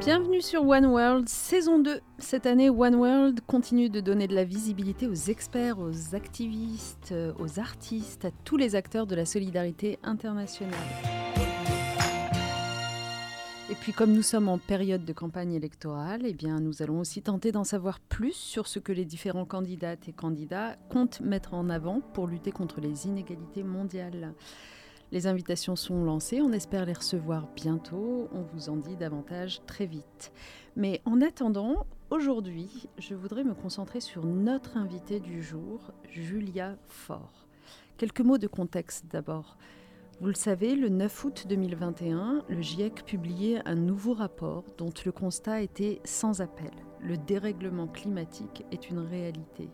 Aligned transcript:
Bienvenue 0.00 0.40
sur 0.40 0.66
One 0.66 0.86
World, 0.86 1.28
saison 1.28 1.80
2. 1.80 2.00
Cette 2.18 2.46
année, 2.46 2.70
One 2.70 2.94
World 2.94 3.40
continue 3.46 3.90
de 3.90 4.00
donner 4.00 4.28
de 4.28 4.34
la 4.34 4.44
visibilité 4.44 5.08
aux 5.08 5.14
experts, 5.14 5.80
aux 5.80 6.14
activistes, 6.14 7.12
aux 7.38 7.58
artistes, 7.58 8.24
à 8.24 8.30
tous 8.44 8.56
les 8.56 8.76
acteurs 8.76 9.08
de 9.08 9.16
la 9.16 9.26
solidarité 9.26 9.98
internationale. 10.04 10.78
Et 13.70 13.74
puis 13.74 13.92
comme 13.92 14.12
nous 14.12 14.22
sommes 14.22 14.48
en 14.48 14.56
période 14.56 15.04
de 15.04 15.12
campagne 15.12 15.52
électorale, 15.52 16.22
eh 16.24 16.32
bien, 16.32 16.60
nous 16.60 16.80
allons 16.80 17.00
aussi 17.00 17.20
tenter 17.20 17.52
d'en 17.52 17.64
savoir 17.64 17.98
plus 18.00 18.32
sur 18.32 18.66
ce 18.66 18.78
que 18.78 18.92
les 18.92 19.04
différents 19.04 19.44
candidates 19.44 20.08
et 20.08 20.12
candidats 20.12 20.76
comptent 20.90 21.20
mettre 21.20 21.54
en 21.54 21.68
avant 21.68 22.00
pour 22.00 22.28
lutter 22.28 22.52
contre 22.52 22.80
les 22.80 23.06
inégalités 23.06 23.64
mondiales. 23.64 24.32
Les 25.10 25.26
invitations 25.26 25.74
sont 25.74 26.04
lancées, 26.04 26.42
on 26.42 26.52
espère 26.52 26.84
les 26.84 26.92
recevoir 26.92 27.48
bientôt, 27.56 28.28
on 28.30 28.42
vous 28.42 28.68
en 28.68 28.76
dit 28.76 28.96
davantage 28.96 29.62
très 29.66 29.86
vite. 29.86 30.32
Mais 30.76 31.00
en 31.06 31.22
attendant, 31.22 31.86
aujourd'hui, 32.10 32.88
je 32.98 33.14
voudrais 33.14 33.42
me 33.42 33.54
concentrer 33.54 34.00
sur 34.00 34.26
notre 34.26 34.76
invitée 34.76 35.18
du 35.18 35.42
jour, 35.42 35.92
Julia 36.10 36.76
Faure. 36.88 37.46
Quelques 37.96 38.20
mots 38.20 38.36
de 38.36 38.46
contexte 38.46 39.06
d'abord. 39.10 39.56
Vous 40.20 40.28
le 40.28 40.34
savez, 40.34 40.74
le 40.76 40.90
9 40.90 41.24
août 41.24 41.46
2021, 41.48 42.44
le 42.46 42.60
GIEC 42.60 43.04
publiait 43.06 43.66
un 43.66 43.76
nouveau 43.76 44.12
rapport 44.12 44.64
dont 44.76 44.92
le 45.06 45.12
constat 45.12 45.62
était 45.62 46.02
sans 46.04 46.42
appel. 46.42 46.72
Le 47.00 47.16
dérèglement 47.16 47.86
climatique 47.86 48.64
est 48.72 48.90
une 48.90 48.98
réalité. 48.98 49.70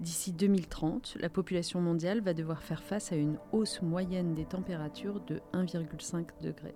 D'ici 0.00 0.32
2030, 0.32 1.16
la 1.20 1.28
population 1.28 1.80
mondiale 1.80 2.20
va 2.20 2.34
devoir 2.34 2.62
faire 2.62 2.82
face 2.82 3.12
à 3.12 3.16
une 3.16 3.38
hausse 3.52 3.82
moyenne 3.82 4.34
des 4.34 4.44
températures 4.44 5.20
de 5.20 5.40
1,5 5.52 6.26
degré. 6.42 6.74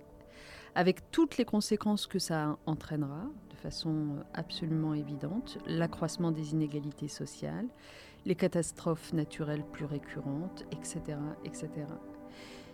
Avec 0.73 1.11
toutes 1.11 1.37
les 1.37 1.45
conséquences 1.45 2.07
que 2.07 2.19
ça 2.19 2.57
entraînera, 2.65 3.25
de 3.49 3.55
façon 3.55 4.23
absolument 4.33 4.93
évidente, 4.93 5.57
l'accroissement 5.67 6.31
des 6.31 6.53
inégalités 6.53 7.09
sociales, 7.09 7.67
les 8.25 8.35
catastrophes 8.35 9.13
naturelles 9.13 9.65
plus 9.71 9.85
récurrentes, 9.85 10.63
etc. 10.71 11.17
etc. 11.43 11.69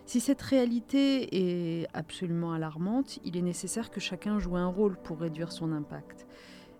Si 0.06 0.20
cette 0.20 0.40
réalité 0.40 1.82
est 1.82 1.88
absolument 1.92 2.52
alarmante, 2.52 3.18
il 3.24 3.36
est 3.36 3.42
nécessaire 3.42 3.90
que 3.90 4.00
chacun 4.00 4.38
joue 4.38 4.56
un 4.56 4.66
rôle 4.66 4.96
pour 4.96 5.18
réduire 5.18 5.52
son 5.52 5.72
impact. 5.72 6.26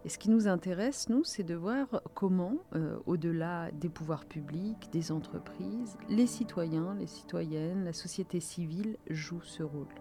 Et 0.08 0.10
ce 0.10 0.16
qui 0.16 0.30
nous 0.30 0.48
intéresse, 0.48 1.10
nous, 1.10 1.22
c'est 1.22 1.42
de 1.42 1.54
voir 1.54 2.00
comment, 2.14 2.54
euh, 2.74 2.96
au-delà 3.04 3.70
des 3.72 3.90
pouvoirs 3.90 4.24
publics, 4.24 4.88
des 4.90 5.12
entreprises, 5.12 5.98
les 6.08 6.26
citoyens, 6.26 6.96
les 6.98 7.06
citoyennes, 7.06 7.84
la 7.84 7.92
société 7.92 8.40
civile 8.40 8.96
jouent 9.10 9.42
ce 9.42 9.62
rôle. 9.62 9.94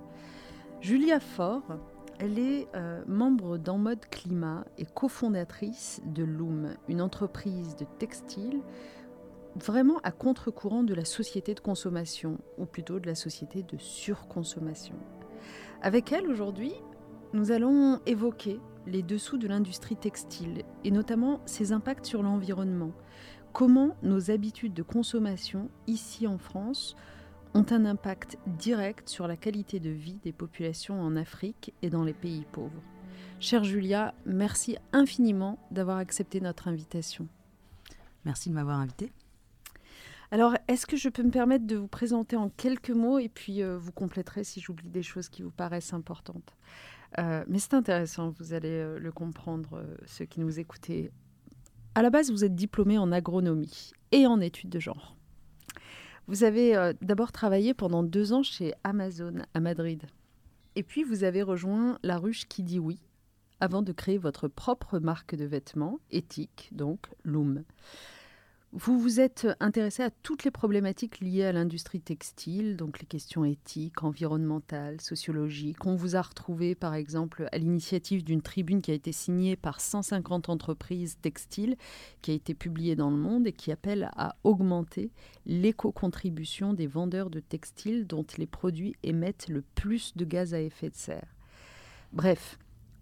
Julia 0.79 1.19
Faure, 1.19 1.77
elle 2.19 2.39
est 2.39 2.69
euh, 2.73 3.03
membre 3.05 3.57
d'En 3.57 3.77
mode 3.79 4.05
climat 4.09 4.63
et 4.77 4.85
cofondatrice 4.85 6.01
de 6.05 6.23
Loom, 6.23 6.69
une 6.87 7.01
entreprise 7.01 7.75
de 7.75 7.85
textile 7.99 8.61
vraiment 9.57 9.97
à 10.03 10.11
contre-courant 10.11 10.83
de 10.83 10.93
la 10.93 11.03
société 11.03 11.53
de 11.53 11.59
consommation, 11.59 12.37
ou 12.57 12.65
plutôt 12.65 13.01
de 13.01 13.07
la 13.07 13.15
société 13.15 13.61
de 13.61 13.75
surconsommation. 13.75 14.95
Avec 15.81 16.13
elle, 16.13 16.29
aujourd'hui, 16.29 16.71
nous 17.33 17.51
allons 17.51 17.99
évoquer 18.05 18.61
les 18.87 19.03
dessous 19.03 19.37
de 19.37 19.47
l'industrie 19.47 19.97
textile, 19.97 20.63
et 20.83 20.91
notamment 20.91 21.41
ses 21.45 21.73
impacts 21.73 22.05
sur 22.05 22.23
l'environnement. 22.23 22.91
Comment 23.53 23.95
nos 24.01 24.31
habitudes 24.31 24.73
de 24.73 24.83
consommation, 24.83 25.69
ici 25.87 26.25
en 26.25 26.37
France, 26.37 26.95
ont 27.53 27.65
un 27.69 27.85
impact 27.85 28.37
direct 28.45 29.09
sur 29.09 29.27
la 29.27 29.35
qualité 29.35 29.79
de 29.79 29.89
vie 29.89 30.19
des 30.23 30.31
populations 30.31 31.01
en 31.01 31.15
Afrique 31.15 31.73
et 31.81 31.89
dans 31.89 32.03
les 32.03 32.13
pays 32.13 32.45
pauvres? 32.51 32.83
Chère 33.39 33.63
Julia, 33.63 34.13
merci 34.25 34.77
infiniment 34.93 35.59
d'avoir 35.71 35.97
accepté 35.97 36.41
notre 36.41 36.67
invitation. 36.67 37.27
Merci 38.25 38.49
de 38.49 38.55
m'avoir 38.55 38.79
invitée. 38.79 39.11
Alors, 40.31 40.55
est-ce 40.67 40.85
que 40.85 40.97
je 40.97 41.07
peux 41.07 41.23
me 41.23 41.31
permettre 41.31 41.65
de 41.65 41.77
vous 41.77 41.87
présenter 41.87 42.35
en 42.35 42.49
quelques 42.49 42.89
mots 42.89 43.17
et 43.17 43.29
puis 43.29 43.63
euh, 43.63 43.77
vous 43.77 43.93
compléterez 43.93 44.43
si 44.43 44.59
j'oublie 44.59 44.89
des 44.89 45.03
choses 45.03 45.29
qui 45.29 45.41
vous 45.41 45.51
paraissent 45.51 45.93
importantes? 45.93 46.55
Euh, 47.19 47.43
Mais 47.47 47.59
c'est 47.59 47.73
intéressant, 47.73 48.29
vous 48.39 48.53
allez 48.53 48.69
euh, 48.69 48.99
le 48.99 49.11
comprendre, 49.11 49.83
ceux 50.05 50.25
qui 50.25 50.39
nous 50.39 50.59
écoutez. 50.59 51.11
À 51.95 52.01
la 52.01 52.09
base, 52.09 52.31
vous 52.31 52.43
êtes 52.43 52.55
diplômé 52.55 52.97
en 52.97 53.11
agronomie 53.11 53.91
et 54.11 54.27
en 54.27 54.39
études 54.39 54.69
de 54.69 54.79
genre. 54.79 55.15
Vous 56.27 56.43
avez 56.43 56.91
d'abord 57.01 57.31
travaillé 57.31 57.73
pendant 57.73 58.03
deux 58.03 58.33
ans 58.33 58.43
chez 58.43 58.73
Amazon 58.83 59.43
à 59.53 59.61
Madrid. 59.61 60.03
Et 60.75 60.83
puis, 60.83 61.03
vous 61.03 61.23
avez 61.23 61.41
rejoint 61.41 61.97
La 62.03 62.17
Ruche 62.17 62.47
qui 62.47 62.63
dit 62.63 62.79
oui 62.79 62.99
avant 63.59 63.81
de 63.81 63.91
créer 63.91 64.17
votre 64.17 64.47
propre 64.47 64.99
marque 64.99 65.35
de 65.35 65.45
vêtements, 65.45 65.99
éthique, 66.11 66.69
donc 66.71 67.07
Loom. 67.23 67.63
Vous 68.73 68.99
vous 68.99 69.21
êtes 69.21 69.47
intéressé 69.61 70.03
à 70.03 70.11
toutes 70.11 70.43
les 70.43 70.51
problématiques 70.51 71.21
liées 71.21 71.45
à 71.45 71.53
l'industrie 71.53 72.01
textile, 72.01 72.75
donc 72.75 72.99
les 72.99 73.05
questions 73.05 73.45
éthiques, 73.45 74.03
environnementales, 74.03 74.99
sociologiques. 74.99 75.85
On 75.85 75.95
vous 75.95 76.17
a 76.17 76.21
retrouvé 76.21 76.75
par 76.75 76.93
exemple 76.93 77.47
à 77.53 77.57
l'initiative 77.59 78.25
d'une 78.25 78.41
tribune 78.41 78.81
qui 78.81 78.91
a 78.91 78.93
été 78.93 79.13
signée 79.13 79.55
par 79.55 79.79
150 79.79 80.49
entreprises 80.49 81.17
textiles, 81.21 81.77
qui 82.21 82.31
a 82.31 82.33
été 82.33 82.53
publiée 82.53 82.97
dans 82.97 83.09
le 83.09 83.15
monde 83.15 83.47
et 83.47 83.53
qui 83.53 83.71
appelle 83.71 84.11
à 84.17 84.35
augmenter 84.43 85.11
l'éco-contribution 85.45 86.73
des 86.73 86.87
vendeurs 86.87 87.29
de 87.29 87.39
textiles 87.39 88.05
dont 88.05 88.27
les 88.37 88.47
produits 88.47 88.97
émettent 89.01 89.47
le 89.47 89.61
plus 89.61 90.15
de 90.17 90.25
gaz 90.25 90.53
à 90.53 90.59
effet 90.59 90.89
de 90.89 90.95
serre. 90.95 91.33
Bref, 92.11 92.59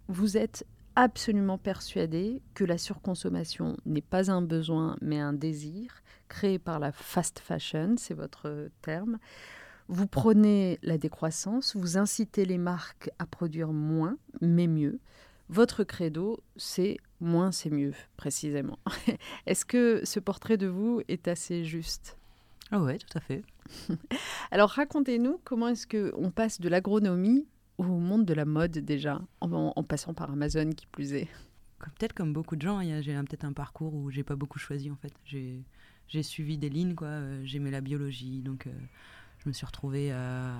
vous 0.07 0.37
êtes 0.37 0.63
absolument 0.95 1.57
persuadé 1.57 2.41
que 2.53 2.63
la 2.63 2.77
surconsommation 2.77 3.77
n'est 3.85 4.01
pas 4.01 4.31
un 4.31 4.41
besoin 4.41 4.97
mais 5.01 5.19
un 5.19 5.33
désir 5.33 6.01
créé 6.27 6.59
par 6.59 6.79
la 6.79 6.91
fast 6.91 7.39
fashion, 7.39 7.95
c'est 7.97 8.13
votre 8.13 8.69
terme. 8.81 9.19
Vous 9.87 10.07
prenez 10.07 10.79
la 10.81 10.97
décroissance, 10.97 11.75
vous 11.75 11.97
incitez 11.97 12.45
les 12.45 12.57
marques 12.57 13.11
à 13.19 13.25
produire 13.25 13.71
moins 13.71 14.17
mais 14.41 14.67
mieux. 14.67 14.99
Votre 15.49 15.83
credo, 15.83 16.39
c'est 16.55 16.97
moins 17.19 17.51
c'est 17.51 17.69
mieux, 17.69 17.93
précisément. 18.17 18.79
Est-ce 19.45 19.63
que 19.63 20.01
ce 20.03 20.19
portrait 20.19 20.57
de 20.57 20.67
vous 20.67 21.01
est 21.07 21.27
assez 21.27 21.63
juste? 21.63 22.17
Ah 22.71 22.81
oui, 22.81 22.97
tout 22.97 23.17
à 23.17 23.21
fait. 23.21 23.43
Alors 24.51 24.71
racontez-nous 24.71 25.39
comment 25.43 25.67
est-ce 25.67 25.85
qu'on 25.85 26.31
passe 26.31 26.59
de 26.59 26.69
l'agronomie 26.69 27.45
au 27.77 27.83
monde 27.83 28.25
de 28.25 28.33
la 28.33 28.45
mode 28.45 28.71
déjà, 28.71 29.21
en, 29.41 29.83
passant 29.83 30.13
par 30.13 30.31
Amazon 30.31 30.71
qui 30.71 30.85
plus 30.87 31.13
est 31.13 31.27
Peut-être 31.79 32.13
comme 32.13 32.33
beaucoup 32.33 32.55
de 32.55 32.61
gens, 32.61 32.81
j'ai 33.01 33.13
peut-être 33.13 33.45
un 33.45 33.53
parcours 33.53 33.93
où 33.93 34.09
j'ai 34.09 34.23
pas 34.23 34.35
beaucoup 34.35 34.57
choisi 34.57 34.89
en 34.89 34.95
fait. 34.95 35.13
J'ai 36.07 36.23
suivi 36.23 36.57
des 36.57 36.69
lignes, 36.69 36.95
quoi. 36.95 37.07
Euh, 37.07 37.41
j'aimais 37.43 37.71
la 37.71 37.81
biologie, 37.81 38.41
donc 38.41 38.67
euh, 38.67 38.71
je 39.39 39.49
me 39.49 39.53
suis 39.53 39.65
retrouvée 39.65 40.11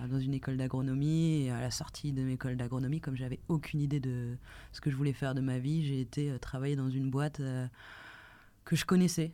dans 0.09 0.20
une 0.20 0.34
école 0.34 0.58
d'agronomie 0.58 1.44
et 1.44 1.52
à 1.52 1.62
la 1.62 1.72
sortie 1.72 2.12
de 2.12 2.22
mes 2.22 2.34
écoles 2.34 2.58
d'agronomie, 2.58 3.00
comme 3.00 3.16
j'avais 3.16 3.40
aucune 3.47 3.82
idée 3.82 4.00
de 4.00 4.38
ce 4.72 4.82
que 4.82 4.92
je 4.92 4.96
voulais 4.96 5.14
faire 5.14 5.34
de 5.34 5.42
ma 5.42 5.58
vie, 5.58 5.86
j'ai 5.86 6.02
été 6.02 6.32
euh, 6.32 6.38
travailler 6.38 6.76
dans 6.76 6.90
une 6.90 7.09
boîte 7.09 7.42
que 8.66 8.76
je 8.76 8.86
connaissais. 8.86 9.32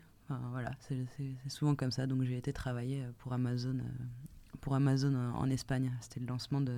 voilà, 0.52 0.72
c'est 0.80 1.50
souvent 1.50 1.76
comme 1.76 1.92
ça. 1.92 2.08
Donc 2.08 2.24
j'ai 2.24 2.38
été 2.38 2.54
travailler 2.54 3.04
pour 3.18 3.34
Amazon, 3.34 3.80
pour 4.62 4.76
Amazon 4.76 5.16
en 5.16 5.50
Espagne. 5.50 5.92
C'était 6.00 6.20
le 6.20 6.28
lancement 6.28 6.62
de 6.62 6.74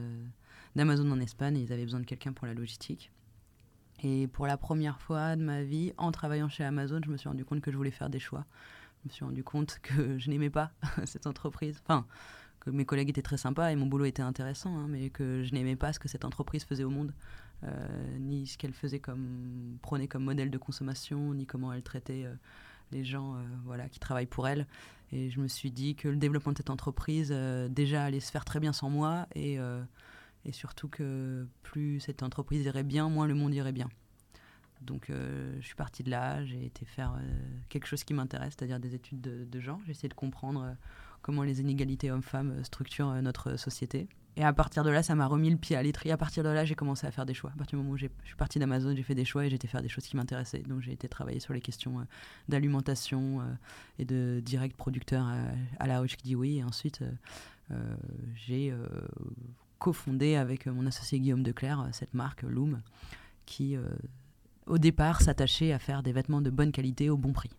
d'Amazon 0.76 1.10
en 1.12 1.20
Espagne 1.20 1.58
ils 1.58 1.72
avaient 1.74 1.84
besoin 1.84 2.00
de 2.00 2.06
quelqu'un 2.06 2.34
pour 2.34 2.48
la 2.48 2.54
logistique. 2.54 3.12
Et 4.04 4.28
pour 4.28 4.48
la 4.48 4.58
première 4.58 5.00
fois 5.00 5.36
de 5.36 5.44
ma 5.44 5.64
vie, 5.64 5.94
en 5.98 6.12
travaillant 6.12 6.50
chez 6.50 6.64
Amazon, 6.64 7.00
je 7.06 7.10
me 7.10 7.18
suis 7.18 7.30
rendu 7.30 7.46
compte 7.46 7.62
que 7.62 7.72
je 7.72 7.78
voulais 7.78 7.92
faire 7.92 8.10
des 8.10 8.20
choix. 8.20 8.46
Je 9.04 9.10
me 9.10 9.14
suis 9.14 9.24
rendu 9.24 9.44
compte 9.44 9.80
que 9.82 10.18
je 10.20 10.30
n'aimais 10.30 10.50
pas 10.50 10.72
cette 11.06 11.28
entreprise. 11.28 11.82
Enfin, 11.86 12.06
que 12.60 12.70
mes 12.70 12.86
collègues 12.86 13.10
étaient 13.10 13.22
très 13.22 13.38
sympas 13.38 13.72
et 13.72 13.76
mon 13.76 13.86
boulot 13.86 14.06
était 14.06 14.22
intéressant, 14.22 14.78
hein, 14.78 14.88
mais 14.90 15.10
que 15.10 15.44
je 15.44 15.54
n'aimais 15.54 15.76
pas 15.76 15.94
ce 15.94 16.00
que 16.00 16.08
cette 16.08 16.26
entreprise 16.26 16.64
faisait 16.64 16.84
au 16.84 16.90
monde, 16.90 17.14
euh, 17.64 18.18
ni 18.20 18.48
ce 18.48 18.58
qu'elle 18.58 18.74
faisait 18.74 19.00
comme 19.00 19.78
prenait 19.82 20.08
comme 20.08 20.24
modèle 20.24 20.50
de 20.50 20.58
consommation, 20.58 21.34
ni 21.34 21.46
comment 21.46 21.74
elle 21.74 21.84
traitait 21.84 22.24
euh, 22.26 22.34
les 22.92 23.04
gens, 23.04 23.36
euh, 23.36 23.40
voilà, 23.66 23.90
qui 23.90 24.00
travaillent 24.00 24.26
pour 24.26 24.48
elle. 24.48 24.66
Et 25.12 25.30
je 25.30 25.40
me 25.40 25.48
suis 25.48 25.72
dit 25.72 25.96
que 25.96 26.08
le 26.08 26.16
développement 26.16 26.54
de 26.54 26.58
cette 26.58 26.70
entreprise 26.70 27.32
déjà 27.70 28.06
allait 28.06 28.20
se 28.20 28.32
faire 28.32 28.46
très 28.46 28.60
bien 28.60 28.74
sans 28.74 28.90
moi 28.90 29.28
et 29.36 29.60
et 30.46 30.52
surtout 30.52 30.88
que 30.88 31.48
plus 31.62 32.00
cette 32.00 32.24
entreprise 32.24 32.66
irait 32.66 32.84
bien, 32.84 33.10
moins 33.10 33.28
le 33.28 33.36
monde 33.36 33.54
irait 33.54 33.72
bien. 33.72 33.90
Donc 34.84 35.10
euh, 35.10 35.56
je 35.60 35.66
suis 35.66 35.76
partie 35.76 36.04
de 36.04 36.10
là, 36.10 36.44
j'ai 36.46 36.66
été 36.66 36.86
faire 36.86 37.14
euh, 37.14 37.22
quelque 37.70 37.88
chose 37.88 38.04
qui 38.04 38.14
m'intéresse, 38.14 38.54
c'est-à-dire 38.58 38.80
des 38.80 38.96
études 38.96 39.22
de, 39.22 39.60
genre. 39.60 39.80
J'ai 39.86 39.92
essayé 39.92 40.10
de 40.10 40.14
comprendre 40.14 40.64
euh, 40.64 40.74
comment 41.22 41.44
les 41.44 41.62
inégalités 41.62 42.12
hommes-femmes 42.12 42.64
structurent 42.64 43.22
notre 43.22 43.58
société. 43.58 44.08
Et 44.36 44.44
à 44.44 44.52
partir 44.52 44.84
de 44.84 44.90
là, 44.90 45.04
ça 45.04 45.14
m'a 45.14 45.28
remis 45.28 45.52
le 45.52 45.58
pied 45.58 45.76
à 45.76 45.84
l'étrier. 45.84 46.12
À 46.12 46.18
partir 46.18 46.44
de 46.44 46.50
là, 46.50 46.66
j'ai 46.66 46.74
commencé 46.74 47.06
à 47.06 47.12
faire 47.12 47.26
des 47.26 47.36
choix. 47.36 47.52
À 47.52 47.58
partir 47.58 47.78
du 47.78 47.84
moment 47.84 47.94
où 47.94 47.98
je 47.98 48.08
suis 48.24 48.36
partie 48.36 48.58
d'Amazon, 48.58 48.96
j'ai 48.96 49.04
fait 49.04 49.14
des 49.14 49.26
choix 49.26 49.46
et 49.46 49.50
j'ai 49.50 49.56
été 49.56 49.68
faire 49.68 49.84
des 49.84 49.90
choses 49.90 50.06
qui 50.06 50.18
m'intéressaient. 50.18 50.64
Donc 50.64 50.82
j'ai 50.82 50.92
été 50.92 51.08
travailler 51.08 51.40
sur 51.40 51.54
les 51.54 51.62
questions 51.62 52.08
d'alimentation 52.50 53.44
et 54.00 54.06
de 54.06 54.42
direct 54.44 54.76
producteur 54.76 55.32
à, 55.80 55.88
la 55.88 56.00
Roche 56.00 56.18
qui 56.18 56.24
dit 56.24 56.36
oui. 56.36 56.58
Et 56.58 56.64
ensuite, 56.64 57.04
j'ai 58.34 58.74
cofondé 59.84 60.36
avec 60.36 60.66
mon 60.66 60.86
associé 60.86 61.20
Guillaume 61.20 61.44
Declerc 61.44 61.90
cette 61.92 62.14
marque 62.14 62.44
Loom 62.44 62.80
qui, 63.46 63.76
au 64.66 64.78
départ, 64.78 65.22
s'attachaient 65.22 65.74
à 65.74 65.80
faire 65.80 66.02
des 66.04 66.14
vêtements 66.14 66.42
de 66.42 66.50
bonne 66.50 66.72
qualité 66.72 67.10
au 67.10 67.18
bon 67.18 67.34
prix. 67.34 67.52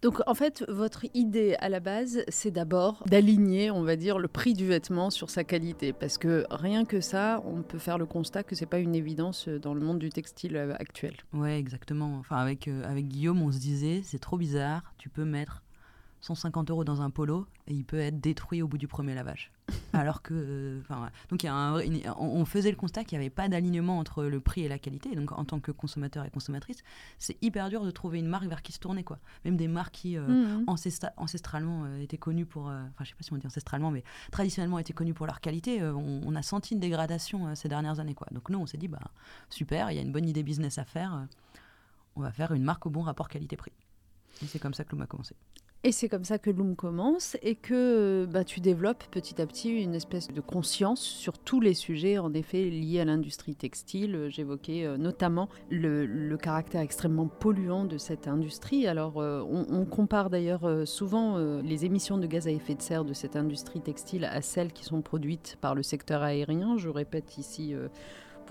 Donc 0.00 0.20
en 0.26 0.34
fait, 0.34 0.64
votre 0.68 1.06
idée 1.14 1.56
à 1.60 1.68
la 1.68 1.80
base, 1.80 2.24
c'est 2.28 2.50
d'abord 2.50 3.04
d'aligner, 3.06 3.70
on 3.70 3.82
va 3.82 3.96
dire, 3.96 4.18
le 4.18 4.28
prix 4.28 4.52
du 4.52 4.66
vêtement 4.66 5.10
sur 5.10 5.30
sa 5.30 5.44
qualité. 5.44 5.92
Parce 5.92 6.18
que 6.18 6.44
rien 6.50 6.84
que 6.84 7.00
ça, 7.00 7.42
on 7.44 7.62
peut 7.62 7.78
faire 7.78 7.98
le 7.98 8.06
constat 8.06 8.44
que 8.44 8.56
c'est 8.56 8.66
pas 8.66 8.78
une 8.78 8.94
évidence 8.96 9.48
dans 9.48 9.74
le 9.74 9.80
monde 9.80 9.98
du 10.00 10.10
textile 10.10 10.56
actuel. 10.78 11.14
Ouais, 11.32 11.58
exactement. 11.58 12.16
Enfin, 12.18 12.36
avec, 12.36 12.68
avec 12.68 13.06
Guillaume, 13.06 13.42
on 13.42 13.52
se 13.52 13.58
disait, 13.58 14.02
c'est 14.04 14.18
trop 14.18 14.36
bizarre, 14.36 14.92
tu 14.98 15.08
peux 15.08 15.24
mettre 15.24 15.62
150 16.20 16.70
euros 16.70 16.84
dans 16.84 17.00
un 17.00 17.10
polo 17.10 17.46
et 17.68 17.74
il 17.74 17.84
peut 17.84 17.98
être 17.98 18.20
détruit 18.20 18.62
au 18.62 18.68
bout 18.68 18.78
du 18.78 18.88
premier 18.88 19.14
lavage. 19.14 19.52
Alors 19.92 20.22
que, 20.22 20.34
euh, 20.34 20.80
donc 21.28 21.42
il 21.42 21.46
y 21.46 21.48
a 21.48 21.54
un, 21.54 21.80
on 22.18 22.44
faisait 22.44 22.70
le 22.70 22.76
constat 22.76 23.04
qu'il 23.04 23.18
n'y 23.18 23.24
avait 23.24 23.30
pas 23.30 23.48
d'alignement 23.48 23.98
entre 23.98 24.24
le 24.24 24.40
prix 24.40 24.62
et 24.62 24.68
la 24.68 24.78
qualité. 24.78 25.14
donc 25.14 25.32
en 25.32 25.44
tant 25.44 25.60
que 25.60 25.70
consommateur 25.70 26.24
et 26.24 26.30
consommatrice, 26.30 26.82
c'est 27.18 27.36
hyper 27.42 27.68
dur 27.68 27.84
de 27.84 27.90
trouver 27.90 28.18
une 28.18 28.26
marque 28.26 28.46
vers 28.46 28.62
qui 28.62 28.72
se 28.72 28.78
tourner 28.78 29.04
quoi. 29.04 29.18
Même 29.44 29.56
des 29.56 29.68
marques 29.68 29.94
qui 29.94 30.16
euh, 30.16 30.62
mmh. 30.62 30.64
ancestralement 31.16 31.84
euh, 31.84 32.02
étaient 32.02 32.18
connues 32.18 32.46
pour, 32.46 32.66
enfin 32.66 33.04
je 33.04 33.10
sais 33.10 33.14
pas 33.14 33.22
si 33.22 33.32
on 33.32 33.36
dit 33.36 33.46
ancestralement, 33.46 33.90
mais 33.90 34.04
traditionnellement 34.30 34.78
étaient 34.78 34.92
connues 34.92 35.14
pour 35.14 35.26
leur 35.26 35.40
qualité. 35.40 35.82
On, 35.82 36.34
a 36.34 36.42
senti 36.42 36.72
une 36.74 36.80
dégradation 36.80 37.54
ces 37.54 37.68
dernières 37.68 38.00
années 38.00 38.14
quoi. 38.14 38.26
Donc 38.32 38.48
nous 38.48 38.58
on 38.58 38.66
s'est 38.66 38.78
dit 38.78 38.88
bah 38.88 39.00
super, 39.50 39.90
il 39.90 39.96
y 39.96 39.98
a 39.98 40.02
une 40.02 40.12
bonne 40.12 40.28
idée 40.28 40.42
business 40.42 40.78
à 40.78 40.84
faire. 40.84 41.26
on 42.16 42.22
va 42.22 42.32
faire 42.32 42.52
une 42.52 42.62
marque 42.62 42.86
au 42.86 42.90
bon 42.90 43.02
rapport 43.02 43.28
qualité-prix. 43.28 43.72
Et 44.42 44.46
c'est 44.46 44.58
comme 44.58 44.74
ça 44.74 44.84
que 44.84 44.96
l'on 44.96 45.02
a 45.02 45.06
commencé. 45.06 45.36
Et 45.84 45.90
c'est 45.90 46.08
comme 46.08 46.22
ça 46.22 46.38
que 46.38 46.48
Loom 46.48 46.76
commence 46.76 47.36
et 47.42 47.56
que 47.56 48.24
bah, 48.30 48.44
tu 48.44 48.60
développes 48.60 49.02
petit 49.10 49.42
à 49.42 49.46
petit 49.46 49.82
une 49.82 49.96
espèce 49.96 50.28
de 50.28 50.40
conscience 50.40 51.00
sur 51.00 51.40
tous 51.40 51.58
les 51.58 51.74
sujets, 51.74 52.18
en 52.18 52.32
effet, 52.34 52.70
liés 52.70 53.00
à 53.00 53.04
l'industrie 53.04 53.56
textile. 53.56 54.28
J'évoquais 54.28 54.86
euh, 54.86 54.96
notamment 54.96 55.48
le, 55.70 56.36
caractère 56.36 56.82
extrêmement 56.82 57.26
polluant 57.26 57.84
de 57.84 57.98
cette 57.98 58.28
industrie. 58.28 58.86
Alors, 58.86 59.20
euh, 59.20 59.42
on, 59.42 59.84
compare 59.84 60.30
d'ailleurs 60.30 60.64
euh, 60.66 60.84
souvent 60.84 61.36
les 61.62 61.84
émissions 61.84 62.16
de 62.16 62.26
gaz 62.28 62.46
à 62.46 62.52
effet 62.52 62.76
de 62.76 62.82
serre 62.82 63.04
de 63.04 63.12
cette 63.12 63.34
industrie 63.34 63.80
textile 63.80 64.24
à 64.24 64.40
celles 64.40 64.72
qui 64.72 64.84
sont 64.84 65.02
produites 65.02 65.58
par 65.60 65.74
le 65.74 65.82
secteur 65.82 66.22
aérien. 66.22 66.76
Je 66.78 66.88
répète 66.88 67.38
ici 67.38 67.74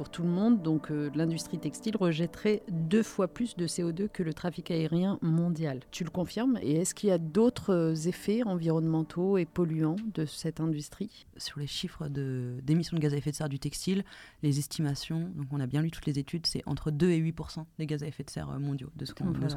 pour 0.01 0.09
tout 0.09 0.23
le 0.23 0.29
monde. 0.29 0.63
Donc 0.63 0.89
euh, 0.89 1.11
l'industrie 1.13 1.59
textile 1.59 1.95
rejetterait 1.95 2.63
deux 2.71 3.03
fois 3.03 3.27
plus 3.27 3.55
de 3.55 3.67
CO2 3.67 4.09
que 4.09 4.23
le 4.23 4.33
trafic 4.33 4.71
aérien 4.71 5.19
mondial. 5.21 5.81
Tu 5.91 6.03
le 6.03 6.09
confirmes? 6.09 6.57
Et 6.63 6.77
est-ce 6.77 6.95
qu'il 6.95 7.09
y 7.09 7.11
a 7.11 7.19
d'autres 7.19 7.71
euh, 7.71 7.93
effets 7.93 8.41
environnementaux 8.41 9.37
et 9.37 9.45
polluants 9.45 9.97
de 10.15 10.25
cette 10.25 10.59
industrie? 10.59 11.27
Sur 11.37 11.59
les 11.59 11.67
chiffres 11.67 12.07
d'émissions 12.07 12.97
de, 12.97 13.01
gaz 13.01 13.13
à 13.13 13.17
effet 13.17 13.29
de 13.29 13.35
serre 13.35 13.47
du 13.47 13.59
textile, 13.59 14.03
les 14.41 14.57
estimations, 14.57 15.29
donc 15.35 15.45
on 15.51 15.59
a 15.59 15.67
bien 15.67 15.83
lu 15.83 15.91
toutes 15.91 16.07
les 16.07 16.17
études, 16.17 16.47
c'est 16.47 16.63
entre 16.65 16.89
2 16.89 17.11
et 17.11 17.17
8 17.17 17.35
des 17.77 17.85
gaz 17.85 18.01
à 18.01 18.07
effet 18.07 18.23
de 18.23 18.31
serre 18.31 18.49
euh, 18.49 18.57
mondiaux 18.57 18.89
de 18.95 19.05
ce 19.05 19.13
qu'on 19.13 19.27
a. 19.27 19.47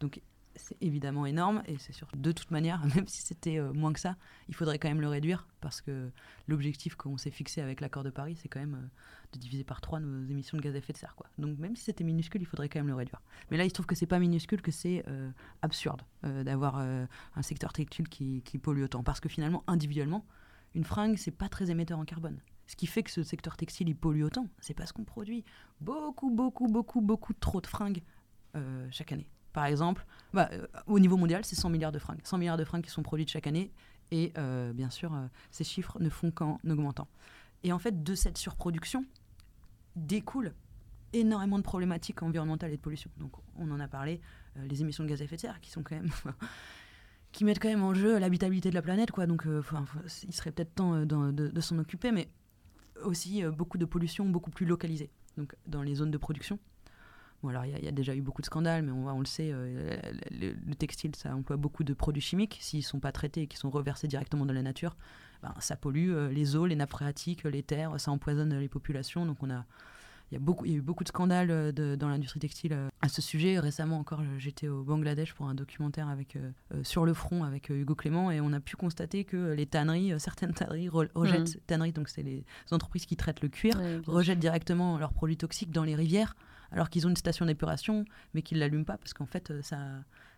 Donc 0.00 0.20
c'est 0.60 0.76
évidemment 0.80 1.26
énorme 1.26 1.62
et 1.66 1.78
c'est 1.78 1.92
sûr 1.92 2.08
de 2.14 2.32
toute 2.32 2.50
manière, 2.50 2.84
même 2.94 3.06
si 3.06 3.22
c'était 3.22 3.58
euh, 3.58 3.72
moins 3.72 3.92
que 3.92 4.00
ça, 4.00 4.16
il 4.48 4.54
faudrait 4.54 4.78
quand 4.78 4.88
même 4.88 5.00
le 5.00 5.08
réduire 5.08 5.46
parce 5.60 5.80
que 5.80 6.10
l'objectif 6.46 6.94
qu'on 6.94 7.16
s'est 7.16 7.30
fixé 7.30 7.60
avec 7.60 7.80
l'accord 7.80 8.04
de 8.04 8.10
Paris, 8.10 8.36
c'est 8.40 8.48
quand 8.48 8.60
même 8.60 8.74
euh, 8.74 8.88
de 9.32 9.38
diviser 9.38 9.64
par 9.64 9.80
trois 9.80 10.00
nos 10.00 10.24
émissions 10.28 10.56
de 10.56 10.62
gaz 10.62 10.74
à 10.74 10.78
effet 10.78 10.92
de 10.92 10.98
serre. 10.98 11.16
Donc 11.38 11.58
même 11.58 11.76
si 11.76 11.84
c'était 11.84 12.04
minuscule, 12.04 12.42
il 12.42 12.46
faudrait 12.46 12.68
quand 12.68 12.78
même 12.78 12.88
le 12.88 12.94
réduire. 12.94 13.20
Mais 13.50 13.56
là, 13.56 13.64
il 13.64 13.68
se 13.68 13.74
trouve 13.74 13.86
que 13.86 13.94
c'est 13.94 14.06
pas 14.06 14.18
minuscule, 14.18 14.62
que 14.62 14.70
c'est 14.70 15.04
euh, 15.08 15.30
absurde 15.62 16.02
d'avoir 16.22 16.76
un 16.76 17.42
secteur 17.42 17.72
textile 17.72 18.06
qui, 18.08 18.42
qui, 18.42 18.58
pollue 18.58 18.82
autant 18.82 19.02
parce 19.02 19.20
que 19.20 19.28
finalement, 19.28 19.64
individuellement, 19.66 20.26
une 20.74 20.84
fringue, 20.84 21.16
c'est 21.16 21.30
pas 21.30 21.48
très 21.48 21.70
émetteur 21.70 21.98
en 21.98 22.04
carbone. 22.04 22.38
Ce 22.66 22.76
qui 22.76 22.86
fait 22.86 23.02
que 23.02 23.10
ce 23.10 23.22
secteur 23.22 23.56
textile, 23.56 23.88
il 23.88 23.96
pollue 23.96 24.22
autant, 24.22 24.46
c'est 24.60 24.74
parce 24.74 24.92
qu'on 24.92 25.04
produit 25.04 25.44
beaucoup, 25.80 26.30
beaucoup, 26.30 26.66
beaucoup, 26.66 27.00
beaucoup 27.00 27.32
trop 27.32 27.60
de 27.60 27.66
fringues 27.66 28.02
chaque 28.90 29.12
année. 29.12 29.30
Par 29.52 29.64
exemple, 29.66 30.06
bah, 30.32 30.48
euh, 30.52 30.66
au 30.86 30.98
niveau 30.98 31.16
mondial, 31.16 31.44
c'est 31.44 31.56
100 31.56 31.70
milliards 31.70 31.92
de 31.92 31.98
fringues. 31.98 32.20
100 32.22 32.38
milliards 32.38 32.56
de 32.56 32.64
fringues 32.64 32.84
qui 32.84 32.90
sont 32.90 33.02
produites 33.02 33.30
chaque 33.30 33.46
année. 33.46 33.72
Et 34.10 34.32
euh, 34.38 34.72
bien 34.72 34.90
sûr, 34.90 35.14
euh, 35.14 35.26
ces 35.50 35.64
chiffres 35.64 35.98
ne 36.00 36.08
font 36.08 36.30
qu'en 36.30 36.58
augmentant. 36.68 37.08
Et 37.62 37.72
en 37.72 37.78
fait, 37.78 38.02
de 38.02 38.14
cette 38.14 38.38
surproduction 38.38 39.04
découle 39.96 40.54
énormément 41.12 41.58
de 41.58 41.64
problématiques 41.64 42.22
environnementales 42.22 42.72
et 42.72 42.76
de 42.76 42.80
pollution. 42.80 43.10
Donc, 43.18 43.32
on 43.56 43.70
en 43.70 43.80
a 43.80 43.88
parlé, 43.88 44.20
les 44.56 44.80
émissions 44.80 45.04
de 45.04 45.08
gaz 45.08 45.20
à 45.20 45.24
effet 45.24 45.36
de 45.36 45.40
serre 45.40 45.60
qui 45.60 45.70
sont 45.70 45.82
quand 45.82 45.96
même. 45.96 46.10
qui 47.32 47.44
mettent 47.44 47.60
quand 47.60 47.68
même 47.68 47.82
en 47.82 47.94
jeu 47.94 48.18
l'habitabilité 48.18 48.70
de 48.70 48.74
la 48.74 48.82
planète, 48.82 49.10
quoi. 49.10 49.26
Donc, 49.26 49.44
il 49.46 50.32
serait 50.32 50.52
peut-être 50.52 50.74
temps 50.74 51.04
de, 51.04 51.32
de 51.32 51.60
s'en 51.60 51.78
occuper, 51.78 52.12
mais 52.12 52.28
aussi 53.02 53.42
beaucoup 53.44 53.78
de 53.78 53.84
pollution 53.84 54.24
beaucoup 54.28 54.50
plus 54.50 54.66
localisée. 54.66 55.10
Donc, 55.36 55.54
dans 55.66 55.82
les 55.82 55.96
zones 55.96 56.10
de 56.10 56.18
production, 56.18 56.58
Bon, 57.42 57.48
alors 57.48 57.64
il 57.64 57.84
y, 57.84 57.88
a 57.88 57.92
déjà 57.92 58.14
eu 58.14 58.20
beaucoup 58.20 58.42
de 58.42 58.46
scandales, 58.46 58.82
mais 58.82 58.92
on, 58.92 59.08
on 59.08 59.20
le 59.20 59.26
sait, 59.26 59.50
euh, 59.52 59.96
le, 60.30 60.74
textile, 60.74 61.16
ça 61.16 61.34
emploie 61.34 61.56
beaucoup 61.56 61.84
de 61.84 61.94
produits 61.94 62.20
chimiques. 62.20 62.58
S'ils 62.60 62.80
ne 62.80 62.84
sont 62.84 63.00
pas 63.00 63.12
traités 63.12 63.42
et 63.42 63.46
qui 63.46 63.56
sont 63.56 63.70
reversés 63.70 64.08
directement 64.08 64.44
dans 64.44 64.52
la 64.52 64.62
nature, 64.62 64.96
ben, 65.42 65.54
ça 65.58 65.76
pollue 65.76 66.10
euh, 66.10 66.28
les 66.28 66.54
eaux, 66.54 66.66
les 66.66 66.76
nappes 66.76 66.90
phréatiques, 66.90 67.44
les 67.44 67.62
terres, 67.62 67.98
ça 67.98 68.10
empoisonne 68.10 68.58
les 68.58 68.68
populations. 68.68 69.24
Donc 69.24 69.38
on 69.42 69.48
a, 69.48 69.64
il 70.30 70.34
y, 70.34 70.36
a 70.36 70.38
beaucoup, 70.38 70.66
il 70.66 70.72
y 70.72 70.74
a 70.74 70.76
eu 70.76 70.82
beaucoup 70.82 71.02
de 71.02 71.08
scandales 71.08 71.50
euh, 71.50 71.96
dans 71.96 72.10
l'industrie 72.10 72.40
textile 72.40 72.76
à 73.00 73.08
ce 73.08 73.22
sujet. 73.22 73.58
Récemment 73.58 73.98
encore, 73.98 74.20
j'étais 74.36 74.68
au 74.68 74.82
Bangladesh 74.82 75.32
pour 75.32 75.48
un 75.48 75.54
documentaire 75.54 76.10
avec, 76.10 76.36
sur 76.82 77.06
le 77.06 77.14
front 77.14 77.44
avec 77.44 77.70
Hugo 77.70 77.94
Clément 77.94 78.30
et 78.30 78.42
on 78.42 78.52
a 78.52 78.60
pu 78.60 78.76
constater 78.76 79.24
que 79.24 79.54
les 79.54 79.64
tanneries, 79.64 80.12
certaines 80.20 80.52
tanneries 80.52 80.90
rejettent, 80.90 81.56
mmh. 81.56 81.60
tanneries, 81.66 81.92
donc 81.92 82.10
c'est 82.10 82.22
les 82.22 82.44
entreprises 82.70 83.06
qui 83.06 83.16
traitent 83.16 83.40
le 83.40 83.48
cuir, 83.48 83.80
rejettent 84.06 84.40
directement 84.40 84.98
leurs 84.98 85.14
produits 85.14 85.38
toxiques 85.38 85.70
dans 85.70 85.84
les 85.84 85.94
rivières 85.94 86.36
alors 86.72 86.90
qu'ils 86.90 87.06
ont 87.06 87.10
une 87.10 87.16
station 87.16 87.46
d'épuration, 87.46 88.04
mais 88.34 88.42
qu'ils 88.42 88.58
ne 88.58 88.60
l'allument 88.60 88.84
pas 88.84 88.96
parce 88.96 89.12
qu'en 89.12 89.26
fait, 89.26 89.50
euh, 89.50 89.62
ça, 89.62 89.78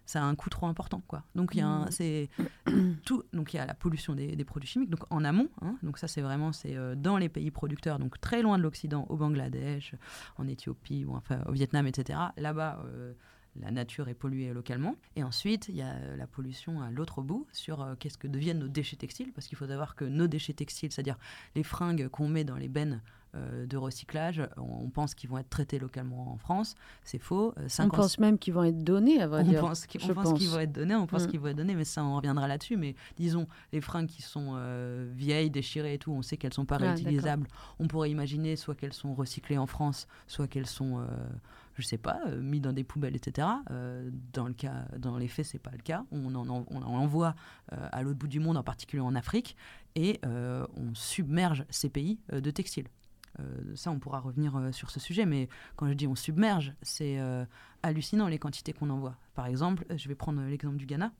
ça 0.06 0.22
a 0.22 0.24
un 0.24 0.34
coût 0.34 0.50
trop 0.50 0.66
important. 0.66 1.02
Quoi. 1.06 1.24
Donc, 1.34 1.54
il 1.54 1.58
y, 1.58 1.62
a 1.62 1.66
mmh. 1.66 1.90
c'est 1.90 2.28
tout, 3.04 3.22
donc, 3.32 3.54
il 3.54 3.58
y 3.58 3.60
a 3.60 3.66
la 3.66 3.74
pollution 3.74 4.14
des, 4.14 4.44
produits 4.44 4.68
chimiques, 4.68 4.90
donc 4.90 5.04
en 5.10 5.24
amont. 5.24 5.48
Hein, 5.60 5.76
donc, 5.82 5.98
ça, 5.98 6.08
c'est 6.08 6.22
vraiment 6.22 6.52
c'est, 6.52 6.76
euh, 6.76 6.94
dans 6.94 7.16
les 7.16 7.28
pays 7.28 7.50
producteurs, 7.50 7.98
donc 7.98 8.20
très 8.20 8.42
loin 8.42 8.58
de 8.58 8.62
l'Occident, 8.62 9.06
au 9.08 9.16
Bangladesh, 9.16 9.94
en 10.36 10.48
Éthiopie, 10.48 11.04
ou 11.04 11.14
enfin 11.14 11.42
au 11.46 11.52
Vietnam, 11.52 11.86
etc. 11.86 12.18
Là-bas, 12.36 12.82
euh, 12.86 13.12
la 13.60 13.70
nature 13.70 14.08
est 14.08 14.14
polluée 14.14 14.52
localement. 14.54 14.96
Et 15.14 15.22
ensuite, 15.22 15.68
il 15.68 15.76
y 15.76 15.82
a 15.82 16.16
la 16.16 16.26
pollution 16.26 16.80
à 16.80 16.90
l'autre 16.90 17.20
bout 17.20 17.46
sur 17.52 17.86
qu'est-ce 17.98 18.16
que 18.16 18.26
deviennent 18.26 18.60
nos 18.60 18.68
déchets 18.68 18.96
textiles, 18.96 19.30
parce 19.34 19.46
qu'il 19.46 19.58
faut 19.58 19.66
savoir 19.66 19.94
que 19.94 20.06
nos 20.06 20.26
déchets 20.26 20.54
textiles, 20.54 20.90
c'est-à-dire 20.90 21.18
les 21.54 21.62
fringues 21.62 22.08
qu'on 22.08 22.28
met 22.28 22.44
dans 22.44 22.56
les 22.56 22.68
bennes 22.68 23.02
de 23.34 23.76
recyclage. 23.76 24.42
On, 24.58 24.90
pense 24.90 25.14
qu'ils 25.14 25.30
vont 25.30 25.38
être 25.38 25.48
traités 25.48 25.78
localement 25.78 26.32
en 26.32 26.36
France. 26.36 26.74
C'est 27.02 27.18
faux. 27.18 27.54
Euh, 27.58 27.68
on 27.78 27.88
pense 27.88 28.18
même 28.18 28.38
qu'ils 28.38 28.52
vont 28.52 28.64
être 28.64 28.84
donnés, 28.84 29.22
à 29.22 29.26
vrai 29.26 29.42
on 29.42 29.48
dire. 29.48 29.60
Pense 29.60 29.86
qu'ils 29.86 30.00
vont 30.02 30.60
être 30.60 30.72
donnés, 30.72 30.94
on 30.94 31.06
pense 31.06 31.24
mm. 31.24 31.26
qu'ils 31.28 31.40
vont 31.40 31.48
être 31.48 31.56
donnés, 31.56 31.74
mais 31.74 31.84
ça, 31.84 32.04
on 32.04 32.16
reviendra 32.16 32.46
là-dessus. 32.46 32.76
Mais 32.76 32.94
disons, 33.16 33.46
les 33.72 33.80
fringues 33.80 34.06
qui 34.08 34.20
sont 34.20 34.52
euh, 34.56 35.10
vieilles, 35.14 35.50
déchirées 35.50 35.94
et 35.94 35.98
tout, 35.98 36.12
on 36.12 36.22
sait 36.22 36.36
qu'elles 36.36 36.52
sont 36.52 36.66
pas 36.66 36.76
ah, 36.80 36.92
réutilisables. 36.92 37.46
On 37.78 37.88
pourrait 37.88 38.10
imaginer 38.10 38.56
soit 38.56 38.74
qu'elles 38.74 38.92
sont 38.92 39.14
recyclées 39.14 39.58
en 39.58 39.66
France, 39.66 40.08
soit 40.26 40.46
qu'elles 40.46 40.66
sont 40.66 41.06
je 41.74 41.82
sais 41.82 41.96
pas, 41.96 42.20
mis 42.38 42.60
dans 42.60 42.74
des 42.74 42.84
poubelles, 42.84 43.16
etc. 43.16 43.48
dans 44.34 44.46
le 44.46 44.52
cas, 44.52 44.84
dans 44.98 45.16
les 45.16 45.26
faits, 45.26 45.46
c'est 45.46 45.58
pas 45.58 45.70
le 45.70 45.78
cas. 45.78 46.04
On 46.12 46.34
en, 46.34 46.46
on 46.46 46.82
en 46.82 46.82
envoie 46.82 47.34
à 47.70 48.02
l'autre 48.02 48.18
bout 48.18 48.28
du 48.28 48.40
monde, 48.40 48.58
en 48.58 48.62
particulier 48.62 49.00
en 49.00 49.14
Afrique, 49.14 49.56
et 49.94 50.20
on 50.24 50.94
submerge 50.94 51.64
ces 51.70 51.88
pays 51.88 52.18
de 52.30 52.50
textiles. 52.50 52.88
Euh, 53.40 53.74
ça, 53.74 53.90
on 53.90 53.98
pourra 53.98 54.20
revenir 54.20 54.56
euh, 54.56 54.72
sur 54.72 54.90
ce 54.90 55.00
sujet, 55.00 55.26
mais 55.26 55.48
quand 55.76 55.88
je 55.88 55.94
dis 55.94 56.06
on 56.06 56.14
submerge, 56.14 56.74
c'est 56.82 57.18
euh, 57.18 57.44
hallucinant 57.82 58.28
les 58.28 58.38
quantités 58.38 58.72
qu'on 58.72 58.90
envoie. 58.90 59.16
Par 59.34 59.46
exemple, 59.46 59.84
je 59.94 60.08
vais 60.08 60.14
prendre 60.14 60.42
l'exemple 60.42 60.76
du 60.76 60.86
Ghana. 60.86 61.12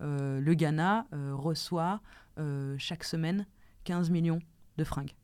le 0.00 0.54
Ghana 0.54 1.06
reçoit 1.32 2.00
chaque 2.78 3.04
semaine 3.04 3.46
15 3.84 4.10
millions 4.10 4.40
de 4.78 4.84
fringues. 4.84 5.14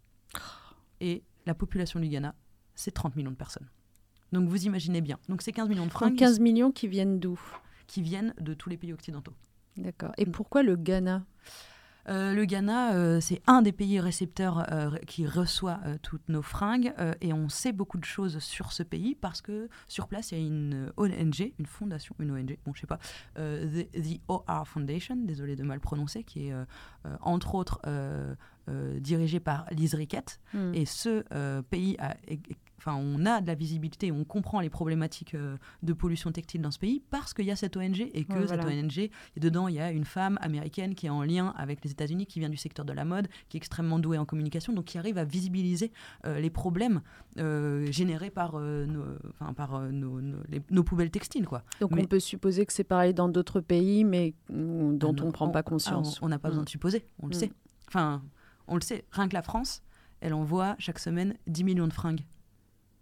Et 1.01 1.23
la 1.47 1.55
population 1.55 1.99
du 2.01 2.09
Ghana, 2.09 2.35
c'est 2.75 2.91
30 2.91 3.17
millions 3.17 3.31
de 3.31 3.37
personnes. 3.37 3.69
Donc 4.33 4.49
vous 4.49 4.67
imaginez 4.67 5.01
bien. 5.01 5.19
Donc 5.29 5.41
c'est 5.43 5.53
15 5.53 5.69
millions 5.69 5.87
de 5.87 5.91
fringues. 5.91 6.17
15 6.17 6.41
millions 6.41 6.73
qui 6.73 6.89
viennent 6.89 7.19
d'où? 7.19 7.41
Qui 7.87 8.03
viennent 8.03 8.35
de 8.41 8.53
tous 8.55 8.69
les 8.69 8.77
pays 8.77 8.93
occidentaux. 8.93 9.33
D'accord. 9.77 10.13
Et 10.19 10.27
pourquoi 10.27 10.63
le 10.63 10.77
Ghana? 10.77 11.25
Euh, 12.09 12.35
le 12.35 12.45
Ghana, 12.45 12.95
euh, 12.95 13.21
c'est 13.21 13.43
un 13.47 13.63
des 13.63 13.73
pays 13.73 13.99
récepteurs 14.01 14.73
euh, 14.73 14.97
qui 15.07 15.27
reçoit 15.27 15.81
toutes 16.03 16.29
nos 16.29 16.43
fringues 16.43 16.93
et 17.21 17.33
on 17.33 17.49
sait 17.49 17.73
beaucoup 17.73 17.99
de 17.99 18.05
choses 18.05 18.39
sur 18.39 18.73
ce 18.73 18.83
pays 18.83 19.15
parce 19.15 19.41
que 19.41 19.69
sur 19.89 20.09
place, 20.09 20.33
il 20.33 20.39
y 20.39 20.43
a 20.43 20.47
une 20.47 20.93
ONG, 20.97 21.53
une 21.59 21.67
fondation, 21.67 22.15
une 22.19 22.31
ONG, 22.31 22.59
bon, 22.65 22.73
je 22.75 22.81
sais 22.81 22.87
pas, 22.87 22.99
the, 23.37 24.21
OR 24.29 24.67
Foundation, 24.67 25.17
désolé 25.17 25.57
de 25.57 25.63
mal 25.63 25.81
prononcer, 25.81 26.25
qui 26.25 26.49
est 26.49 26.55
entre 27.21 27.55
autres 27.55 27.81
dirigée 28.99 29.41
par 29.41 29.67
Lise 29.71 29.95
Riquette. 29.95 30.41
Hmm. 30.53 30.73
Et 30.75 30.87
ce 30.87 31.23
pays 31.63 31.97
a 31.99 32.17
enfin, 32.87 32.99
on 33.03 33.27
a 33.27 33.41
de 33.41 33.47
la 33.47 33.55
visibilité, 33.55 34.13
on 34.13 34.25
comprend 34.25 34.61
les 34.61 34.71
problématiques 34.71 35.35
euh, 35.35 35.57
de 35.83 35.93
pollution 35.93 36.31
textile 36.31 36.63
dans 36.63 36.71
ce 36.71 36.79
pays 36.79 37.03
parce 37.11 37.35
qu'il 37.35 37.45
y 37.45 37.51
a 37.51 37.57
cette 37.57 37.77
ONG 37.77 38.09
et 38.13 38.25
que 38.25 38.47
cette 38.47 38.65
ONG, 38.65 38.99
et 38.99 39.11
dedans, 39.37 39.69
il 39.69 39.75
y 39.75 39.81
a 39.81 39.91
une 39.91 40.05
femme 40.05 40.39
américaine 40.41 40.95
qui 40.95 41.07
est 41.07 41.11
en 41.11 41.23
lien 41.23 41.53
avec 41.57 41.83
les 41.85 41.91
États-Unis, 41.91 42.27
qui 42.27 42.39
vient 42.39 42.49
du 42.49 42.57
secteur 42.57 42.85
de 42.85 42.93
la 42.93 43.05
mode, 43.05 43.29
qui 43.49 43.57
est 43.57 43.59
extrêmement 43.59 43.99
douée 43.99 44.19
en 44.19 44.25
communication, 44.25 44.73
donc 44.73 44.87
qui 44.87 44.99
arrive 44.99 45.19
à 45.19 45.25
visibiliser 45.25 45.93
euh, 46.27 46.39
les 46.39 46.51
problèmes 46.51 47.03
euh, 47.39 47.91
générés 47.91 48.31
par, 48.31 48.59
nos, 48.59 49.05
par 49.57 49.81
nos, 49.91 50.85
poubelles 50.85 51.11
textiles. 51.11 51.47
Quoi. 51.47 51.63
Donc 51.81 51.91
on 51.97 52.05
peut 52.05 52.21
supposer 52.21 52.67
que 52.67 52.73
c'est 52.73 52.85
pareil 52.85 53.15
dans 53.15 53.29
d'autres 53.29 53.61
pays, 53.61 54.05
mais 54.05 54.35
dont 54.49 54.99
ah 55.03 55.23
on 55.23 55.27
ne 55.27 55.31
prend 55.33 55.49
pas 55.49 55.63
conscience. 55.63 56.21
on 56.23 56.29
n'a 56.29 56.39
pas 56.39 56.49
besoin 56.49 56.63
de 56.63 56.69
mm. 56.69 56.71
supposer, 56.71 57.07
on 57.21 57.27
le 57.27 57.37
mm. 57.37 57.39
sait. 57.39 57.53
Enfin, 57.89 58.23
on 58.69 58.75
le 58.75 58.81
sait, 58.81 59.05
rien 59.11 59.29
que 59.29 59.35
la 59.35 59.43
France, 59.43 59.83
elle 60.21 60.35
envoie 60.35 60.77
chaque 60.79 60.99
semaine 60.99 61.37
10 61.47 61.65
millions 61.65 61.89
de 61.89 61.93
fringues 61.93 62.25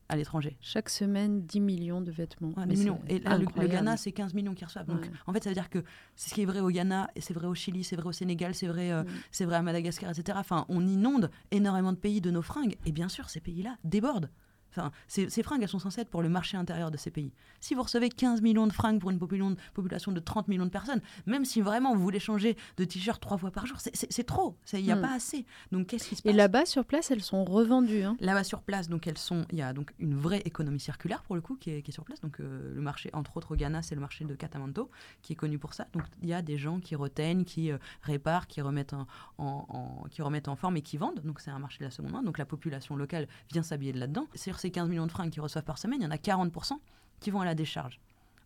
à 0.09 0.17
l'étranger. 0.17 0.57
Chaque 0.61 0.89
semaine, 0.89 1.43
10 1.43 1.61
millions 1.61 2.01
de 2.01 2.11
vêtements. 2.11 2.53
millions. 2.67 3.01
Et 3.09 3.21
le, 3.21 3.67
Ghana, 3.67 3.97
c'est 3.97 4.13
15 4.13 4.35
millions 4.35 4.55
qui 4.55 4.65
reçoivent. 4.65 4.87
Donc, 4.87 5.09
en 5.27 5.33
fait, 5.33 5.43
ça 5.43 5.51
veut 5.51 5.55
dire 5.55 5.71
que 5.71 5.83
c'est 6.17 6.31
ce 6.31 6.35
qui 6.35 6.43
est 6.43 6.47
vrai 6.47 6.61
au 6.61 6.71
Ghana, 6.71 7.11
c'est 7.19 7.35
vrai 7.35 7.47
au 7.47 7.55
Chili, 7.55 7.85
c'est 7.85 7.97
vrai 7.97 8.09
au 8.09 8.13
Sénégal, 8.13 8.55
c'est 8.55 8.67
vrai, 8.67 8.93
euh, 8.93 9.03
mm. 9.03 9.09
c'est 9.31 9.45
vrai 9.45 9.57
à 9.57 9.63
Madagascar, 9.63 10.11
etc. 10.11 10.39
Enfin, 10.41 10.67
on 10.69 10.87
inonde 10.87 11.31
énormément 11.51 11.93
de 11.93 11.99
pays 11.99 12.21
de 12.21 12.31
nos 12.31 12.43
fringues. 12.43 12.77
Et 12.87 12.93
bien 12.93 13.09
sûr, 13.09 13.31
ces 13.31 13.41
pays-là 13.41 13.77
débordent. 13.85 14.31
Enfin, 14.77 14.91
ces, 15.07 15.43
fringues, 15.43 15.63
elles 15.63 15.69
sont 15.69 15.79
censées 15.79 16.01
être 16.01 16.11
pour 16.11 16.23
le 16.23 16.29
marché 16.29 16.57
intérieur 16.57 16.91
de 16.91 16.97
ces 16.97 17.11
pays. 17.11 17.33
Si 17.61 17.75
vous 17.75 17.83
recevez 17.83 18.09
15 18.09 18.43
millions 18.43 18.67
de 18.67 18.73
fringues 18.73 18.99
pour 18.99 19.11
une 19.11 19.19
population 19.19 20.13
de 20.13 20.21
30 20.21 20.49
millions 20.49 20.65
de 20.65 20.71
personnes, 20.71 21.01
même 21.27 21.45
si 21.45 21.61
vraiment 21.61 21.95
vous 21.95 22.03
voulez 22.03 22.19
changer 22.19 22.57
de 22.77 22.85
t-shirt 22.85 23.21
trois 23.21 23.39
fois 23.39 23.51
par 23.51 23.67
jour, 23.67 23.79
c'est 23.79 24.25
trop. 24.25 24.57
Il 24.73 24.83
n'y 24.83 24.91
a 24.91 24.97
hmm. 24.97 25.03
pas 25.03 25.15
assez. 25.15 25.47
Donc 25.71 25.87
qu'est-ce 25.87 26.09
qui 26.09 26.17
se 26.17 26.23
passe 26.23 26.33
Et 26.33 26.37
là-bas, 26.37 26.67
sur 26.67 26.85
place, 26.85 27.11
elles 27.11 27.23
sont 27.23 27.45
revendues. 27.45 28.03
Hein 28.03 28.17
là-bas, 28.21 28.45
sur 28.45 28.63
place, 28.63 28.89
donc 28.89 29.07
elles 29.07 29.19
sont. 29.19 29.47
Il 29.53 29.59
y 29.59 29.63
a 29.63 29.73
donc 29.73 29.93
une 29.99 30.17
vraie 30.17 30.43
économie 30.45 30.81
circulaire 30.81 31.23
pour 31.23 31.37
le 31.37 31.41
coup 31.41 31.57
qui 31.57 31.71
est, 31.71 31.91
sur 31.91 32.05
place. 32.05 32.21
Donc 32.21 32.41
euh, 32.41 32.75
le 32.75 32.81
marché, 32.81 33.11
entre 33.13 33.37
autres 33.37 33.53
au 33.53 33.57
Ghana, 33.57 33.83
c'est 33.83 33.95
le 33.95 34.01
marché 34.01 34.25
de 34.25 34.35
Katamanto 34.35 34.91
qui 35.23 35.35
est 35.35 35.37
connu 35.37 35.59
pour 35.59 35.75
ça. 35.75 35.87
Donc 35.93 36.05
il 36.23 36.29
y 36.29 36.35
a 36.35 36.43
des 36.43 36.59
gens 36.59 36.81
qui 36.81 36.97
reteignent, 36.97 37.45
qui 37.45 37.71
euh, 37.71 37.79
réparent, 38.03 38.47
qui 38.47 38.61
remettent 38.61 38.95
en, 39.39 40.05
qui 40.11 40.23
remettent 40.23 40.49
en 40.49 40.57
forme 40.57 40.77
et 40.77 40.83
qui 40.83 40.97
vendent. 40.97 41.21
Donc 41.25 41.41
c'est 41.41 41.51
un 41.51 41.59
marché 41.59 41.79
de 41.79 41.85
la 41.85 41.91
seconde 41.91 42.13
main. 42.13 42.23
Donc 42.23 42.39
la 42.39 42.47
population 42.47 42.97
locale 42.97 43.29
vient 43.53 43.63
s'habiller 43.63 43.93
là-dedans. 43.93 44.27
Ces 44.65 44.71
15 44.71 44.89
millions 44.89 45.07
de 45.07 45.13
fringues 45.13 45.29
qu'ils 45.29 45.43
reçoivent 45.43 45.65
par 45.65 45.77
semaine, 45.77 46.01
il 46.01 46.05
y 46.05 46.07
en 46.07 46.11
a 46.11 46.17
40% 46.17 46.73
qui 47.21 47.31
vont 47.31 47.43
à 47.43 47.45
la 47.45 47.55
décharge. 47.55 48.01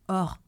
Or, 0.09 0.39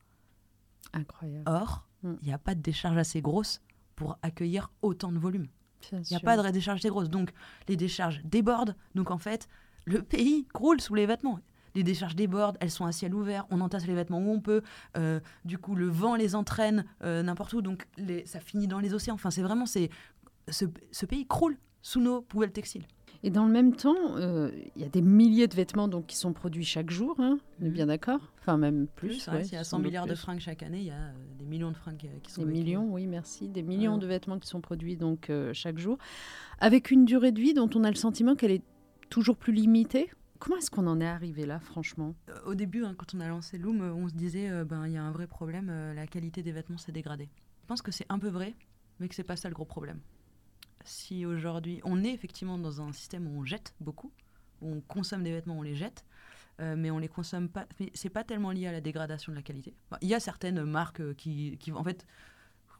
Incroyable. 0.92 1.44
Or, 1.46 1.86
mm. 2.02 2.14
il 2.22 2.26
n'y 2.26 2.32
a 2.32 2.38
pas 2.38 2.56
de 2.56 2.60
décharge 2.60 2.96
assez 2.96 3.20
grosse 3.20 3.60
pour 3.94 4.18
accueillir 4.22 4.72
autant 4.82 5.12
de 5.12 5.18
volume. 5.18 5.46
Il 5.92 6.00
n'y 6.10 6.16
a 6.16 6.20
pas 6.20 6.36
de 6.36 6.50
décharge 6.50 6.80
assez 6.80 6.88
grosse. 6.88 7.08
Donc, 7.08 7.32
les 7.68 7.76
décharges 7.76 8.20
débordent. 8.24 8.74
Donc, 8.96 9.12
en 9.12 9.18
fait, 9.18 9.48
le 9.84 10.02
pays 10.02 10.44
croule 10.52 10.80
sous 10.80 10.96
les 10.96 11.06
vêtements. 11.06 11.38
Les 11.76 11.84
décharges 11.84 12.16
débordent, 12.16 12.58
elles 12.60 12.72
sont 12.72 12.84
à 12.84 12.90
ciel 12.90 13.14
ouvert, 13.14 13.46
on 13.50 13.60
entasse 13.60 13.86
les 13.86 13.94
vêtements 13.94 14.18
où 14.18 14.32
on 14.32 14.40
peut. 14.40 14.62
Euh, 14.96 15.20
du 15.44 15.56
coup, 15.56 15.76
le 15.76 15.86
vent 15.86 16.16
les 16.16 16.34
entraîne 16.34 16.84
euh, 17.04 17.22
n'importe 17.22 17.52
où. 17.52 17.62
Donc, 17.62 17.86
les, 17.96 18.26
ça 18.26 18.40
finit 18.40 18.66
dans 18.66 18.80
les 18.80 18.92
océans. 18.92 19.14
Enfin, 19.14 19.30
c'est 19.30 19.42
vraiment. 19.42 19.66
c'est 19.66 19.88
ce, 20.48 20.64
ce 20.90 21.06
pays 21.06 21.28
croule 21.28 21.56
sous 21.80 22.00
nos 22.00 22.22
poubelles 22.22 22.52
textiles. 22.52 22.86
Et 23.22 23.30
dans 23.30 23.44
le 23.44 23.52
même 23.52 23.74
temps, 23.74 24.16
euh, 24.16 24.50
il 24.76 24.82
y 24.82 24.84
a 24.84 24.88
des 24.88 25.02
milliers 25.02 25.46
de 25.46 25.54
vêtements 25.54 25.88
donc, 25.88 26.06
qui 26.06 26.16
sont 26.16 26.32
produits 26.32 26.64
chaque 26.64 26.90
jour, 26.90 27.16
hein, 27.18 27.38
on 27.60 27.64
est 27.64 27.68
mhm. 27.68 27.74
bien 27.74 27.86
d'accord? 27.86 28.20
Enfin, 28.38 28.56
même 28.56 28.86
plus. 28.86 29.28
il 29.28 29.52
y 29.52 29.56
a 29.56 29.64
100 29.64 29.78
milliards 29.80 30.06
de 30.06 30.14
fringues 30.14 30.40
chaque 30.40 30.62
année, 30.62 30.78
il 30.78 30.86
y 30.86 30.90
a 30.90 30.94
euh, 30.94 31.12
des 31.38 31.44
millions 31.44 31.70
de 31.70 31.76
fringues 31.76 32.06
euh, 32.06 32.18
qui 32.22 32.32
sont 32.32 32.44
Des 32.44 32.50
millions, 32.50 32.88
oui, 32.90 33.06
merci. 33.06 33.48
Des 33.48 33.62
millions 33.62 33.98
de 33.98 34.06
vêtements 34.06 34.38
qui 34.38 34.48
sont 34.48 34.62
produits 34.62 34.96
donc 34.96 35.30
chaque 35.52 35.78
jour, 35.78 35.98
avec 36.58 36.90
une 36.90 37.04
durée 37.04 37.32
de 37.32 37.40
vie 37.40 37.54
dont 37.54 37.68
on 37.74 37.84
a 37.84 37.90
le 37.90 37.96
sentiment 37.96 38.34
qu'elle 38.34 38.52
est 38.52 38.64
toujours 39.10 39.36
plus 39.36 39.52
limitée? 39.52 40.10
Comment 40.38 40.56
est-ce 40.56 40.70
qu'on 40.70 40.86
en 40.86 41.00
est 41.02 41.06
arrivé 41.06 41.44
là, 41.44 41.60
franchement? 41.60 42.14
Au 42.46 42.54
début, 42.54 42.84
hein, 42.84 42.94
quand 42.96 43.14
on 43.14 43.20
a 43.20 43.28
lancé 43.28 43.58
Loom, 43.58 43.82
on 43.82 44.08
se 44.08 44.14
disait, 44.14 44.64
ben 44.64 44.86
il 44.86 44.94
y 44.94 44.96
a 44.96 45.02
un 45.02 45.12
vrai 45.12 45.26
problème, 45.26 45.70
la 45.94 46.06
qualité 46.06 46.42
des 46.42 46.52
vêtements 46.52 46.78
s'est 46.78 46.92
dégradée. 46.92 47.28
Je 47.62 47.66
pense 47.66 47.82
que 47.82 47.92
c'est 47.92 48.06
un 48.08 48.18
peu 48.18 48.28
vrai, 48.28 48.54
mais 48.98 49.08
que 49.08 49.14
c'est 49.14 49.24
pas 49.24 49.36
ça 49.36 49.48
le 49.48 49.54
gros 49.54 49.66
problème 49.66 50.00
si 50.84 51.26
aujourd'hui 51.26 51.80
on 51.84 52.04
est 52.04 52.12
effectivement 52.12 52.58
dans 52.58 52.80
un 52.80 52.92
système 52.92 53.26
où 53.26 53.40
on 53.40 53.44
jette 53.44 53.74
beaucoup, 53.80 54.12
où 54.62 54.72
on 54.72 54.80
consomme 54.80 55.22
des 55.22 55.32
vêtements, 55.32 55.58
on 55.58 55.62
les 55.62 55.74
jette, 55.74 56.04
euh, 56.60 56.74
mais 56.76 56.90
on 56.90 56.98
les 56.98 57.08
consomme 57.08 57.48
pas. 57.48 57.66
C'est 57.94 58.10
pas 58.10 58.24
tellement 58.24 58.50
lié 58.50 58.66
à 58.66 58.72
la 58.72 58.80
dégradation 58.80 59.32
de 59.32 59.36
la 59.36 59.42
qualité. 59.42 59.74
Il 60.02 60.08
y 60.08 60.14
a 60.14 60.20
certaines 60.20 60.62
marques 60.64 61.00
euh, 61.00 61.14
qui, 61.14 61.58
en 61.74 61.82
fait, 61.82 62.06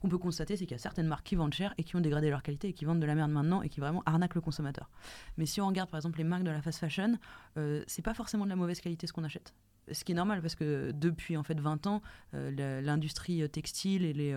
qu'on 0.01 0.09
peut 0.09 0.19
constater, 0.19 0.57
c'est 0.57 0.67
qu'il 0.67 0.75
y 0.75 0.81
a 0.81 0.83
certaines 0.83 1.07
marques 1.07 1.27
qui 1.27 1.35
vendent 1.35 1.55
cher 1.55 1.75
et 1.79 1.85
qui 1.85 1.97
ont 1.97 2.01
dégradé 2.01 2.31
leur 2.31 2.43
qualité 2.43 2.69
et 2.69 2.73
qui 2.73 2.85
vendent 2.85 3.01
de 3.01 3.07
la 3.07 3.15
merde 3.15 3.31
maintenant 3.31 3.63
et 3.63 3.69
qui 3.69 3.81
vraiment 3.81 4.03
arnaquent 4.07 4.35
le 4.35 4.41
consommateur. 4.41 4.91
Mais 5.37 5.47
si 5.47 5.61
on 5.61 5.67
regarde 5.67 5.91
par 5.91 5.99
exemple 5.99 6.19
les 6.19 6.25
marques 6.25 6.43
de 6.43 6.51
la 6.51 6.63
fast 6.63 6.79
fashion, 6.79 7.19
euh, 7.57 7.83
c'est 7.87 8.03
pas 8.03 8.15
forcément 8.15 8.45
de 8.45 8.51
la 8.51 8.57
mauvaise 8.57 8.81
qualité 8.81 9.07
ce 9.07 9.13
qu'on 9.13 9.25
achète. 9.25 9.55
Ce 9.93 10.05
qui 10.05 10.13
est 10.13 10.15
normal 10.15 10.41
parce 10.41 10.55
que 10.55 10.93
depuis 10.93 11.37
en 11.37 11.43
fait 11.43 11.59
20 11.59 11.87
ans, 11.89 12.01
l'industrie 12.33 13.49
textile 13.51 14.05
et 14.05 14.13
les, 14.13 14.37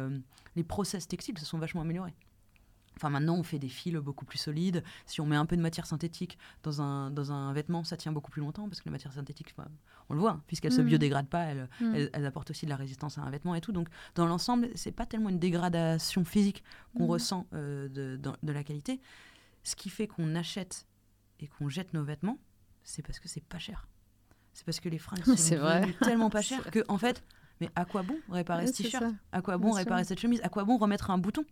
les 0.55 0.63
process 0.63 1.07
textiles 1.07 1.37
se 1.37 1.45
sont 1.45 1.59
vachement 1.59 1.81
améliorés. 1.81 2.15
Enfin, 2.95 3.09
maintenant, 3.09 3.35
on 3.35 3.43
fait 3.43 3.59
des 3.59 3.69
fils 3.69 3.95
beaucoup 3.95 4.25
plus 4.25 4.37
solides. 4.37 4.83
Si 5.05 5.21
on 5.21 5.25
met 5.25 5.35
un 5.35 5.45
peu 5.45 5.57
de 5.57 5.61
matière 5.61 5.85
synthétique 5.85 6.37
dans 6.63 6.81
un, 6.81 7.11
dans 7.11 7.31
un 7.31 7.53
vêtement, 7.53 7.83
ça 7.83 7.97
tient 7.97 8.11
beaucoup 8.11 8.31
plus 8.31 8.41
longtemps 8.41 8.67
parce 8.67 8.81
que 8.81 8.85
la 8.85 8.91
matière 8.91 9.13
synthétique, 9.13 9.53
on 10.09 10.13
le 10.13 10.19
voit, 10.19 10.31
hein, 10.31 10.43
puisqu'elle 10.47 10.71
ne 10.71 10.77
se 10.77 10.81
mmh. 10.81 10.87
biodégrade 10.87 11.27
pas, 11.27 11.43
elle, 11.43 11.69
mmh. 11.81 11.95
elle, 12.13 12.25
apporte 12.25 12.51
aussi 12.51 12.65
de 12.65 12.69
la 12.69 12.75
résistance 12.75 13.17
à 13.17 13.21
un 13.21 13.29
vêtement 13.29 13.55
et 13.55 13.61
tout. 13.61 13.71
Donc, 13.71 13.87
dans 14.15 14.25
l'ensemble, 14.25 14.69
c'est 14.75 14.91
pas 14.91 15.05
tellement 15.05 15.29
une 15.29 15.39
dégradation 15.39 16.23
physique 16.25 16.63
qu'on 16.95 17.05
mmh. 17.05 17.09
ressent 17.09 17.47
euh, 17.53 17.87
de, 17.89 18.19
de, 18.41 18.51
la 18.51 18.63
qualité. 18.63 19.01
Ce 19.63 19.75
qui 19.75 19.89
fait 19.89 20.07
qu'on 20.07 20.35
achète 20.35 20.85
et 21.39 21.47
qu'on 21.47 21.69
jette 21.69 21.93
nos 21.93 22.03
vêtements, 22.03 22.37
c'est 22.83 23.01
parce 23.01 23.19
que 23.19 23.27
c'est 23.27 23.43
pas 23.43 23.59
cher. 23.59 23.87
C'est 24.53 24.65
parce 24.65 24.79
que 24.79 24.89
les 24.89 24.99
fringues 24.99 25.23
sont 25.35 25.93
tellement 26.01 26.29
pas 26.29 26.41
chères 26.41 26.69
que, 26.69 26.83
en 26.87 26.97
fait, 26.97 27.23
mais 27.59 27.69
à 27.75 27.85
quoi 27.85 28.03
bon 28.03 28.17
réparer 28.29 28.67
ce 28.67 28.73
t-shirt? 28.73 29.05
À 29.31 29.41
quoi 29.41 29.57
bon 29.57 29.71
réparer 29.71 30.03
cette 30.03 30.19
chemise? 30.19 30.41
À 30.43 30.49
quoi 30.49 30.63
bon 30.63 30.77
remettre 30.77 31.11
un 31.11 31.17
bouton? 31.17 31.45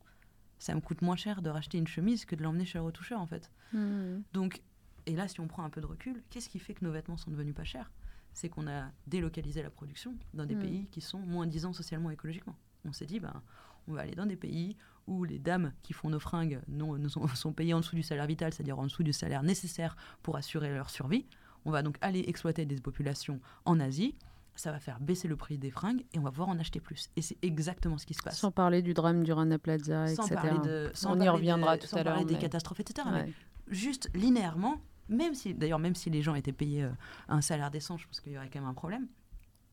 Ça 0.62 0.76
me 0.76 0.80
coûte 0.80 1.02
moins 1.02 1.16
cher 1.16 1.42
de 1.42 1.50
racheter 1.50 1.80
une 1.80 1.88
chemise 1.88 2.24
que 2.24 2.36
de 2.36 2.44
l'emmener 2.44 2.66
chez 2.66 2.78
le 2.78 2.84
retoucheur 2.84 3.20
en 3.20 3.26
fait. 3.26 3.50
Hmm. 3.74 4.22
Donc, 4.32 4.62
et 5.08 5.16
là, 5.16 5.28
si 5.28 5.40
on 5.40 5.48
prend 5.48 5.64
un 5.64 5.72
peu 5.72 5.82
de 5.82 5.88
recul, 5.88 6.22
qu'est-ce 6.30 6.50
qui 6.50 6.60
fait 6.60 6.76
que 6.76 6.86
nos 6.86 6.92
vêtements 6.92 7.18
sont 7.18 7.32
devenus 7.32 7.56
pas 7.56 7.64
chers? 7.64 7.92
C'est 8.34 8.48
qu'on 8.48 8.68
a 8.68 8.92
délocalisé 9.08 9.64
la 9.64 9.72
production 9.72 10.16
dans 10.36 10.46
des 10.46 10.56
hmm. 10.56 10.62
pays 10.62 10.88
qui 10.92 11.02
sont 11.02 11.18
moins 11.18 11.48
disants 11.48 11.74
socialement 11.74 12.12
et 12.12 12.14
écologiquement. 12.14 12.56
On 12.86 12.94
s'est 12.94 13.08
dit, 13.08 13.20
ben, 13.20 13.42
on 13.88 13.94
va 13.94 14.02
aller 14.02 14.14
dans 14.14 14.28
des 14.28 14.36
pays 14.36 14.78
où 15.08 15.24
les 15.24 15.40
dames 15.40 15.74
qui 15.82 15.94
font 15.94 16.10
nos 16.10 16.20
fringues 16.20 16.62
non, 16.68 17.10
sont, 17.10 17.28
sont 17.30 17.54
payées 17.54 17.74
en 17.74 17.80
dessous 17.80 17.96
du 17.96 18.04
salaire 18.04 18.28
vital, 18.28 18.54
c'est-à-dire 18.54 18.78
en 18.78 18.84
dessous 18.84 19.02
du 19.02 19.14
salaire 19.14 19.42
nécessaire 19.42 19.96
pour 20.22 20.38
assurer 20.38 20.72
leur 20.72 20.92
survie. 20.92 21.26
On 21.66 21.72
va 21.72 21.82
donc 21.82 21.98
aller 22.02 22.24
exploiter 22.28 22.68
des 22.68 22.80
populations 22.80 23.42
en 23.66 23.80
Asie 23.80 24.16
ça 24.56 24.72
va 24.72 24.80
faire 24.80 25.00
baisser 25.00 25.28
le 25.28 25.36
prix 25.36 25.58
des 25.58 25.72
fringues 25.72 26.04
et 26.14 26.20
on 26.20 26.24
va 26.24 26.32
pouvoir 26.32 26.50
en 26.50 26.60
acheter 26.60 26.80
plus. 26.80 27.10
Et 27.16 27.22
c'est 27.22 27.38
exactement 27.42 27.98
ce 27.98 28.06
qui 28.06 28.14
se 28.14 28.22
passe. 28.22 28.38
Sans 28.38 28.52
parler 28.52 28.82
du 28.82 28.94
drame 28.94 29.24
du 29.24 29.32
Rana 29.32 29.58
Plaza, 29.58 30.08
sans 30.08 30.26
etc. 30.26 30.42
Parler 30.42 30.68
de, 30.68 30.92
on 31.06 31.20
y 31.20 31.30
reviendra 31.30 31.78
tout 31.78 31.88
à 31.96 32.04
l'heure. 32.04 32.16
Sans 32.16 32.20
parler 32.20 32.26
des 32.26 32.40
catastrophes, 32.40 32.80
etc. 32.80 33.08
Mais 33.12 33.34
juste 33.68 34.10
linéairement, 34.14 34.82
même 35.10 35.36
si, 35.36 35.54
d'ailleurs, 35.54 35.80
même 35.80 35.96
si 35.96 36.10
les 36.10 36.22
gens 36.22 36.36
étaient 36.36 36.54
payés 36.54 36.84
euh, 36.84 36.92
un 37.28 37.42
salaire 37.42 37.72
décent, 37.72 37.98
je 37.98 38.08
pense 38.08 38.20
qu'il 38.20 38.34
y 38.34 38.38
aurait 38.38 38.50
quand 38.50 38.60
même 38.60 38.70
un 38.70 38.74
problème. 38.74 39.08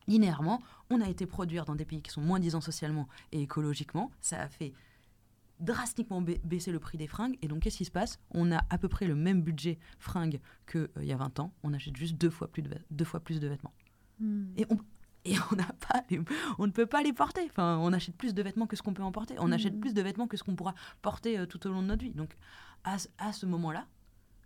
Linéairement, 0.07 0.61
on 0.89 1.01
a 1.01 1.07
été 1.07 1.25
produire 1.25 1.65
dans 1.65 1.75
des 1.75 1.85
pays 1.85 2.01
qui 2.01 2.11
sont 2.11 2.21
moins 2.21 2.39
disants 2.39 2.61
socialement 2.61 3.07
et 3.31 3.41
écologiquement. 3.41 4.11
Ça 4.21 4.41
a 4.41 4.47
fait 4.47 4.73
drastiquement 5.59 6.21
baisser 6.21 6.71
le 6.71 6.79
prix 6.79 6.97
des 6.97 7.07
fringues. 7.07 7.37
Et 7.41 7.47
donc, 7.47 7.61
qu'est-ce 7.61 7.77
qui 7.77 7.85
se 7.85 7.91
passe? 7.91 8.19
On 8.31 8.51
a 8.51 8.61
à 8.69 8.77
peu 8.77 8.87
près 8.87 9.05
le 9.05 9.15
même 9.15 9.41
budget 9.41 9.77
fringues 9.99 10.39
qu'il 10.69 10.89
euh, 10.97 11.03
y 11.03 11.11
a 11.11 11.17
20 11.17 11.39
ans. 11.39 11.53
On 11.63 11.73
achète 11.73 11.95
juste 11.95 12.15
deux 12.15 12.29
fois 12.29 12.47
plus 12.47 12.61
de, 12.61 12.75
deux 12.91 13.05
fois 13.05 13.19
plus 13.19 13.39
de 13.39 13.47
vêtements. 13.47 13.73
Hmm. 14.19 14.53
Et 14.57 14.65
on, 14.69 14.77
et 15.25 15.35
on 15.51 15.55
n'a 15.55 15.71
pas 15.87 16.03
on 16.57 16.67
ne 16.67 16.71
peut 16.71 16.85
pas 16.85 17.03
les 17.03 17.13
porter. 17.13 17.45
Enfin, 17.49 17.77
on 17.81 17.93
achète 17.93 18.15
plus 18.15 18.33
de 18.33 18.41
vêtements 18.41 18.67
que 18.67 18.75
ce 18.75 18.81
qu'on 18.81 18.93
peut 18.93 19.03
en 19.03 19.11
porter. 19.11 19.35
On 19.39 19.51
achète 19.51 19.75
hmm. 19.75 19.79
plus 19.79 19.93
de 19.93 20.01
vêtements 20.01 20.27
que 20.27 20.37
ce 20.37 20.43
qu'on 20.43 20.55
pourra 20.55 20.73
porter 21.01 21.37
euh, 21.37 21.45
tout 21.45 21.65
au 21.67 21.71
long 21.71 21.81
de 21.81 21.87
notre 21.87 22.03
vie. 22.03 22.13
Donc, 22.13 22.35
à, 22.83 22.97
à 23.17 23.33
ce 23.33 23.45
moment-là, 23.45 23.87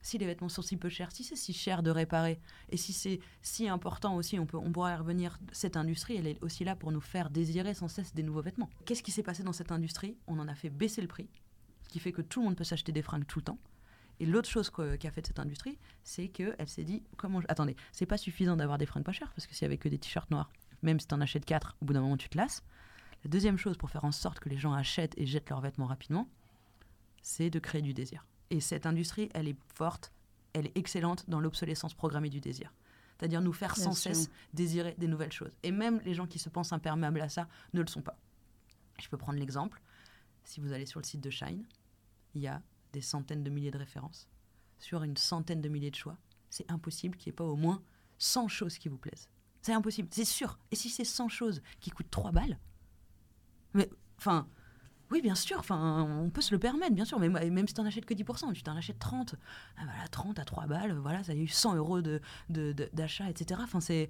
si 0.02 0.18
les 0.18 0.26
vêtements 0.26 0.50
sont 0.50 0.62
si 0.62 0.76
peu 0.76 0.90
chers, 0.90 1.12
si 1.14 1.24
c'est 1.24 1.38
si 1.38 1.54
cher 1.54 1.82
de 1.82 1.90
réparer, 1.90 2.40
et 2.70 2.78
si 2.78 2.92
c'est 2.92 3.22
si 3.42 3.70
important 3.70 4.16
aussi, 4.18 4.38
on, 4.38 4.46
peut, 4.46 4.58
on 4.58 4.72
pourra 4.72 4.92
y 4.92 4.96
revenir. 4.98 5.40
Cette 5.54 5.78
industrie, 5.78 6.18
elle 6.18 6.28
est 6.28 6.44
aussi 6.44 6.66
là 6.66 6.76
pour 6.76 6.92
nous 6.92 7.00
faire 7.00 7.30
désirer 7.30 7.74
sans 7.74 7.88
cesse 7.88 8.14
des 8.14 8.22
nouveaux 8.22 8.42
vêtements. 8.42 8.70
Qu'est-ce 8.86 9.02
qui 9.02 9.12
s'est 9.12 9.24
passé 9.24 9.44
dans 9.44 9.54
cette 9.54 9.72
industrie? 9.72 10.18
On 10.28 10.40
en 10.40 10.48
a 10.50 10.56
fait 10.56 10.70
baisser 10.70 11.02
le 11.02 11.08
prix, 11.08 11.30
ce 11.84 11.90
qui 11.90 12.00
fait 12.00 12.12
que 12.12 12.22
tout 12.22 12.42
le 12.42 12.48
monde 12.48 12.58
peut 12.58 12.66
s'acheter 12.66 12.92
des 12.92 13.02
fringues 13.02 13.26
tout 13.26 13.40
le 13.40 13.46
temps. 13.46 13.58
Et 14.20 14.26
l'autre 14.26 14.50
chose 14.50 14.70
qu'a 14.70 15.12
fait 15.12 15.26
cette 15.26 15.40
industrie, 15.40 15.78
c'est 16.04 16.28
qu'elle 16.28 16.68
s'est 16.68 16.84
dit 16.84 17.04
comment 17.18 17.42
je... 17.42 17.46
attendez, 17.50 17.76
c'est 17.92 18.06
pas 18.06 18.18
suffisant 18.18 18.56
d'avoir 18.56 18.78
des 18.78 18.86
fringues 18.86 19.04
pas 19.04 19.12
chères 19.12 19.32
parce 19.34 19.48
que 19.48 19.54
s'il 19.54 19.64
y 19.64 19.66
avait 19.66 19.78
que 19.78 19.90
des 19.90 19.98
t-shirts 19.98 20.30
noirs, 20.32 20.52
même 20.82 21.00
si 21.00 21.08
tu 21.08 21.16
en 21.16 21.22
achètes 21.22 21.46
quatre, 21.46 21.76
au 21.82 21.86
bout 21.86 21.94
d'un 21.94 22.02
moment 22.02 22.18
tu 22.18 22.30
te 22.30 22.38
lasses. 22.38 22.64
La 23.24 23.30
deuxième 23.30 23.58
chose 23.58 23.78
pour 23.78 23.90
faire 23.90 24.04
en 24.06 24.12
sorte 24.12 24.40
que 24.40 24.50
les 24.50 24.58
gens 24.58 24.74
achètent 24.74 25.18
et 25.18 25.26
jettent 25.26 25.50
leurs 25.50 25.62
vêtements 25.62 25.86
rapidement, 25.86 26.28
c'est 27.22 27.50
de 27.50 27.60
créer 27.60 27.82
du 27.82 27.94
désir. 27.94 28.26
Et 28.50 28.60
cette 28.60 28.86
industrie, 28.86 29.30
elle 29.34 29.48
est 29.48 29.58
forte, 29.74 30.12
elle 30.54 30.68
est 30.68 30.78
excellente 30.78 31.28
dans 31.30 31.40
l'obsolescence 31.40 31.94
programmée 31.94 32.30
du 32.30 32.42
désir. 32.42 32.74
C'est-à-dire 33.18 33.42
nous 33.42 33.54
faire 33.54 33.78
sans 33.78 33.94
cesse 33.94 34.30
désirer 34.54 34.96
des 34.98 35.08
nouvelles 35.08 35.32
choses. 35.32 35.56
Et 35.64 35.72
même 35.72 36.02
les 36.04 36.14
gens 36.14 36.28
qui 36.28 36.40
se 36.40 36.50
pensent 36.50 36.74
imperméables 36.74 37.22
à 37.22 37.30
ça 37.30 37.48
ne 37.74 37.82
le 37.82 37.88
sont 37.88 38.02
pas. 38.02 38.18
Je 39.00 39.08
peux 39.08 39.18
prendre 39.18 39.40
l'exemple. 39.40 39.82
Si 40.44 40.60
vous 40.60 40.74
allez 40.74 40.86
sur 40.86 41.00
le 41.00 41.06
site 41.06 41.22
de 41.22 41.30
Shine, 41.30 41.66
il 42.36 42.42
y 42.42 42.48
a 42.48 42.62
des 42.94 43.02
centaines 43.02 43.44
de 43.44 43.50
milliers 43.50 43.72
de 43.72 43.78
références 43.78 44.30
sur 44.80 45.04
une 45.04 45.18
centaine 45.18 45.62
de 45.62 45.70
milliers 45.70 45.92
de 45.92 45.96
choix. 45.96 46.18
C'est 46.50 46.70
impossible 46.72 47.18
qu'il 47.18 47.32
n'y 47.32 47.34
ait 47.34 47.36
pas 47.36 47.44
au 47.44 47.56
moins 47.56 47.82
100 48.20 48.48
choses 48.48 48.78
qui 48.78 48.88
vous 48.88 48.98
plaisent. 48.98 49.28
C'est 49.62 49.74
impossible, 49.74 50.10
c'est 50.12 50.26
sûr. 50.26 50.60
Et 50.72 50.76
si 50.76 50.90
c'est 50.90 51.04
100 51.04 51.30
choses 51.30 51.62
qui 51.80 51.90
coûtent 51.90 52.12
3 52.12 52.32
balles, 52.32 52.60
mais 53.74 53.90
enfin, 54.18 54.48
oui, 55.10 55.22
bien 55.22 55.36
sûr, 55.36 55.64
on 55.70 56.30
peut 56.30 56.42
se 56.42 56.54
le 56.54 56.60
permettre, 56.60 56.94
bien 56.94 57.06
sûr, 57.06 57.20
mais 57.20 57.30
même 57.30 57.68
si 57.68 57.74
tu 57.74 57.82
n'en 57.82 57.88
achètes 57.88 58.06
que 58.06 58.14
10%, 58.14 58.54
tu 58.54 58.64
t'en 58.64 58.76
achètes 58.76 59.00
30, 59.00 59.36
ah, 59.78 59.82
voilà, 59.86 60.08
30 60.10 60.40
à 60.40 60.46
3 60.46 60.66
balles, 60.68 60.98
voilà, 60.98 61.24
ça 61.24 61.32
a 61.32 61.36
eu 61.36 61.48
100 61.48 61.76
euros 61.76 62.02
d'achat, 62.02 62.20
de, 62.50 62.74
de, 62.74 63.30
etc. 63.30 63.62
Enfin, 63.64 63.80
c'est 63.80 64.10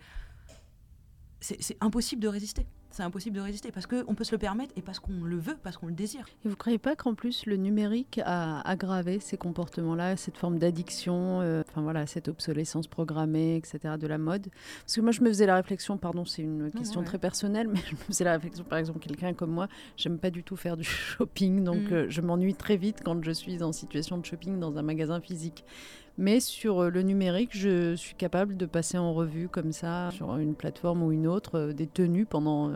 impossible 1.81 2.21
de 2.21 2.27
résister 2.27 2.67
c'est 2.93 3.03
impossible 3.03 3.35
de 3.35 3.41
résister 3.41 3.71
parce 3.71 3.87
qu'on 3.87 4.13
peut 4.15 4.23
se 4.23 4.31
le 4.31 4.37
permettre 4.37 4.71
et 4.75 4.81
parce 4.81 4.99
qu'on 4.99 5.23
le 5.23 5.37
veut, 5.37 5.57
parce 5.63 5.77
qu'on 5.77 5.87
le 5.87 5.93
désire. 5.93 6.25
Et 6.45 6.47
vous 6.47 6.51
ne 6.51 6.55
croyez 6.55 6.77
pas 6.77 6.95
qu'en 6.95 7.15
plus 7.15 7.45
le 7.47 7.57
numérique 7.57 8.21
a 8.23 8.61
aggravé 8.69 9.19
ces 9.19 9.35
comportements-là, 9.35 10.15
cette 10.15 10.37
forme 10.37 10.59
d'addiction, 10.59 11.41
euh, 11.41 11.63
enfin 11.67 11.81
voilà, 11.81 12.05
cette 12.05 12.27
obsolescence 12.27 12.87
programmée, 12.87 13.55
etc. 13.55 13.95
de 13.99 14.07
la 14.07 14.19
mode? 14.19 14.47
Parce 14.81 14.95
que 14.95 15.01
moi 15.01 15.11
je 15.11 15.21
me 15.21 15.29
faisais 15.29 15.47
la 15.47 15.55
réflexion, 15.55 15.97
pardon, 15.97 16.23
c'est 16.23 16.43
une 16.43 16.71
question 16.71 17.03
très 17.03 17.17
personnelle, 17.17 17.67
mais 17.67 17.79
je 17.89 17.93
me 17.93 17.97
faisais 17.97 18.23
la 18.23 18.33
réflexion, 18.33 18.63
par 18.63 18.77
exemple, 18.77 18.99
quelqu'un 18.99 19.33
comme 19.33 19.51
moi, 19.51 19.67
j'aime 19.97 20.19
pas 20.19 20.29
du 20.29 20.43
tout 20.43 20.55
faire 20.55 20.77
du 20.77 20.83
shopping, 20.83 21.63
donc 21.63 21.89
mm. 21.89 21.93
euh, 21.93 22.05
je 22.09 22.21
m'ennuie 22.21 22.55
très 22.55 22.77
vite 22.77 22.99
quand 23.03 23.23
je 23.23 23.31
suis 23.31 23.63
en 23.63 23.71
situation 23.71 24.19
de 24.19 24.25
shopping 24.25 24.59
dans 24.59 24.77
un 24.77 24.83
magasin 24.83 25.19
physique. 25.19 25.65
Mais 26.19 26.39
sur 26.39 26.79
euh, 26.79 26.89
le 26.89 27.01
numérique, 27.01 27.57
je 27.57 27.95
suis 27.95 28.13
capable 28.13 28.55
de 28.55 28.67
passer 28.67 28.99
en 28.99 29.13
revue 29.13 29.49
comme 29.49 29.71
ça, 29.71 30.11
sur 30.11 30.37
une 30.37 30.53
plateforme 30.53 31.01
ou 31.01 31.11
une 31.11 31.25
autre, 31.25 31.71
des 31.71 31.87
tenues 31.87 32.25
pendant, 32.25 32.71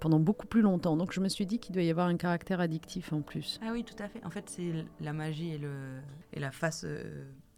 pendant 0.00 0.18
beaucoup 0.18 0.46
plus 0.46 0.62
longtemps. 0.62 0.96
Donc 0.96 1.12
je 1.12 1.20
me 1.20 1.28
suis 1.28 1.46
dit 1.46 1.58
qu'il 1.58 1.74
doit 1.74 1.82
y 1.82 1.90
avoir 1.90 2.06
un 2.06 2.16
caractère 2.16 2.60
addictif 2.60 3.12
en 3.12 3.22
plus. 3.22 3.60
Ah 3.62 3.70
oui, 3.72 3.84
tout 3.84 4.00
à 4.02 4.08
fait. 4.08 4.24
En 4.24 4.30
fait, 4.30 4.48
c'est 4.50 4.72
la 5.00 5.12
magie 5.12 5.52
et, 6.32 6.40
la 6.40 6.50
face 6.50 6.84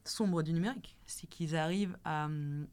sombre 0.04 0.42
du 0.42 0.52
numérique. 0.52 0.96
C'est 1.06 1.26
qu'ils 1.26 1.56
arrivent 1.56 1.96
à 2.04 2.26
hum, 2.26 2.66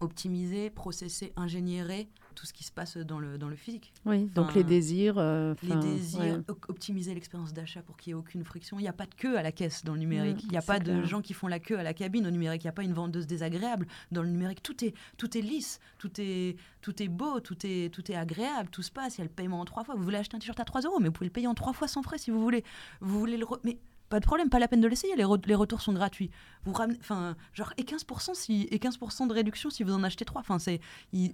optimiser, 0.00 0.70
processer, 0.70 1.32
ingénierer 1.36 2.08
tout 2.34 2.46
ce 2.46 2.52
qui 2.52 2.64
se 2.64 2.72
passe 2.72 2.96
dans 2.96 3.18
le, 3.18 3.38
dans 3.38 3.48
le 3.48 3.56
physique. 3.56 3.92
Oui, 4.04 4.26
donc 4.34 4.54
les 4.54 4.64
désirs. 4.64 5.16
Euh, 5.18 5.54
les 5.62 5.76
désirs, 5.76 6.42
optimiser 6.68 7.14
l'expérience 7.14 7.52
d'achat 7.52 7.82
pour 7.82 7.96
qu'il 7.96 8.12
n'y 8.12 8.18
ait 8.18 8.20
aucune 8.20 8.44
friction. 8.44 8.78
Il 8.78 8.82
n'y 8.82 8.88
a 8.88 8.92
pas 8.92 9.06
de 9.06 9.14
queue 9.14 9.38
à 9.38 9.42
la 9.42 9.52
caisse 9.52 9.84
dans 9.84 9.94
le 9.94 10.00
numérique. 10.00 10.36
Mm, 10.36 10.46
il 10.46 10.50
n'y 10.50 10.56
a 10.56 10.62
pas 10.62 10.78
de 10.78 11.02
gens 11.04 11.22
qui 11.22 11.32
font 11.32 11.46
la 11.46 11.58
queue 11.58 11.78
à 11.78 11.82
la 11.82 11.94
cabine 11.94 12.26
au 12.26 12.30
numérique. 12.30 12.62
Il 12.62 12.66
n'y 12.66 12.70
a 12.70 12.74
pas 12.74 12.82
une 12.82 12.92
vendeuse 12.92 13.26
désagréable 13.26 13.86
dans 14.12 14.22
le 14.22 14.28
numérique. 14.28 14.62
Tout 14.62 14.84
est, 14.84 14.94
tout 15.16 15.36
est 15.36 15.42
lisse, 15.42 15.80
tout 15.98 16.10
est, 16.18 16.56
tout 16.80 17.02
est 17.02 17.08
beau, 17.08 17.40
tout 17.40 17.56
est, 17.64 17.92
tout 17.92 18.10
est 18.10 18.16
agréable, 18.16 18.68
tout 18.70 18.82
se 18.82 18.90
passe. 18.90 19.16
Il 19.16 19.18
y 19.18 19.22
a 19.22 19.24
le 19.24 19.30
paiement 19.30 19.60
en 19.60 19.64
trois 19.64 19.84
fois. 19.84 19.94
Vous 19.94 20.02
voulez 20.02 20.18
acheter 20.18 20.36
un 20.36 20.40
t-shirt 20.40 20.58
à 20.60 20.64
3 20.64 20.82
euros, 20.82 20.98
mais 21.00 21.06
vous 21.06 21.12
pouvez 21.12 21.26
le 21.26 21.32
payer 21.32 21.46
en 21.46 21.54
trois 21.54 21.72
fois 21.72 21.88
sans 21.88 22.02
frais 22.02 22.18
si 22.18 22.30
vous 22.30 22.40
voulez. 22.40 22.64
Vous 23.00 23.18
voulez 23.18 23.36
le. 23.36 23.46
Mais 23.64 23.78
pas 24.08 24.20
de 24.20 24.26
problème, 24.26 24.48
pas 24.50 24.58
la 24.58 24.68
peine 24.68 24.80
de 24.80 24.88
l'essayer, 24.88 25.16
les, 25.16 25.24
les, 25.46 25.54
retours 25.54 25.80
sont 25.80 25.92
gratuits. 25.92 26.30
Vous 26.64 26.72
ramenez, 26.72 26.98
enfin, 27.00 27.36
genre, 27.52 27.72
et 27.78 27.82
15%, 27.82 28.34
si, 28.34 28.68
et 28.70 28.78
15 28.78 28.98
de 28.98 29.32
réduction 29.32 29.70
si 29.70 29.82
vous 29.82 29.92
en 29.92 30.02
achetez 30.02 30.24
trois. 30.24 30.40
Enfin, 30.40 30.58
c'est, 30.58 30.80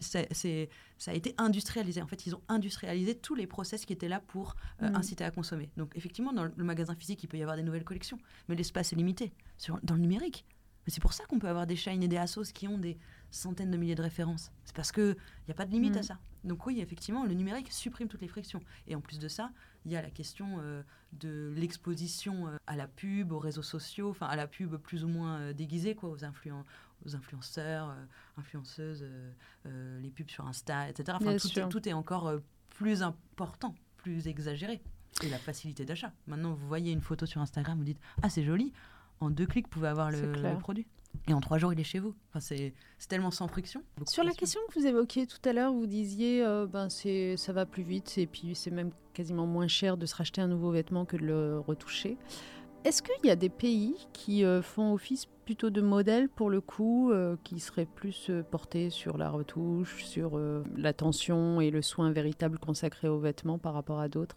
ça 0.00 1.11
a 1.11 1.15
été 1.15 1.35
industrialisé. 1.39 2.00
En 2.00 2.07
fait, 2.07 2.27
ils 2.27 2.35
ont 2.35 2.43
industrialisé 2.49 3.15
tous 3.15 3.35
les 3.35 3.47
process 3.47 3.85
qui 3.85 3.93
étaient 3.93 4.09
là 4.09 4.21
pour 4.21 4.57
euh, 4.83 4.91
mm. 4.91 4.97
inciter 4.97 5.25
à 5.25 5.31
consommer. 5.31 5.71
Donc, 5.77 5.93
effectivement, 5.97 6.33
dans 6.33 6.45
le 6.45 6.65
magasin 6.65 6.95
physique, 6.95 7.23
il 7.25 7.27
peut 7.27 7.39
y 7.39 7.43
avoir 7.43 7.57
des 7.57 7.62
nouvelles 7.62 7.85
collections, 7.85 8.19
mais 8.49 8.55
l'espace 8.55 8.93
est 8.93 8.97
limité. 8.97 9.33
Sur, 9.59 9.79
dans 9.83 9.95
le 9.95 10.00
numérique, 10.00 10.45
c'est 10.87 11.00
pour 11.00 11.12
ça 11.12 11.25
qu'on 11.27 11.39
peut 11.39 11.49
avoir 11.49 11.67
des 11.67 11.77
Shine 11.77 12.03
et 12.03 12.09
des 12.09 12.17
Asos 12.17 12.53
qui 12.53 12.67
ont 12.69 12.79
des 12.79 12.99
centaines 13.31 13.71
de 13.71 13.77
milliers 13.77 13.95
de 13.95 14.03
références. 14.03 14.50
C'est 14.65 14.75
parce 14.75 14.93
qu'il 14.93 15.17
n'y 15.47 15.53
a 15.53 15.55
pas 15.55 15.67
de 15.67 15.71
limite 15.73 15.97
à 15.97 16.00
mm. 16.00 16.05
ça. 16.05 16.19
Donc 16.45 16.67
oui, 16.67 16.81
effectivement, 16.81 17.25
le 17.25 17.35
numérique 17.35 17.73
supprime 17.73 18.09
toutes 18.09 18.23
les 18.23 18.29
frictions. 18.29 18.61
Et 18.87 18.95
en 18.95 19.01
plus 19.01 19.19
de 19.19 19.29
ça, 19.29 19.51
il 19.85 19.93
y 19.93 19.97
a 19.97 20.03
la 20.03 20.11
question 20.11 20.59
euh, 20.61 20.83
de 21.13 21.53
l'exposition 21.57 22.49
euh, 22.49 22.57
à 22.67 22.77
la 22.77 22.87
pub, 22.87 23.33
aux 23.33 23.39
réseaux 23.39 23.63
sociaux, 23.63 24.11
enfin 24.11 24.27
à 24.27 24.37
la 24.37 24.47
pub 24.47 24.77
plus 24.77 25.05
ou 25.05 25.09
moins 25.09 25.39
euh, 25.39 25.53
déguisée, 25.53 25.95
quoi, 25.95 26.11
aux, 26.11 26.17
aux 26.17 27.17
influenceurs, 27.17 27.97
influenceuses, 28.37 29.07
les 29.65 30.11
pubs 30.11 30.31
sur 30.31 30.47
Insta, 30.47 30.89
etc. 30.89 31.19
Enfin, 31.21 31.37
tout, 31.37 31.69
tout, 31.69 31.89
est 31.89 31.93
encore 31.93 32.33
plus 32.71 33.03
important, 33.03 33.75
plus 33.97 34.29
exagéré. 34.29 34.81
Et 35.23 35.29
la 35.29 35.39
facilité 35.39 35.85
d'achat. 35.85 36.13
Maintenant, 36.27 36.55
vous 36.55 36.67
voyez 36.69 36.93
une 36.93 37.01
photo 37.01 37.27
sur 37.27 37.41
Instagram, 37.41 37.77
vous 37.77 37.85
dites 37.85 38.01
Ah, 38.23 38.31
c'est 38.31 38.45
joli. 38.45 38.73
En 39.19 39.29
deux 39.29 39.45
clics, 39.47 39.67
vous 39.67 39.71
pouvez 39.71 39.89
avoir 39.89 40.11
le 40.11 40.59
produit. 40.59 40.87
Et 41.29 41.35
en 41.35 41.40
trois 41.40 41.59
jours, 41.59 41.73
il 41.73 41.81
est 41.81 41.85
chez 41.85 41.99
vous. 41.99 42.14
Enfin, 42.31 42.40
c'est 42.40 42.73
tellement 43.09 43.30
sans 43.30 43.47
friction. 43.49 43.82
Sur 44.06 44.25
la 44.25 44.32
question 44.32 44.61
que 44.69 44.78
vous 44.78 44.87
évoquiez 44.87 45.26
tout 45.26 45.39
à 45.45 45.52
l'heure, 45.52 45.73
vous 45.73 45.87
disiez 45.87 46.45
euh, 46.45 46.67
ben 46.67 46.89
c'est 46.89 47.37
ça 47.37 47.52
va 47.52 47.67
plus 47.67 47.82
vite 47.82 48.19
et 48.19 48.26
puis 48.26 48.54
c'est 48.54 48.71
même 48.71 48.91
quasiment 49.15 49.47
moins 49.47 49.69
cher 49.69 49.97
de 49.97 50.06
se 50.06 50.15
racheter 50.15 50.41
un 50.41 50.49
nouveau 50.49 50.71
vêtement 50.71 51.04
que 51.04 51.17
de 51.17 51.25
le 51.25 51.61
retoucher. 51.61 52.17
Est-ce 52.85 53.02
qu'il 53.02 53.26
y 53.26 53.30
a 53.30 53.37
des 53.37 53.50
pays 53.50 53.95
qui 54.13 54.45
euh, 54.45 54.63
font 54.63 54.95
office 54.95 55.26
plutôt 55.45 55.69
de 55.69 55.82
modèle 55.82 56.28
pour 56.28 56.49
le 56.49 56.61
coup, 56.61 57.13
euh, 57.13 57.37
qui 57.45 57.61
seraient 57.61 57.87
plus 57.87 58.30
portés 58.50 58.89
sur 58.89 59.19
la 59.19 59.28
retouche, 59.28 60.04
sur 60.04 60.41
l'attention 60.76 61.61
et 61.61 61.71
le 61.71 61.82
soin 61.82 62.11
véritable 62.11 62.58
consacré 62.58 63.08
aux 63.08 63.19
vêtements 63.19 63.58
par 63.58 63.75
rapport 63.75 64.00
à 64.00 64.08
d'autres? 64.08 64.37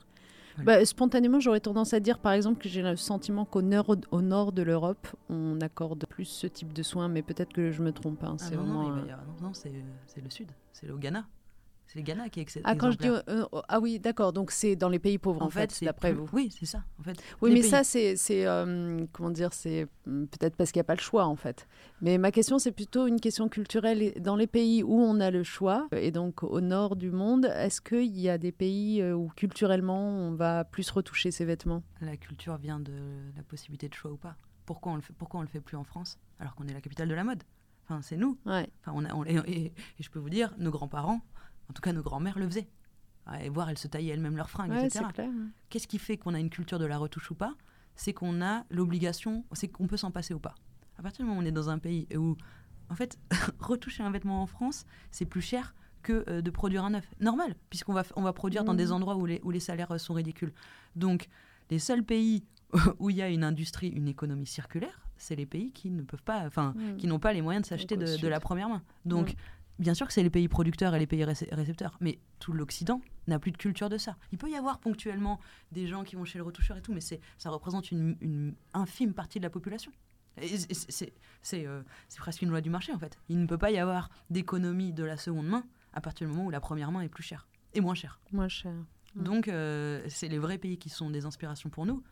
Bah, 0.60 0.86
spontanément, 0.86 1.40
j'aurais 1.40 1.60
tendance 1.60 1.94
à 1.94 2.00
dire, 2.00 2.20
par 2.20 2.34
exemple, 2.34 2.62
que 2.62 2.70
j'ai 2.70 2.82
le 2.82 2.96
sentiment 2.96 3.46
qu'au 3.46 3.62
nord, 3.62 3.96
au 4.12 4.22
nord 4.22 4.52
de 4.52 4.62
l'Europe, 4.62 5.08
on 5.30 5.60
accorde 5.62 6.06
plus 6.06 6.26
ce 6.26 6.48
type 6.48 6.74
de 6.74 6.84
soins, 6.84 7.08
mais 7.08 7.22
peut-être 7.22 7.54
que 7.54 7.72
je 7.72 7.82
me 7.82 7.92
trompe. 7.92 8.24
Hein, 8.24 8.38
ah 8.40 8.56
non, 8.56 8.64
non, 8.64 8.98
euh, 8.98 9.02
non 9.42 9.54
c'est 9.54 9.72
le 9.72 10.30
sud, 10.30 10.52
c'est 10.72 10.88
le 10.88 10.98
Ghana. 10.98 11.26
C'est 11.94 12.00
le 12.00 12.06
Ghana 12.06 12.30
qui 12.30 12.40
est 12.40 12.60
Ah, 12.64 12.76
quand 12.76 12.90
je 12.90 12.98
dis, 12.98 13.08
euh, 13.08 13.46
ah 13.68 13.80
oui, 13.80 14.00
d'accord. 14.00 14.34
Donc 14.34 14.50
c'est 14.50 14.76
dans 14.76 14.90
les 14.90 14.98
pays 14.98 15.20
pauvres 15.20 15.44
en, 15.44 15.50
fait, 15.52 15.84
d'après 15.84 16.12
vous. 16.12 16.28
Oui, 16.34 16.50
c'est 16.58 16.66
ça. 16.66 16.84
En 17.00 17.04
fait. 17.04 17.22
Oui, 17.40 17.54
mais 17.54 17.62
ça 17.62 17.84
c'est, 17.84 18.18
euh, 18.32 19.06
comment 19.12 19.30
dire, 19.30 19.54
c'est 19.54 19.86
hmm, 20.08 20.26
peut-être 20.26 20.56
parce 20.56 20.72
qu'il 20.72 20.80
n'y 20.80 20.86
a 20.86 20.86
pas 20.86 20.96
le 20.96 21.02
choix 21.02 21.26
en 21.26 21.36
fait. 21.36 21.68
Mais 22.02 22.18
ma 22.18 22.32
question 22.32 22.58
c'est 22.58 22.72
plutôt 22.72 23.06
une 23.06 23.20
question 23.20 23.48
culturelle. 23.48 24.14
Dans 24.20 24.36
les 24.36 24.48
pays 24.48 24.82
où 24.82 25.00
on 25.00 25.20
a 25.20 25.30
le 25.30 25.44
choix 25.44 25.88
et 25.92 26.10
donc 26.10 26.42
au 26.42 26.62
nord 26.62 26.96
du 26.96 27.12
monde, 27.12 27.46
est-ce 27.46 27.80
qu'il 27.80 28.20
y 28.20 28.28
a 28.28 28.40
des 28.40 28.52
pays 28.52 29.00
euh, 29.00 29.14
où 29.14 29.30
culturellement 29.36 30.08
on 30.08 30.34
va 30.34 30.64
plus 30.64 30.90
retoucher 30.90 31.30
ses 31.30 31.46
vêtements? 31.46 31.84
La 32.02 32.18
culture 32.18 32.58
vient 32.58 32.80
de 32.80 32.94
la 33.38 33.44
possibilité 33.44 33.88
de 33.88 33.94
choix 33.94 34.12
ou 34.12 34.18
pas. 34.18 34.36
Pourquoi 34.66 34.94
on 34.94 34.96
le 34.96 35.02
fait 35.02 35.14
Pourquoi 35.14 35.42
on 35.42 35.44
le 35.44 35.50
fait 35.50 35.62
plus 35.62 35.78
en 35.78 35.84
France 35.84 36.18
alors 36.40 36.56
qu'on 36.56 36.66
est 36.66 36.74
la 36.74 36.82
capitale 36.82 37.08
de 37.08 37.14
la 37.14 37.24
mode? 37.24 37.44
Enfin, 37.86 38.02
c'est 38.02 38.18
nous. 38.18 38.38
Ouais. 38.46 38.70
Enfin, 38.82 38.94
on 38.96 39.06
a, 39.06 39.30
et, 39.30 39.66
et, 39.66 39.74
je 40.00 40.10
peux 40.10 40.20
vous 40.20 40.30
dire, 40.30 40.54
nos 40.58 40.72
grands-parents 40.72 41.20
en 41.70 41.74
tout 41.74 41.82
cas, 41.82 41.94
nos 41.94 42.04
grands-mères 42.04 42.40
le 42.40 42.48
faisaient. 42.48 42.68
Et 43.42 43.50
voir, 43.50 43.70
elles 43.70 43.78
se 43.78 43.88
taillaient 43.88 44.10
elles-mêmes 44.10 44.36
leurs 44.36 44.50
fringues, 44.50 44.74
etc. 44.74 45.06
Qu'est-ce 45.70 45.88
qui 45.88 45.98
fait 45.98 46.18
qu'on 46.18 46.34
a 46.34 46.40
une 46.40 46.50
culture 46.50 46.78
de 46.78 46.86
la 46.86 46.98
retouche 46.98 47.32
ou 47.32 47.36
pas? 47.36 47.56
C'est 47.96 48.14
qu'on 48.14 48.42
a 48.42 48.66
l'obligation, 48.70 49.46
c'est 49.54 49.70
qu'on 49.70 49.88
peut 49.88 49.98
s'en 49.98 50.12
passer 50.12 50.34
ou 50.34 50.40
pas. 50.40 50.56
À 50.98 51.04
partir 51.04 51.24
du 51.24 51.30
moment 51.30 51.40
où 51.40 51.44
on 51.44 51.46
est 51.46 51.52
dans 51.52 51.70
un 51.70 51.80
pays 51.80 52.08
où, 52.16 52.36
en 52.90 52.96
fait, 52.96 53.18
retoucher 53.60 54.04
un 54.04 54.12
vêtement 54.12 54.42
en 54.42 54.46
France, 54.46 54.86
c'est 55.12 55.26
plus 55.26 55.42
cher 55.42 55.74
que 56.02 56.26
euh, 56.28 56.42
de 56.42 56.52
produire 56.52 56.84
un 56.84 56.92
neuf. 56.92 57.08
Normal, 57.22 57.56
puisqu'on 57.70 57.94
va, 57.94 58.04
on 58.16 58.24
va 58.24 58.34
produire 58.34 58.66
dans 58.66 58.74
des 58.74 58.88
mmh. 58.88 58.92
endroits 58.92 59.16
où 59.16 59.26
les, 59.26 59.40
où 59.44 59.52
les 59.52 59.62
salaires 59.62 59.92
euh, 59.92 59.98
sont 59.98 60.14
ridicules. 60.14 60.54
Donc, 60.98 61.30
les 61.70 61.80
seuls 61.80 62.04
pays 62.04 62.44
où 63.00 63.10
il 63.10 63.16
y 63.16 63.22
a 63.22 63.30
une 63.30 63.46
industrie, 63.46 63.88
une 63.88 64.10
économie 64.10 64.48
circulaire, 64.48 65.08
c'est 65.16 65.36
les 65.36 65.46
pays 65.46 65.72
qui 65.72 65.90
ne 65.92 66.02
peuvent 66.02 66.24
pas, 66.24 66.46
enfin, 66.46 66.74
mmh. 66.76 66.98
qui 66.98 67.08
n'ont 67.08 67.20
pas 67.20 67.32
les 67.32 67.42
moyens 67.42 67.64
de 67.64 67.68
s'acheter 67.68 67.96
de, 67.96 68.28
la 68.28 68.40
première 68.42 68.68
main. 68.68 68.82
Donc, 69.06 69.32
mmh 69.32 69.36
bien 69.80 69.94
sûr 69.94 70.08
que 70.08 70.14
c'est 70.14 70.24
les 70.24 70.30
pays 70.30 70.48
producteurs 70.48 70.96
et 70.96 71.00
les 71.00 71.08
pays 71.08 71.24
récepteurs, 71.24 71.98
mais 72.00 72.20
tout 72.40 72.54
l'Occident 72.54 73.02
n'a 73.28 73.40
plus 73.40 73.52
de 73.52 73.58
culture 73.58 73.90
de 73.90 73.98
ça. 73.98 74.18
Il 74.32 74.38
peut 74.38 74.50
y 74.50 74.56
avoir 74.56 74.80
ponctuellement 74.80 75.40
des 75.72 75.88
gens 75.88 76.04
qui 76.04 76.16
vont 76.16 76.26
chez 76.26 76.38
le 76.38 76.44
retoucheur 76.44 76.78
et 76.78 76.82
tout, 76.82 76.94
mais 76.94 77.02
ça 77.02 77.50
représente 77.50 77.92
une, 77.92 78.56
infime 78.74 79.14
partie 79.14 79.40
de 79.40 79.44
la 79.44 79.50
population. 79.50 79.92
Euh, 80.42 80.48
c'est 81.44 82.20
presque 82.20 82.42
une 82.42 82.50
loi 82.50 82.62
du 82.62 82.70
marché 82.70 82.92
en 82.92 82.98
fait. 82.98 83.20
Il 83.30 83.40
ne 83.40 83.46
peut 83.46 83.58
pas 83.58 83.72
y 83.72 83.78
avoir 83.78 84.10
d'économie 84.30 84.92
de 84.92 85.04
la 85.04 85.16
seconde 85.16 85.48
main 85.48 85.64
à 85.94 86.02
partir 86.02 86.28
du 86.28 86.34
moment 86.34 86.48
où 86.48 86.50
la 86.50 86.60
première 86.60 86.92
main 86.92 87.02
est 87.02 87.10
plus 87.10 87.24
chère 87.24 87.48
et 87.74 87.82
moins 87.82 87.96
chère. 87.96 88.20
Moins 88.32 88.48
chère. 88.48 88.74
Donc 89.16 89.48
euh, 89.48 90.04
c'est 90.10 90.28
les 90.28 90.40
vrais 90.40 90.58
pays 90.58 90.78
qui 90.78 90.90
sont 90.90 91.10
des 91.10 91.26
inspirations 91.26 91.70
pour 91.70 91.86
nous. 91.86 92.04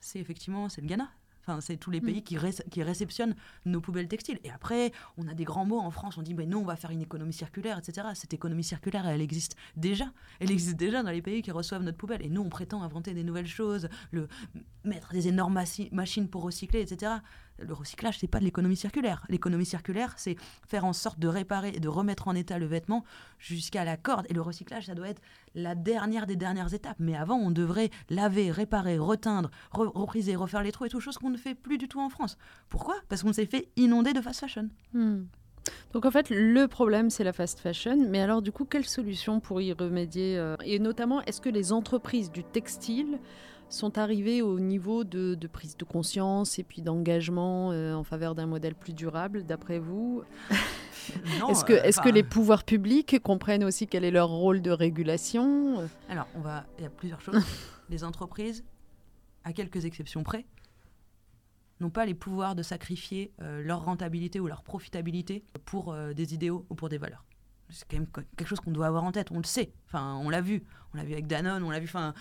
C'est 0.00 0.18
effectivement 0.18 0.68
c'est 0.68 0.80
le 0.80 0.86
Ghana, 0.86 1.10
Enfin, 1.40 1.60
c'est 1.60 1.76
tous 1.76 1.90
les 1.90 2.00
pays 2.00 2.20
mm. 2.20 2.22
qui, 2.22 2.36
qui, 2.70 2.82
réceptionnent 2.82 3.34
nos 3.64 3.80
poubelles 3.80 4.08
textiles. 4.08 4.38
Et 4.44 4.50
après, 4.50 4.92
on 5.16 5.26
a 5.28 5.34
des 5.34 5.44
grands 5.44 5.64
mots 5.64 5.78
en 5.78 5.90
France. 5.90 6.18
On 6.18 6.22
dit, 6.22 6.34
mais 6.34 6.46
non, 6.46 6.60
on 6.60 6.64
va 6.64 6.76
faire 6.76 6.90
une 6.90 7.02
économie 7.02 7.32
circulaire, 7.32 7.78
etc. 7.78 8.08
Cette 8.14 8.34
économie 8.34 8.64
circulaire, 8.64 9.06
elle 9.06 9.20
existe 9.20 9.56
déjà. 9.76 10.12
Elle 10.38 10.50
existe 10.50 10.76
déjà 10.76 11.02
dans 11.02 11.10
les 11.10 11.22
pays 11.22 11.42
qui 11.42 11.50
reçoivent 11.50 11.82
notre 11.82 11.98
poubelle. 11.98 12.24
Et 12.24 12.28
nous, 12.28 12.42
on 12.42 12.48
prétend 12.48 12.82
inventer 12.82 13.14
des 13.14 13.24
nouvelles 13.24 13.46
choses, 13.46 13.88
le, 14.10 14.28
mettre 14.84 15.12
des 15.12 15.28
énormes 15.28 15.62
machines 15.92 16.28
pour 16.28 16.42
recycler, 16.42 16.80
etc 16.80 17.12
le 17.60 17.74
recyclage, 17.74 18.18
c'est 18.18 18.28
pas 18.28 18.38
de 18.38 18.44
l'économie 18.44 18.76
circulaire. 18.76 19.24
L'économie 19.28 19.66
circulaire, 19.66 20.14
c'est 20.16 20.36
faire 20.66 20.84
en 20.84 20.92
sorte 20.92 21.18
de 21.18 21.28
réparer 21.28 21.72
et 21.74 21.80
de 21.80 21.88
remettre 21.88 22.28
en 22.28 22.34
état 22.34 22.58
le 22.58 22.66
vêtement 22.66 23.04
jusqu'à 23.38 23.84
la 23.84 23.96
corde. 23.96 24.26
Et 24.28 24.34
le 24.34 24.42
recyclage, 24.42 24.86
ça 24.86 24.94
doit 24.94 25.08
être 25.08 25.22
la 25.54 25.74
dernière 25.74 26.26
des 26.26 26.36
dernières 26.36 26.74
étapes. 26.74 26.96
Mais 26.98 27.16
avant, 27.16 27.36
on 27.36 27.50
devrait 27.50 27.90
laver, 28.08 28.50
réparer, 28.50 28.98
reteindre, 28.98 29.50
repriser, 29.72 30.36
refaire 30.36 30.62
les 30.62 30.72
trous 30.72 30.86
et 30.86 30.88
tout, 30.88 31.00
chose 31.00 31.18
qu'on 31.18 31.30
ne 31.30 31.36
fait 31.36 31.54
plus 31.54 31.78
du 31.78 31.88
tout 31.88 32.00
en 32.00 32.08
France. 32.08 32.36
Pourquoi? 32.68 32.96
Parce 33.08 33.22
qu'on 33.22 33.32
s'est 33.32 33.46
fait 33.46 33.68
inonder 33.76 34.12
de 34.12 34.20
fast 34.20 34.40
fashion. 34.40 34.68
Hmm. 34.92 35.24
Donc 35.92 36.04
en 36.06 36.10
fait, 36.10 36.30
le 36.30 36.66
problème, 36.66 37.10
c'est 37.10 37.24
la 37.24 37.32
fast 37.32 37.60
fashion. 37.60 37.96
Mais 38.08 38.20
alors 38.20 38.42
du 38.42 38.52
coup, 38.52 38.64
quelle 38.64 38.86
solution 38.86 39.40
pour 39.40 39.60
y 39.60 39.72
remédier 39.72 40.38
euh, 40.38 40.56
Et 40.64 40.78
notamment, 40.78 41.22
est-ce 41.22 41.40
que 41.40 41.48
les 41.48 41.72
entreprises 41.72 42.30
du 42.30 42.44
textile 42.44 43.18
sont 43.70 43.98
arrivés 43.98 44.42
au 44.42 44.60
niveau 44.60 45.04
de, 45.04 45.36
prise 45.46 45.76
de 45.76 45.84
conscience 45.84 46.58
et 46.58 46.62
puis 46.62 46.82
d'engagement 46.82 47.68
en 47.68 48.04
faveur 48.04 48.34
d'un 48.34 48.46
modèle 48.46 48.74
plus 48.74 48.92
durable, 48.92 49.44
d'après 49.44 49.78
vous? 49.78 50.22
Est-ce 51.48 51.64
que, 51.64 51.72
est 51.72 52.00
que 52.00 52.08
les 52.08 52.22
pouvoirs 52.22 52.64
publics 52.64 53.18
comprennent 53.22 53.64
aussi 53.64 53.86
quel 53.86 54.04
est 54.04 54.10
leur 54.10 54.28
rôle 54.28 54.62
de 54.62 54.70
régulation? 54.70 55.88
Alors, 56.08 56.26
on 56.34 56.40
va, 56.40 56.66
il 56.78 56.84
y 56.84 56.86
a 56.86 56.90
plusieurs 56.90 57.20
choses. 57.20 57.42
les 57.90 58.04
entreprises, 58.04 58.64
à 59.44 59.52
quelques 59.52 59.84
exceptions 59.84 60.22
près, 60.22 60.46
n'ont 61.80 61.90
pas 61.90 62.06
les 62.06 62.14
pouvoirs 62.14 62.54
de 62.54 62.62
sacrifier 62.62 63.32
euh, 63.40 63.62
leur 63.62 63.84
rentabilité 63.84 64.38
ou 64.38 64.46
leur 64.46 64.62
profitabilité 64.62 65.44
pour 65.64 65.92
euh, 65.92 66.12
des 66.12 66.34
idéaux 66.34 66.66
ou 66.68 66.74
pour 66.74 66.88
des 66.88 66.98
valeurs. 66.98 67.24
C'est 67.72 67.88
quand 67.90 67.98
même 67.98 68.06
quelque 68.36 68.48
chose 68.48 68.60
qu'on 68.60 68.70
doit 68.70 68.86
avoir 68.86 69.04
en 69.04 69.12
tête, 69.12 69.30
on 69.30 69.38
le 69.38 69.44
sait. 69.44 69.72
Enfin, 69.86 70.18
on 70.22 70.28
l'a 70.28 70.40
vu. 70.40 70.64
On 70.92 70.96
l'a 70.96 71.04
vu 71.04 71.12
avec 71.12 71.26
Danone, 71.26 71.62
on 71.62 71.70
l'a 71.70 71.78
vu. 71.78 71.86
Enfin, 71.86 72.14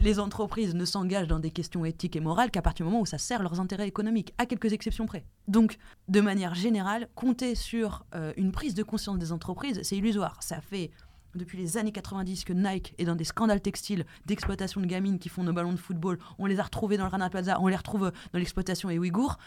les 0.00 0.18
entreprises 0.18 0.74
ne 0.74 0.84
s'engagent 0.84 1.26
dans 1.26 1.38
des 1.38 1.50
questions 1.50 1.84
éthiques 1.84 2.16
et 2.16 2.20
morales 2.20 2.50
qu'à 2.50 2.62
partir 2.62 2.86
du 2.86 2.90
moment 2.90 3.02
où 3.02 3.06
ça 3.06 3.18
sert 3.18 3.42
leurs 3.42 3.60
intérêts 3.60 3.86
économiques, 3.86 4.32
à 4.38 4.46
quelques 4.46 4.72
exceptions 4.72 5.06
près. 5.06 5.24
Donc, 5.48 5.76
de 6.08 6.20
manière 6.20 6.54
générale, 6.54 7.08
compter 7.14 7.54
sur 7.54 8.06
euh, 8.14 8.32
une 8.36 8.52
prise 8.52 8.74
de 8.74 8.82
conscience 8.82 9.18
des 9.18 9.32
entreprises, 9.32 9.80
c'est 9.82 9.96
illusoire. 9.96 10.42
Ça 10.42 10.60
fait 10.60 10.90
depuis 11.34 11.58
les 11.58 11.76
années 11.76 11.92
90 11.92 12.44
que 12.44 12.52
Nike 12.52 12.94
est 12.98 13.04
dans 13.04 13.14
des 13.14 13.24
scandales 13.24 13.60
textiles 13.60 14.04
d'exploitation 14.26 14.80
de 14.80 14.86
gamines 14.86 15.18
qui 15.18 15.28
font 15.28 15.44
nos 15.44 15.52
ballons 15.52 15.72
de 15.72 15.78
football. 15.78 16.18
On 16.38 16.46
les 16.46 16.58
a 16.58 16.62
retrouvés 16.62 16.96
dans 16.96 17.04
le 17.04 17.10
Rana 17.10 17.30
Plaza, 17.30 17.60
on 17.60 17.68
les 17.68 17.76
retrouve 17.76 18.12
dans 18.32 18.38
l'exploitation 18.38 18.88
des 18.88 18.98
Ouïghours. 18.98 19.38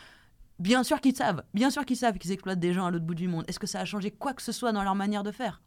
Bien 0.63 0.82
sûr 0.86 1.02
qu'ils 1.02 1.13
savent, 1.13 1.43
bien 1.54 1.69
sûr 1.69 1.84
qu'ils 1.84 1.97
savent 1.97 2.17
qu'ils 2.17 2.32
exploitent 2.32 2.58
des 2.58 2.71
gens 2.71 2.86
à 2.86 2.91
l'autre 2.91 3.04
bout 3.04 3.15
du 3.15 3.28
monde. 3.28 3.43
Est-ce 3.49 3.60
que 3.60 3.67
ça 3.67 3.82
a 3.82 3.86
changé 3.86 4.12
quoi 4.12 4.34
que 4.34 4.41
ce 4.41 4.54
soit 4.54 4.71
dans 4.71 4.82
leur 4.82 4.95
manière 4.95 5.21
de 5.21 5.32
faire? 5.32 5.62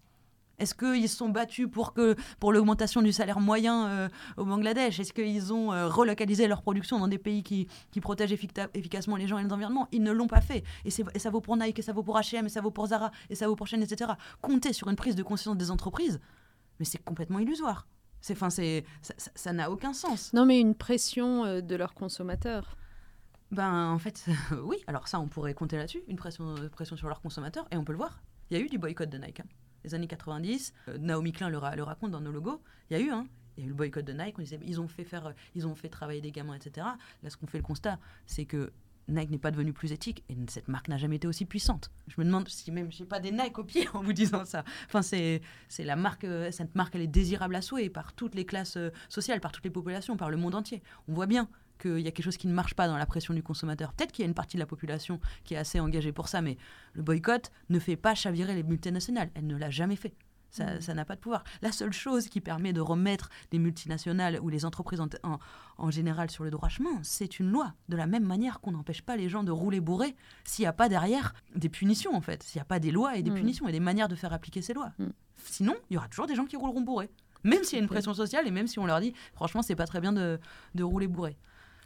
Est-ce 0.59 0.75
qu'ils 0.75 1.07
se 1.07 1.15
sont 1.19 1.29
battus 1.29 1.69
pour, 1.71 1.93
que, 1.93 2.17
pour 2.41 2.51
l'augmentation 2.51 3.03
du 3.03 3.13
salaire 3.13 3.39
moyen 3.39 3.89
euh, 3.89 4.09
au 4.39 4.47
Bangladesh? 4.47 4.99
Est-ce 4.99 5.13
qu'ils 5.13 5.53
ont 5.53 5.71
euh, 5.71 5.87
relocalisé 5.87 6.49
leur 6.49 6.63
production 6.63 6.99
dans 6.99 7.09
des 7.09 7.19
pays 7.19 7.43
qui, 7.43 7.69
qui 7.91 8.01
protègent 8.01 8.33
efficacement 8.33 9.17
les 9.17 9.27
gens 9.27 9.37
et 9.37 9.43
l'environnement 9.43 9.87
Ils 9.93 10.03
ne 10.03 10.13
l'ont 10.13 10.29
pas 10.29 10.41
fait. 10.41 10.65
Et, 10.87 10.89
et, 11.15 11.19
ça 11.19 11.29
vaut 11.29 11.43
pour 11.43 11.59
Nike, 11.59 11.81
et 11.81 11.83
ça 11.83 11.93
vaut 11.93 12.03
pour 12.03 12.19
H&M, 12.19 12.47
et 12.47 12.49
ça 12.49 12.63
vaut 12.63 12.71
pour 12.71 12.87
Zara, 12.87 13.11
et 13.29 13.35
ça 13.35 13.49
vaut 13.49 13.55
pour 13.55 13.67
Shein, 13.67 13.83
etc. 13.83 14.13
Compter 14.41 14.73
sur 14.73 14.89
une 14.89 14.97
prise 14.97 15.15
de 15.15 15.23
conscience 15.23 15.59
des 15.59 15.71
entreprises, 15.71 16.21
mais 16.79 16.87
c'est 16.87 17.05
complètement 17.05 17.39
illusoire. 17.39 17.87
C'est, 18.23 18.35
fin, 18.35 18.49
ça 18.49 19.53
n'a 19.53 19.71
aucun 19.71 19.93
sens. 19.93 20.33
Non, 20.33 20.47
mais 20.47 20.59
une 20.59 20.75
pression 20.75 21.45
euh, 21.45 21.61
de 21.61 21.77
leurs 21.77 21.93
consommateurs. 21.93 22.79
Ben, 23.51 23.91
en 23.91 23.99
fait, 23.99 24.27
oui. 24.63 24.77
Alors 24.87 25.09
ça, 25.09 25.21
on 25.21 25.29
pourrait 25.29 25.55
compter 25.55 25.77
là-dessus, 25.77 26.03
une 26.09 26.17
pression, 26.17 26.55
pression 26.73 26.97
sur 26.97 27.09
leurs 27.09 27.21
consommateurs, 27.21 27.67
et 27.71 27.77
on 27.77 27.85
peut 27.85 27.93
le 27.93 27.99
voir. 27.99 28.23
Il 28.51 28.59
y 28.59 28.61
a 28.61 28.65
eu 28.65 28.69
du 28.69 28.79
boycott 28.79 29.09
de 29.09 29.19
Nike. 29.19 29.41
Hein 29.41 29.47
les 29.87 29.95
années 29.95 30.07
90. 30.07 30.75
Euh, 30.89 30.99
Naomi 30.99 31.33
Klein 31.33 31.49
le, 31.49 31.59
raconte 31.59 32.11
dans 32.11 32.21
nos 32.21 32.33
logos. 32.33 32.61
Il 32.91 32.99
y 32.99 33.01
a 33.01 33.03
eu, 33.03 33.11
hein, 33.11 33.27
il 33.57 33.61
y 33.61 33.63
a 33.63 33.67
eu 33.67 33.71
le 33.71 33.75
boycott 33.75 34.05
de 34.05 34.13
Nike. 34.13 34.39
On 34.39 34.43
disait, 34.43 34.61
ils 34.65 34.81
ont 34.81 34.89
fait 34.89 35.05
faire, 35.05 35.29
euh, 35.29 35.33
ils 35.55 35.67
ont 35.67 35.75
fait 35.75 35.89
travailler 35.89 36.21
des 36.21 36.33
gamins, 36.33 36.55
etc. 36.55 36.87
Là, 37.23 37.31
ce 37.31 37.37
qu'on 37.37 37.47
fait 37.47 37.59
le 37.59 37.65
constat, 37.65 37.99
c'est 38.27 38.45
que 38.45 38.73
Nike 39.09 39.31
n'est 39.31 39.39
pas 39.39 39.53
devenu 39.53 39.73
plus 39.73 39.93
éthique 39.93 40.25
et 40.29 40.37
cette 40.49 40.67
marque 40.67 40.89
n'a 40.89 40.97
jamais 40.97 41.17
été 41.17 41.29
aussi 41.29 41.45
puissante. 41.45 41.93
Je 42.09 42.21
me 42.21 42.25
demande 42.25 42.49
si 42.49 42.73
même 42.73 42.91
j'ai 42.91 43.05
pas 43.05 43.21
des 43.21 43.31
Nike 43.31 43.57
au 43.57 43.65
pied 43.65 43.87
en 43.95 44.03
vous 44.03 44.13
disant 44.13 44.45
ça. 44.45 44.65
Enfin, 44.87 45.03
c'est 45.03 45.41
la 45.79 45.95
marque, 45.95 46.25
euh, 46.25 46.51
cette 46.51 46.75
marque, 46.75 46.97
elle 46.97 47.03
est 47.03 47.07
désirable 47.07 47.55
à 47.55 47.63
souhait 47.63 47.89
par 47.89 48.13
toutes 48.13 48.35
les 48.35 48.45
classes 48.45 48.79
sociales, 49.09 49.41
par 49.41 49.53
toutes 49.53 49.65
les 49.65 49.71
populations, 49.71 50.17
par 50.17 50.31
le 50.31 50.37
monde 50.37 50.57
entier. 50.57 50.83
On 51.07 51.15
voit 51.15 51.27
bien 51.27 51.49
qu'il 51.79 52.01
y 52.01 52.09
a 52.09 52.11
quelque 52.11 52.25
chose 52.25 52.37
qui 52.37 52.49
ne 52.49 52.55
marche 52.55 52.75
pas 52.75 52.89
dans 52.89 52.97
la 52.97 53.07
pression 53.07 53.35
du 53.35 53.43
consommateur. 53.43 53.93
Peut-être 53.93 54.13
qu'il 54.13 54.23
y 54.23 54.27
a 54.27 54.29
une 54.29 54.35
partie 54.35 54.57
de 54.57 54.61
la 54.61 54.67
population 54.67 55.21
qui 55.45 55.55
est 55.55 55.59
assez 55.59 55.81
engagée 55.81 56.13
pour 56.13 56.29
ça, 56.29 56.43
mais 56.43 56.57
le 56.95 57.03
boycott 57.03 57.51
ne 57.71 57.79
fait 57.79 57.97
pas 57.97 58.15
chavirer 58.15 58.55
les 58.55 58.63
multinationales. 58.63 59.31
Elle 59.35 59.47
ne 59.47 59.57
l'a 59.57 59.71
jamais 59.71 59.97
fait. 59.97 60.15
Mm. 60.59 60.81
Ça 60.81 60.95
n'a 60.95 61.05
pas 61.05 61.17
de 61.17 61.21
pouvoir. 61.21 61.45
La 61.63 61.73
seule 61.73 61.93
chose 61.93 62.29
qui 62.29 62.41
permet 62.41 62.73
de 62.73 62.81
remettre 62.81 63.31
les 63.53 63.59
multinationales 63.59 64.39
ou 64.41 64.49
les 64.49 64.65
entreprises 64.65 65.01
en, 65.01 65.91
général 65.91 66.31
sur 66.31 66.45
le 66.45 66.51
droit 66.51 66.69
chemin, 66.69 66.99
c'est 67.03 67.39
une 67.39 67.51
loi. 67.51 67.75
De 67.89 67.97
la 67.97 68.07
même 68.07 68.25
manière 68.25 68.61
qu'on 68.61 68.73
n'empêche 68.73 69.03
pas 69.03 69.17
les 69.17 69.29
gens 69.29 69.45
de 69.45 69.51
rouler 69.51 69.81
bourrés 69.81 70.17
s'il 70.45 70.63
n'y 70.63 70.69
a 70.69 70.73
pas 70.73 70.89
derrière 70.89 71.35
des 71.55 71.69
punitions, 71.69 72.15
en 72.15 72.21
fait. 72.21 72.43
S'il 72.43 72.59
n'y 72.59 72.63
a 72.63 72.67
pas 72.67 72.79
des 72.79 72.91
lois 72.91 73.17
et 73.17 73.23
des 73.23 73.31
mm. 73.31 73.35
punitions 73.35 73.69
et 73.69 73.73
des 73.73 73.81
manières 73.81 74.09
de 74.09 74.15
faire 74.15 74.33
appliquer 74.33 74.63
ces 74.63 74.75
lois. 74.75 74.93
Mm. 74.99 75.07
Sinon, 75.45 75.75
il 75.91 75.95
y 75.95 75.97
aura 75.97 76.09
toujours 76.09 76.27
des 76.27 76.35
gens 76.35 76.47
qui 76.47 76.57
rouleront 76.57 76.81
bourrés. 76.81 77.11
Même 77.45 77.63
s'il 77.63 77.79
y 77.79 77.81
a 77.81 77.83
une 77.83 77.89
pression 77.89 78.13
sociale 78.13 78.47
et 78.49 78.51
même 78.51 78.67
si 78.67 78.79
on 78.79 78.87
leur 78.87 79.01
dit, 79.01 79.13
franchement, 79.35 79.63
c'est 79.63 79.77
pas 79.77 79.87
très 79.87 80.01
bien 80.01 80.13
de, 80.13 80.41
de 80.75 80.83
rouler 80.83 81.07
bourré. 81.07 81.37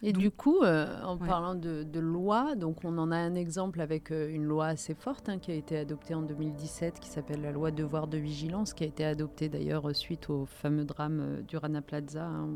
Et 0.02 0.12
du 0.14 0.30
coup, 0.30 0.62
euh, 0.62 0.86
en 1.04 1.18
parlant 1.18 1.54
de, 1.54 2.00
loi, 2.00 2.54
donc 2.54 2.78
on 2.84 2.96
en 2.96 3.12
a 3.12 3.16
un 3.16 3.34
exemple 3.34 3.82
avec 3.82 4.10
euh, 4.10 4.30
une 4.30 4.44
loi 4.44 4.68
assez 4.68 4.94
forte 4.94 5.28
hein, 5.28 5.38
qui 5.38 5.50
a 5.50 5.54
été 5.54 5.76
adoptée 5.76 6.14
en 6.14 6.22
2017, 6.22 7.00
qui 7.00 7.08
s'appelle 7.08 7.42
la 7.42 7.52
loi 7.52 7.70
devoir 7.70 8.06
de 8.06 8.16
vigilance, 8.16 8.72
qui 8.72 8.84
a 8.84 8.86
été 8.86 9.04
adoptée 9.04 9.50
d'ailleurs 9.50 9.94
suite 9.94 10.30
au 10.30 10.46
fameux 10.46 10.84
drame 10.84 11.20
euh, 11.20 11.42
du 11.42 11.58
Rana 11.58 11.82
Plaza, 11.82 12.24
hein, 12.24 12.48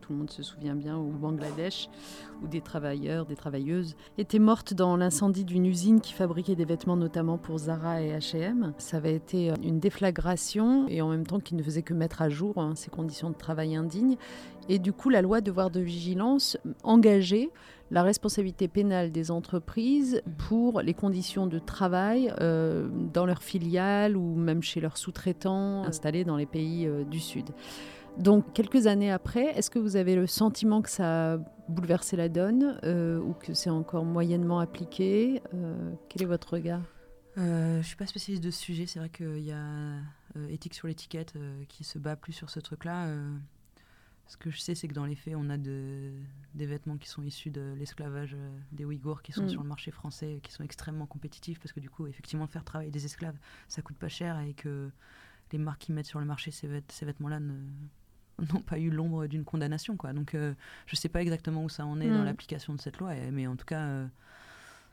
tout 0.00 0.12
le 0.12 0.18
monde 0.18 0.30
se 0.30 0.44
souvient 0.44 0.76
bien, 0.76 0.96
au 0.96 1.10
Bangladesh, 1.10 1.88
où 2.44 2.46
des 2.46 2.60
travailleurs, 2.60 3.26
des 3.26 3.34
travailleuses 3.34 3.96
étaient 4.16 4.38
mortes 4.38 4.72
dans 4.72 4.96
l'incendie 4.96 5.44
d'une 5.44 5.66
usine 5.66 6.00
qui 6.00 6.12
fabriquait 6.12 6.54
des 6.54 6.64
vêtements 6.64 6.96
notamment 6.96 7.38
pour 7.38 7.58
Zara 7.58 8.02
et 8.02 8.16
H&M. 8.16 8.72
Ça 8.78 8.98
avait 8.98 9.14
été 9.14 9.52
une 9.64 9.80
déflagration 9.80 10.86
et 10.88 11.02
en 11.02 11.08
même 11.08 11.26
temps 11.26 11.40
qui 11.40 11.56
ne 11.56 11.62
faisait 11.62 11.82
que 11.82 11.94
mettre 11.94 12.22
à 12.22 12.28
jour 12.28 12.58
hein, 12.58 12.74
ces 12.76 12.90
conditions 12.90 13.30
de 13.30 13.36
travail 13.36 13.74
indignes. 13.74 14.16
Et 14.68 14.78
du 14.78 14.92
coup, 14.92 15.10
la 15.10 15.20
loi 15.20 15.42
devoir 15.42 15.70
de 15.70 15.80
vigilance 15.80 16.56
engageait 16.84 17.50
la 17.90 18.02
responsabilité 18.02 18.68
pénale 18.68 19.12
des 19.12 19.30
entreprises 19.30 20.22
mmh. 20.26 20.30
pour 20.32 20.80
les 20.80 20.94
conditions 20.94 21.46
de 21.46 21.58
travail 21.58 22.32
euh, 22.40 22.88
dans 23.12 23.26
leurs 23.26 23.42
filiales 23.42 24.16
ou 24.16 24.34
même 24.34 24.62
chez 24.62 24.80
leurs 24.80 24.96
sous-traitants 24.96 25.84
installés 25.84 26.24
dans 26.24 26.36
les 26.36 26.46
pays 26.46 26.86
euh, 26.86 27.04
du 27.04 27.20
Sud. 27.20 27.50
Donc, 28.18 28.52
quelques 28.52 28.86
années 28.86 29.10
après, 29.10 29.46
est-ce 29.56 29.70
que 29.70 29.78
vous 29.78 29.96
avez 29.96 30.14
le 30.14 30.26
sentiment 30.26 30.82
que 30.82 30.90
ça 30.90 31.34
a 31.34 31.38
bouleversé 31.68 32.16
la 32.16 32.28
donne 32.28 32.78
euh, 32.84 33.18
ou 33.18 33.32
que 33.32 33.54
c'est 33.54 33.70
encore 33.70 34.04
moyennement 34.04 34.60
appliqué 34.60 35.42
Quel 36.08 36.22
est 36.22 36.26
votre 36.26 36.54
regard? 36.54 36.82
Je 37.36 37.78
ne 37.78 37.82
suis 37.82 37.96
pas 37.96 38.06
spécialiste 38.06 38.44
de 38.44 38.52
ce 38.52 38.60
sujet. 38.60 38.86
C'est 38.86 39.00
vrai 39.00 39.08
qu'il 39.08 39.40
y 39.40 39.50
a 39.50 39.98
éthique 40.48 40.74
sur 40.74 40.86
l'étiquette 40.86 41.34
qui 41.68 41.82
se 41.82 41.98
bat 41.98 42.14
plus 42.14 42.32
sur 42.32 42.50
ce 42.50 42.60
truc-là. 42.60 43.08
Ce 44.26 44.36
que 44.36 44.50
je 44.50 44.58
sais, 44.58 44.74
c'est 44.74 44.88
que 44.88 44.94
dans 44.94 45.04
les 45.04 45.16
faits, 45.16 45.34
on 45.36 45.50
a 45.50 45.58
de, 45.58 46.12
des 46.54 46.66
vêtements 46.66 46.96
qui 46.96 47.08
sont 47.08 47.22
issus 47.22 47.50
de 47.50 47.74
l'esclavage 47.76 48.34
euh, 48.34 48.58
des 48.72 48.84
Ouïghours, 48.84 49.22
qui 49.22 49.32
sont 49.32 49.44
mm. 49.44 49.50
sur 49.50 49.62
le 49.62 49.68
marché 49.68 49.90
français, 49.90 50.40
qui 50.42 50.52
sont 50.52 50.64
extrêmement 50.64 51.06
compétitifs, 51.06 51.60
parce 51.60 51.72
que 51.72 51.80
du 51.80 51.90
coup, 51.90 52.06
effectivement, 52.06 52.46
faire 52.46 52.64
travailler 52.64 52.90
des 52.90 53.04
esclaves, 53.04 53.36
ça 53.68 53.82
coûte 53.82 53.96
pas 53.98 54.08
cher, 54.08 54.40
et 54.40 54.54
que 54.54 54.90
les 55.52 55.58
marques 55.58 55.82
qui 55.82 55.92
mettent 55.92 56.06
sur 56.06 56.20
le 56.20 56.24
marché 56.24 56.50
ces, 56.50 56.82
ces 56.88 57.04
vêtements-là 57.04 57.38
n'ont 58.52 58.62
pas 58.66 58.78
eu 58.78 58.90
l'ombre 58.90 59.26
d'une 59.26 59.44
condamnation. 59.44 59.96
Quoi. 59.96 60.14
Donc, 60.14 60.34
euh, 60.34 60.54
je 60.86 60.96
ne 60.96 60.98
sais 60.98 61.10
pas 61.10 61.20
exactement 61.20 61.62
où 61.62 61.68
ça 61.68 61.84
en 61.84 62.00
est 62.00 62.08
dans 62.08 62.22
mm. 62.22 62.24
l'application 62.24 62.74
de 62.74 62.80
cette 62.80 62.98
loi, 62.98 63.14
mais 63.30 63.46
en 63.46 63.56
tout 63.56 63.66
cas... 63.66 63.82
Euh, 63.82 64.06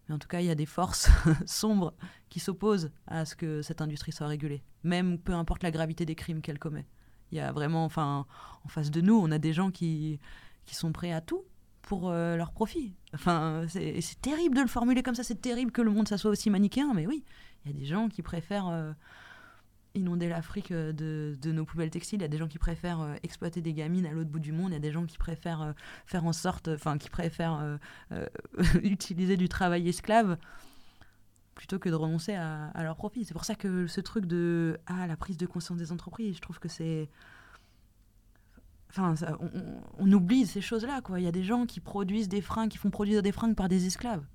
mais 0.10 0.16
en 0.16 0.20
tout 0.20 0.28
cas, 0.28 0.42
il 0.42 0.48
y 0.48 0.50
a 0.50 0.56
des 0.56 0.66
forces 0.66 1.10
sombres 1.46 1.94
qui 2.30 2.40
s'opposent 2.40 2.92
à 3.06 3.24
ce 3.24 3.36
que 3.36 3.62
cette 3.62 3.82
industrie 3.82 4.12
soit 4.12 4.28
régulée, 4.28 4.64
même 4.84 5.20
peu 5.20 5.34
importe 5.34 5.62
la 5.62 5.70
gravité 5.70 6.06
des 6.06 6.16
crimes 6.16 6.42
qu'elle 6.42 6.58
commet. 6.58 6.88
Il 7.32 7.38
y 7.38 7.42
a 7.42 7.52
vraiment, 7.52 7.86
enfin, 7.86 8.26
en 8.66 8.68
face 8.68 8.92
de 8.92 9.02
nous, 9.02 9.16
on 9.16 9.32
a 9.32 9.38
des 9.38 9.54
gens 9.54 9.72
qui, 9.72 10.20
qui 10.66 10.76
sont 10.76 10.92
prêts 10.92 11.12
à 11.12 11.22
tout 11.22 11.44
pour 11.82 12.10
euh, 12.10 12.36
leur 12.38 12.52
profit. 12.52 12.94
Enfin, 13.14 13.66
c'est 13.68 14.22
terrible 14.22 14.56
de 14.56 14.62
le 14.62 14.68
formuler 14.68 15.04
comme 15.04 15.16
ça, 15.16 15.24
c'est 15.24 15.42
terrible 15.42 15.72
que 15.72 15.82
le 15.82 15.92
monde 15.92 16.08
ça 16.08 16.18
soit 16.18 16.32
aussi 16.32 16.50
manichéen, 16.50 16.94
mais 16.94 17.06
oui, 17.06 17.26
il 17.66 17.72
y 17.72 17.76
a 17.76 17.78
des 17.78 17.86
gens 17.86 18.08
qui 18.08 18.22
préfèrent 18.22 18.70
euh, 18.70 18.94
inonder 19.94 20.30
l'Afrique 20.30 20.72
euh, 20.72 20.94
de, 20.94 21.38
de, 21.42 21.52
nos 21.52 21.66
poubelles 21.66 21.90
textiles, 21.90 22.20
il 22.20 22.22
y 22.22 22.26
a 22.26 22.30
des 22.30 22.38
gens 22.38 22.48
qui 22.48 22.60
préfèrent 22.60 23.16
exploiter 23.24 23.62
des 23.62 23.74
gamines 23.74 24.06
à 24.06 24.12
l'autre 24.12 24.30
bout 24.30 24.40
du 24.40 24.54
monde, 24.54 24.70
il 24.70 24.74
y 24.74 24.78
a 24.78 24.80
des 24.80 24.92
gens 24.92 25.06
qui 25.06 25.18
préfèrent 25.18 25.74
faire 26.06 26.24
en 26.24 26.34
sorte, 26.34 26.70
enfin, 26.70 26.98
qui 26.98 27.10
préfèrent 27.10 27.78
utiliser 28.84 29.36
du 29.36 29.50
travail 29.50 29.90
esclave 29.90 30.38
plutôt 31.56 31.80
que 31.80 31.90
de 31.90 31.96
renoncer 31.96 32.34
à, 32.34 32.72
leur 32.78 32.96
profit. 32.96 33.26
C'est 33.26 33.34
pour 33.34 33.46
ça 33.46 33.56
que 33.56 33.88
ce 33.88 34.02
truc 34.02 34.26
de 34.26 34.80
ah, 34.88 35.08
la 35.08 35.18
prise 35.18 35.38
de 35.38 35.46
conscience 35.46 35.78
des 35.78 35.92
entreprises, 35.92 36.36
je 36.36 36.42
trouve 36.42 36.60
que 36.60 36.70
c'est. 36.70 37.10
Enfin, 38.90 39.16
on, 40.00 40.12
oublie 40.12 40.46
ces 40.46 40.60
choses-là. 40.60 41.02
Il 41.18 41.24
y 41.24 41.28
a 41.28 41.32
des 41.32 41.44
gens 41.44 41.66
qui 41.66 41.80
produisent 41.80 42.28
des 42.28 42.42
fringues, 42.42 42.70
qui 42.70 42.78
font 42.78 42.90
produire 42.90 43.22
des 43.22 43.32
fringues 43.32 43.56
par 43.56 43.70
des 43.70 43.86
esclaves. 43.86 44.26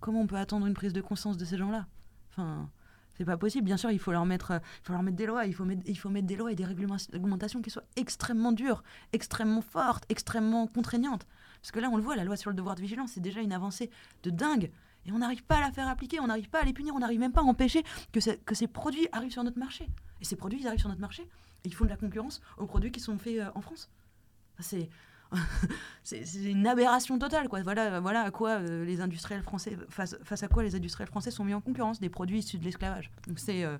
Comment 0.00 0.22
on 0.22 0.26
peut 0.26 0.36
attendre 0.36 0.66
une 0.66 0.74
prise 0.74 0.92
de 0.92 1.00
conscience 1.00 1.36
de 1.36 1.44
ces 1.44 1.56
gens-là? 1.56 1.86
Enfin, 2.30 2.68
c'est 3.14 3.24
pas 3.24 3.36
possible. 3.36 3.66
Bien 3.66 3.76
sûr, 3.76 3.90
il 3.90 3.98
faut 3.98 4.10
leur 4.10 4.26
mettre, 4.26 4.52
il 4.52 4.86
faut 4.86 4.92
leur 4.92 5.02
mettre 5.02 5.16
des 5.16 5.26
lois, 5.26 5.44
il 5.44 5.54
faut 5.54 5.64
mettre, 5.64 5.82
il 5.86 5.96
faut 5.96 6.08
mettre 6.08 6.26
des 6.26 6.36
lois 6.36 6.50
et 6.50 6.56
des 6.56 6.64
réglementations 6.64 7.62
qui 7.62 7.70
soient 7.70 7.84
extrêmement 7.94 8.50
dures, 8.50 8.82
extrêmement 9.12 9.60
fortes, 9.60 10.04
extrêmement 10.08 10.66
contraignantes. 10.66 11.26
Parce 11.60 11.70
que 11.70 11.78
là, 11.80 11.88
on 11.92 11.96
le 11.96 12.02
voit, 12.02 12.16
la 12.16 12.24
loi 12.24 12.36
sur 12.36 12.50
le 12.50 12.56
devoir 12.56 12.74
de 12.74 12.80
vigilance, 12.80 13.12
c'est 13.12 13.20
déjà 13.20 13.42
une 13.42 13.52
avancée 13.52 13.90
de 14.22 14.30
dingue. 14.30 14.70
Et 15.06 15.12
on 15.12 15.18
n'arrive 15.18 15.44
pas 15.44 15.56
à 15.56 15.60
la 15.60 15.72
faire 15.72 15.88
appliquer, 15.88 16.20
on 16.20 16.26
n'arrive 16.26 16.50
pas 16.50 16.60
à 16.60 16.64
les 16.64 16.72
punir, 16.72 16.94
on 16.94 16.98
n'arrive 16.98 17.20
même 17.20 17.32
pas 17.32 17.40
à 17.40 17.44
empêcher 17.44 17.84
que, 18.12 18.20
ces 18.20 18.66
produits 18.66 19.08
arrivent 19.12 19.32
sur 19.32 19.44
notre 19.44 19.58
marché. 19.58 19.88
Et 20.20 20.24
ces 20.24 20.36
produits, 20.36 20.60
ils 20.60 20.66
arrivent 20.66 20.80
sur 20.80 20.88
notre 20.88 21.00
marché. 21.00 21.22
Et 21.64 21.68
ils 21.68 21.74
font 21.74 21.84
de 21.84 21.90
la 21.90 21.96
concurrence 21.96 22.40
aux 22.58 22.66
produits 22.66 22.90
qui 22.90 23.00
sont 23.00 23.18
faits 23.18 23.38
euh, 23.38 23.50
en 23.54 23.60
France. 23.60 23.90
C'est 26.02 26.24
une 26.34 26.66
aberration 26.66 27.18
totale 27.18 27.48
quoi. 27.48 27.62
Voilà 27.62 28.00
voilà 28.00 28.22
à 28.22 28.30
quoi 28.30 28.58
euh, 28.58 28.84
les 28.84 29.00
industriels 29.00 29.42
français 29.42 29.78
face, 29.88 30.42
à 30.42 30.48
quoi 30.48 30.62
les 30.64 30.74
industriels 30.74 31.08
français 31.08 31.30
sont 31.30 31.44
mis 31.44 31.54
en 31.54 31.60
concurrence 31.60 32.00
des 32.00 32.10
produits 32.10 32.40
issus 32.40 32.58
de 32.58 32.64
l'esclavage. 32.64 33.10
Donc 33.26 33.38
c'est 33.38 33.64
euh, 33.64 33.78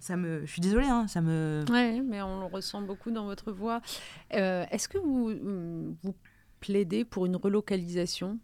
ça 0.00 0.16
me 0.16 0.46
je 0.46 0.50
suis 0.50 0.62
désolée 0.62 0.86
hein, 0.86 1.08
ça 1.08 1.20
me 1.20 1.64
ouais 1.70 2.00
mais 2.00 2.22
on 2.22 2.40
le 2.40 2.46
ressent 2.46 2.80
beaucoup 2.80 3.10
dans 3.10 3.24
votre 3.24 3.52
voix. 3.52 3.82
Est-ce 4.30 4.88
que 4.88 4.96
vous 4.96 6.16
plaidez 6.60 7.04
pour 7.04 7.26
une 7.26 7.36
relocalisation? 7.36 8.38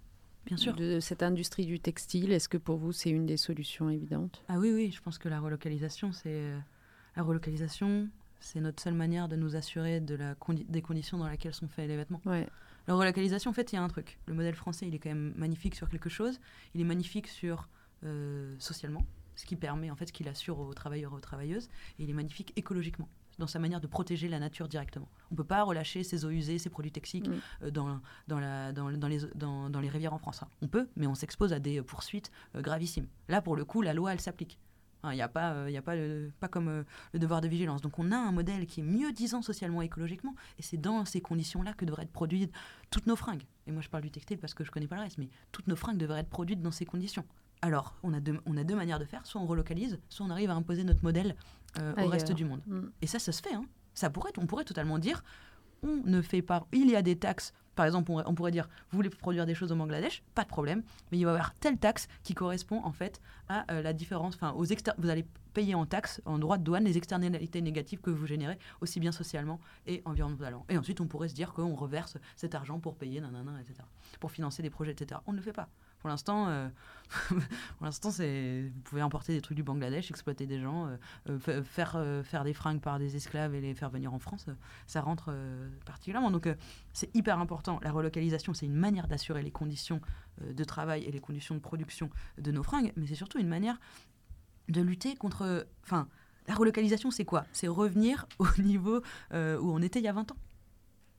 Bien 0.49 0.57
sûr. 0.57 0.75
de 0.75 1.01
cette 1.01 1.23
industrie 1.23 1.67
du 1.67 1.79
textile. 1.79 2.33
Est-ce 2.33 2.49
que 2.49 2.57
pour 2.59 2.77
vous, 2.77 2.93
c'est 2.93 3.11
une 3.11 3.27
des 3.27 3.37
solutions 3.37 3.89
évidentes? 3.91 4.43
Ah 4.49 4.59
oui, 4.59 4.73
oui, 4.75 4.91
je 4.91 5.01
pense 5.01 5.19
que 5.19 5.29
la 5.29 5.41
relocalisation, 5.41 6.13
c'est 6.13 6.53
la 7.17 7.23
relocalisation, 7.23 8.09
c'est 8.41 8.61
notre 8.61 8.83
seule 8.83 8.95
manière 8.95 9.29
de 9.29 9.37
nous 9.37 9.57
assurer 9.57 10.01
de 10.01 10.15
la 10.15 10.35
des 10.69 10.83
conditions 10.83 11.19
dans 11.19 11.29
lesquelles 11.29 11.55
sont 11.55 11.69
faits 11.69 11.89
les 11.89 11.97
vêtements. 11.97 12.21
Ouais. 12.25 12.47
La 12.87 12.95
relocalisation, 12.95 13.51
en 13.51 13.55
fait, 13.55 13.73
il 13.73 13.77
y 13.77 13.79
a 13.79 13.83
un 13.83 13.89
truc. 13.89 14.19
Le 14.27 14.35
modèle 14.35 14.55
français, 14.55 14.87
il 14.87 14.95
est 14.95 14.99
quand 14.99 15.11
même 15.11 15.35
magnifique 15.37 15.75
sur 15.75 15.89
quelque 15.89 16.09
chose. 16.09 16.41
Il 16.75 16.81
est 16.81 16.85
magnifique 16.85 17.27
sur 17.27 17.69
euh, 18.05 18.55
socialement, 18.59 19.05
ce 19.37 19.45
qui 19.45 19.57
permet, 19.57 19.91
en 19.91 19.97
fait, 19.97 20.07
ce 20.07 20.13
qu'il 20.13 20.29
assure 20.29 20.59
aux 20.59 20.73
travailleurs 20.73 21.13
et 21.13 21.17
aux 21.17 21.21
travailleuses. 21.21 21.69
Et 21.99 22.05
il 22.05 22.11
est 22.11 22.15
magnifique 22.15 22.53
écologiquement 22.57 23.09
dans 23.39 23.47
sa 23.47 23.59
manière 23.59 23.81
de 23.81 23.87
protéger 23.87 24.29
la 24.29 24.39
nature 24.39 24.69
directement. 24.69 25.09
On 25.31 25.35
ne 25.35 25.37
peut 25.37 25.45
pas 25.45 25.63
relâcher 25.63 26.03
ses 26.03 26.25
eaux 26.25 26.31
usées, 26.31 26.59
ses 26.59 26.71
produits 26.71 26.93
toxiques 26.93 27.29
mm. 27.29 27.41
euh, 27.63 27.71
dans, 27.71 28.01
dans, 28.27 28.41
la, 28.41 28.73
dans, 28.73 28.91
dans, 28.91 29.09
les, 29.09 29.21
dans, 29.35 29.81
les 29.81 29.89
rivières 29.89 30.15
en 30.15 30.19
France. 30.19 30.43
On 30.63 30.69
peut, 30.69 30.89
mais 30.97 31.07
on 31.07 31.15
s'expose 31.15 31.53
à 31.53 31.59
des 31.59 31.83
poursuites 31.83 32.31
euh, 32.55 32.63
gravissimes. 32.63 33.07
Là, 33.29 33.41
pour 33.43 33.57
le 33.57 33.65
coup, 33.65 33.83
la 33.83 33.95
loi, 33.95 34.13
elle 34.13 34.21
s'applique. 34.21 34.59
Il 35.05 35.11
n'y 35.11 35.23
a 35.23 35.29
pas, 35.29 35.53
euh, 35.53 35.71
y 35.71 35.77
a 35.77 35.83
pas, 35.83 35.95
pas 36.41 36.49
comme 36.49 36.69
euh, 36.69 36.83
le 37.13 37.19
devoir 37.19 37.41
de 37.41 37.49
vigilance. 37.49 37.81
Donc 37.81 37.99
on 37.99 38.11
a 38.11 38.17
un 38.17 38.33
modèle 38.33 38.67
qui 38.67 38.81
est 38.81 38.85
mieux 38.85 39.13
disant 39.13 39.43
socialement 39.43 39.83
et 39.83 39.87
écologiquement, 39.87 40.35
et 40.59 40.63
c'est 40.63 40.77
dans 40.77 41.05
ces 41.05 41.21
conditions-là 41.21 41.73
que 41.75 41.85
devraient 41.85 42.03
être 42.03 42.13
produites 42.13 42.53
toutes 42.91 43.07
nos 43.07 43.17
fringues. 43.17 43.45
Et 43.67 43.73
moi 43.73 43.81
je 43.81 43.89
parle 43.89 44.03
du 44.03 44.11
textile 44.11 44.39
parce 44.39 44.55
que 44.55 44.65
je 44.65 44.71
connais 44.71 44.89
pas 44.89 44.97
le 44.97 45.03
reste, 45.03 45.19
mais 45.19 45.29
toutes 45.53 45.69
nos 45.69 45.77
fringues 45.77 45.99
devraient 45.99 46.21
être 46.21 46.29
produites 46.29 46.63
dans 46.63 46.73
ces 46.73 46.85
conditions. 46.85 47.25
Alors, 47.61 47.97
on 48.05 48.13
a 48.13 48.21
deux, 48.21 48.39
on 48.47 48.57
a 48.57 48.63
deux 48.63 48.77
manières 48.77 49.01
de 49.01 49.05
faire. 49.05 49.27
Soit 49.27 49.41
on 49.41 49.47
relocalise, 49.47 49.99
soit 50.09 50.25
on 50.25 50.31
arrive 50.31 50.51
à 50.51 50.55
imposer 50.55 50.85
notre 50.85 51.03
modèle 51.03 51.35
euh, 51.79 51.95
au 52.05 52.09
reste 52.09 52.33
du 52.33 52.45
monde. 52.45 52.63
Mm. 52.67 52.89
Et 53.03 53.07
ça, 53.07 53.19
ça 53.19 53.33
se 53.33 53.43
fait. 53.43 53.55
Hein. 53.55 53.65
Ça 53.95 54.11
pourrait, 54.11 54.33
on 54.39 54.47
pourrait 54.47 54.65
totalement 54.65 54.99
dire, 54.99 55.23
on 55.83 56.03
ne 56.05 56.23
fait 56.23 56.43
pas... 56.43 56.67
Il 56.73 56.91
y 56.91 56.97
a 56.97 57.03
des 57.03 57.17
taxes 57.17 57.53
par 57.79 57.87
exemple, 57.87 58.11
on, 58.11 58.35
pourrait 58.35 58.51
dire, 58.51 58.69
vous 58.91 58.97
voulez 58.97 59.09
produire 59.09 59.47
des 59.47 59.55
choses 59.55 59.71
au 59.71 59.77
Bangladesh, 59.77 60.25
pas 60.35 60.43
de 60.43 60.49
problème, 60.49 60.83
mais 61.13 61.19
il 61.19 61.25
va 61.25 61.31
y 61.31 61.35
avoir 61.35 61.55
telle 61.55 61.79
taxe 61.79 62.09
qui 62.25 62.35
correspond 62.35 62.83
en 62.83 62.91
fait 62.91 63.21
à 63.49 63.73
euh, 63.73 63.83
la 63.83 63.93
différence, 63.93 64.35
enfin, 64.35 64.51
aux 64.51 64.65
vous 64.65 65.09
allez 65.09 65.25
payer 65.55 65.77
en 65.77 65.87
taxe, 65.87 66.21
en 66.25 66.41
droit 66.41 66.59
de 66.59 66.65
douane, 66.65 66.83
les 66.83 66.97
externalités 66.97 67.63
négatives 67.63 68.01
que 68.01 68.11
vous 68.11 68.27
générez, 68.27 68.59
aussi 68.81 68.99
bien 68.99 69.13
socialement 69.13 69.61
et 69.87 70.03
environnementalement. 70.07 70.67
Et 70.69 70.77
ensuite, 70.77 71.01
on 71.01 71.07
pourrait 71.07 71.29
se 71.29 71.37
dire 71.37 71.53
qu'on 71.53 71.77
reverse 71.77 72.17
cet 72.35 72.57
argent 72.57 72.81
pour 72.81 72.97
payer, 72.97 73.21
nanana, 73.21 73.61
etc., 73.61 73.79
pour 74.19 74.33
financer 74.33 74.61
des 74.61 74.71
projets, 74.71 74.91
etc. 74.91 75.21
On 75.29 75.31
ne 75.31 75.37
le 75.37 75.43
fait 75.45 75.53
pas. 75.53 75.69
Pour 76.01 76.09
l'instant, 76.09 76.49
euh, 76.49 76.69
pour 77.29 77.85
l'instant, 77.85 78.11
c'est 78.11 78.71
vous 78.73 78.81
pouvez 78.83 79.01
importer 79.01 79.35
des 79.35 79.41
trucs 79.41 79.57
du 79.57 79.63
Bangladesh, 79.63 80.11
exploiter 80.11 80.47
des 80.47 80.61
gens, 80.61 80.87
euh, 80.87 81.39
euh, 81.49 81.63
faire 81.63 81.99
faire 82.25 82.45
des 82.45 82.55
fringues 82.55 82.81
par 82.81 82.99
des 82.99 83.17
esclaves 83.17 83.55
et 83.55 83.61
les 83.61 83.75
faire 83.75 83.91
venir 83.91 84.15
en 84.15 84.19
France, 84.19 84.47
ça 84.87 85.01
rentre 85.01 85.35
particulièrement. 85.85 86.31
Donc, 86.31 86.49
c'est 86.93 87.15
hyper 87.15 87.39
important. 87.39 87.81
La 87.83 87.91
relocalisation, 87.91 88.55
c'est 88.55 88.67
une 88.67 88.75
manière 88.75 89.09
d'assurer 89.09 89.43
les 89.43 89.51
conditions 89.51 90.01
de 90.41 90.65
travail 90.65 91.05
et 91.05 91.11
les 91.11 91.21
conditions 91.21 91.55
de 91.55 91.61
production 91.61 92.11
de 92.39 92.53
nos 92.53 92.63
fringues, 92.63 92.93
mais 92.97 93.07
c'est 93.07 93.15
surtout 93.15 93.39
une 93.39 93.49
manière 93.49 93.79
de 94.69 94.81
lutter 94.81 95.17
contre. 95.17 95.67
Enfin, 95.83 96.09
la 96.47 96.55
relocalisation, 96.55 97.11
c'est 97.11 97.25
quoi? 97.25 97.45
C'est 97.53 97.69
revenir 97.69 98.27
au 98.39 98.47
niveau 98.59 99.03
où 99.33 99.73
on 99.73 99.83
était 99.83 99.99
il 99.99 100.05
y 100.05 100.09
a 100.09 100.13
20 100.13 100.33
ans. 100.33 100.37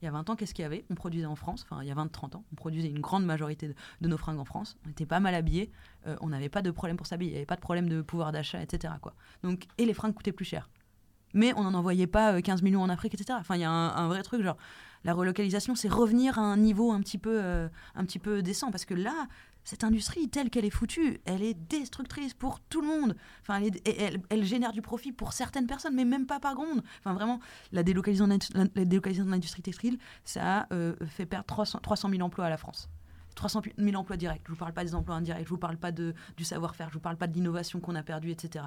Il 0.02 0.06
y 0.06 0.08
a 0.08 0.12
20 0.12 0.30
ans, 0.30 0.36
qu'est-ce 0.36 0.54
qu'il 0.54 0.62
y 0.62 0.66
avait? 0.66 0.84
On 0.90 0.94
produisait 0.94 1.26
en 1.26 1.36
France, 1.36 1.66
enfin 1.68 1.82
il 1.82 1.88
y 1.88 1.90
a 1.90 1.94
20-30 1.94 2.36
ans, 2.36 2.44
on 2.52 2.54
produisait 2.54 2.88
une 2.88 3.00
grande 3.00 3.24
majorité 3.24 3.74
de, 4.00 4.08
nos 4.08 4.16
fringues 4.16 4.38
en 4.38 4.44
France. 4.44 4.76
On 4.86 4.90
était 4.90 5.06
pas 5.06 5.20
mal 5.20 5.34
habillés, 5.34 5.70
euh, 6.06 6.16
on 6.20 6.28
n'avait 6.28 6.48
pas 6.48 6.62
de 6.62 6.70
problème 6.70 6.96
pour 6.96 7.06
s'habiller, 7.06 7.32
il 7.32 7.34
n'y 7.34 7.38
avait 7.38 7.46
pas 7.46 7.56
de 7.56 7.60
problème 7.60 7.88
de 7.88 8.00
pouvoir 8.00 8.32
d'achat, 8.32 8.62
etc. 8.62 8.94
Quoi. 9.00 9.14
Donc, 9.42 9.66
et 9.78 9.84
les 9.84 9.94
fringues 9.94 10.14
coûtaient 10.14 10.32
plus 10.32 10.46
cher. 10.46 10.68
Mais 11.32 11.52
on 11.56 11.62
n'en 11.62 11.74
envoyait 11.74 12.06
pas 12.06 12.40
15 12.40 12.60
euh, 12.60 12.64
millions 12.64 12.82
en 12.82 12.88
Afrique, 12.88 13.14
etc. 13.14 13.38
Enfin, 13.40 13.56
il 13.56 13.60
y 13.60 13.64
a 13.64 13.70
un, 13.70 14.08
vrai 14.08 14.22
truc, 14.22 14.42
genre, 14.42 14.56
la 15.04 15.14
relocalisation, 15.14 15.74
c'est 15.74 15.88
revenir 15.88 16.38
à 16.38 16.42
un 16.42 16.56
niveau 16.56 16.92
un 16.92 17.00
petit 17.00 17.18
peu, 17.18 17.40
euh, 17.40 17.68
un 17.94 18.04
petit 18.04 18.18
peu 18.18 18.42
décent. 18.42 18.70
Parce 18.70 18.84
que 18.84 18.94
là, 18.94 19.28
cette 19.64 19.84
industrie 19.84 20.28
telle 20.28 20.50
qu'elle 20.50 20.64
est 20.64 20.70
foutue, 20.70 21.20
elle 21.24 21.42
est 21.42 21.54
destructrice 21.54 22.34
pour 22.34 22.60
tout 22.60 22.80
le 22.80 22.88
monde. 22.88 23.16
Enfin, 23.42 23.60
elle, 24.30 24.44
génère 24.44 24.72
du 24.72 24.82
profit 24.82 25.12
pour 25.12 25.32
certaines 25.32 25.66
personnes, 25.66 25.94
mais 25.94 26.04
même 26.04 26.26
pas 26.26 26.40
par 26.40 26.54
grand 26.54 26.66
monde. 26.66 26.82
Enfin, 27.00 27.14
vraiment, 27.14 27.40
la 27.72 27.82
délocalisation, 27.82 28.26
de 28.28 29.30
l'industrie 29.30 29.62
textile, 29.62 29.98
ça 30.24 30.60
a 30.60 30.74
euh, 30.74 30.94
fait 31.06 31.26
perdre 31.26 31.46
300, 31.46 31.80
300 31.82 32.10
000 32.10 32.22
emplois 32.22 32.46
à 32.46 32.50
la 32.50 32.56
France. 32.56 32.88
300 33.34 33.62
000 33.78 33.96
emplois 33.96 34.16
directs. 34.16 34.42
Je 34.46 34.50
vous 34.50 34.58
parle 34.58 34.72
pas 34.72 34.84
des 34.84 34.94
emplois 34.94 35.14
indirects, 35.14 35.44
je 35.44 35.50
vous 35.50 35.58
parle 35.58 35.76
pas 35.76 35.92
de, 35.92 36.14
du 36.36 36.44
savoir-faire, 36.44 36.88
je 36.88 36.94
vous 36.94 37.00
parle 37.00 37.16
pas 37.16 37.26
de 37.26 37.34
l'innovation 37.34 37.80
qu'on 37.80 37.94
a 37.94 38.02
perdue, 38.02 38.30
etc. 38.30 38.64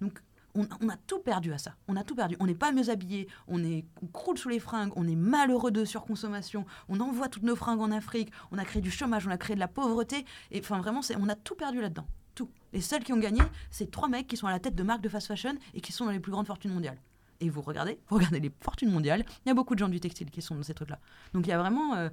Donc, 0.00 0.20
on, 0.54 0.88
a 0.88 0.96
tout 1.06 1.20
perdu 1.20 1.52
à 1.52 1.58
ça. 1.58 1.74
On 1.88 1.96
a 1.96 2.04
tout 2.04 2.14
perdu. 2.14 2.36
On 2.40 2.46
n'est 2.46 2.54
pas 2.54 2.72
mieux 2.72 2.90
habillé, 2.90 3.28
on, 3.48 3.62
est, 3.64 3.84
croule 4.12 4.38
sous 4.38 4.48
les 4.48 4.58
fringues, 4.58 4.92
on 4.96 5.06
est 5.08 5.16
malheureux 5.16 5.70
de 5.70 5.84
surconsommation, 5.84 6.66
on 6.88 7.00
envoie 7.00 7.28
toutes 7.28 7.42
nos 7.42 7.56
fringues 7.56 7.80
en 7.80 7.90
Afrique, 7.90 8.30
on 8.50 8.58
a 8.58 8.64
créé 8.64 8.82
du 8.82 8.90
chômage, 8.90 9.26
on 9.26 9.30
a 9.30 9.38
créé 9.38 9.54
de 9.54 9.60
la 9.60 9.68
pauvreté. 9.68 10.24
Et 10.50 10.60
enfin, 10.60 10.78
vraiment, 10.78 11.00
on 11.18 11.28
a 11.28 11.34
tout 11.34 11.54
perdu 11.54 11.80
là-dedans. 11.80 12.06
Tout. 12.34 12.50
Les 12.72 12.80
seuls 12.80 13.04
qui 13.04 13.12
ont 13.12 13.18
gagné, 13.18 13.42
c'est 13.70 13.90
trois 13.90 14.08
mecs 14.08 14.26
qui 14.26 14.36
sont 14.36 14.46
à 14.46 14.50
la 14.50 14.60
tête 14.60 14.74
de 14.74 14.82
marques 14.82 15.02
de 15.02 15.08
fast 15.08 15.26
fashion 15.26 15.54
et 15.74 15.80
qui 15.80 15.92
sont 15.92 16.06
dans 16.06 16.10
les 16.10 16.20
plus 16.20 16.32
grandes 16.32 16.46
fortunes 16.46 16.72
mondiales. 16.72 16.98
Et 17.40 17.50
vous 17.50 17.60
regardez, 17.60 17.98
vous 18.08 18.16
regardez 18.16 18.40
les 18.40 18.52
fortunes 18.60 18.90
mondiales, 18.90 19.24
il 19.44 19.48
y 19.48 19.50
a 19.50 19.54
beaucoup 19.54 19.74
de 19.74 19.80
gens 19.80 19.88
du 19.88 20.00
textile 20.00 20.30
qui 20.30 20.40
sont 20.42 20.54
dans 20.54 20.62
ces 20.62 20.74
trucs-là. 20.74 20.98
Donc 21.34 21.46
il 21.46 21.50
y 21.50 21.52
a 21.52 21.58
vraiment, 21.58 21.94
euh, 21.94 22.08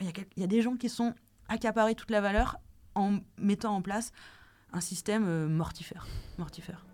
il, 0.00 0.06
y 0.06 0.12
il, 0.36 0.40
y 0.40 0.44
a, 0.44 0.46
des 0.46 0.62
gens 0.62 0.76
qui 0.76 0.88
sont 0.88 1.14
accaparés 1.48 1.94
toute 1.94 2.10
la 2.10 2.20
valeur 2.20 2.56
en 2.94 3.18
mettant 3.36 3.76
en 3.76 3.82
place 3.82 4.12
un 4.72 4.80
système 4.80 5.26
euh, 5.26 5.48
mortifère. 5.48 6.06
mortifère. 6.38 6.84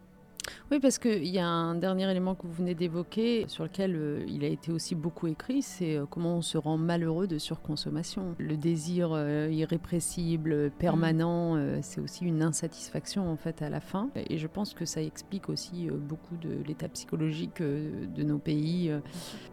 Oui, 0.73 0.81
parce 0.81 0.99
qu'il 0.99 1.29
y 1.29 1.39
a 1.39 1.47
un 1.47 1.77
dernier 1.77 2.11
élément 2.11 2.35
que 2.35 2.45
vous 2.45 2.53
venez 2.53 2.75
d'évoquer, 2.75 3.45
sur 3.47 3.63
lequel 3.63 3.95
euh, 3.95 4.25
il 4.27 4.45
a 4.45 4.49
été 4.49 4.73
aussi 4.73 4.97
beaucoup 4.97 5.29
écrit, 5.29 5.63
c'est 5.63 5.95
euh, 5.95 6.07
comment 6.11 6.39
on 6.39 6.43
se 6.43 6.59
rend 6.59 6.77
malheureux 6.77 7.29
de 7.29 7.39
surconsommation. 7.39 8.35
Le 8.39 8.57
désir 8.57 9.11
euh, 9.13 9.49
irrépressible, 9.49 10.73
permanent, 10.73 11.55
mm. 11.55 11.83
c'est 11.83 12.01
aussi 12.01 12.25
une 12.25 12.43
insatisfaction 12.43 13.31
en 13.31 13.37
fait 13.37 13.63
à 13.63 13.71
la 13.71 13.79
fin. 13.79 14.11
Et 14.17 14.39
je 14.39 14.49
pense 14.49 14.75
que 14.75 14.85
ça 14.85 15.01
explique 15.01 15.49
aussi 15.49 15.89
beaucoup 15.89 16.37
de 16.37 16.57
l'état 16.67 16.89
psychologique 16.89 17.63
de 17.63 18.23
nos 18.25 18.39
pays, 18.39 18.91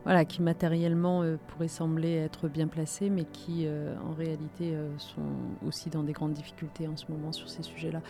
voilà, 0.05 0.25
qui 0.25 0.41
matériellement 0.41 1.23
pourraient 1.47 1.67
sembler 1.67 2.13
être 2.13 2.47
bien 2.47 2.67
placés, 2.67 3.11
mais 3.11 3.25
qui 3.25 3.67
en 3.67 4.13
réalité 4.13 4.73
sont 4.97 5.21
aussi 5.67 5.89
dans 5.89 6.03
des 6.03 6.13
grandes 6.13 6.33
difficultés 6.33 6.87
en 6.87 6.97
ce 6.97 7.05
moment 7.09 7.31
sur 7.31 7.49
ces 7.49 7.61
sujets-là. 7.61 8.01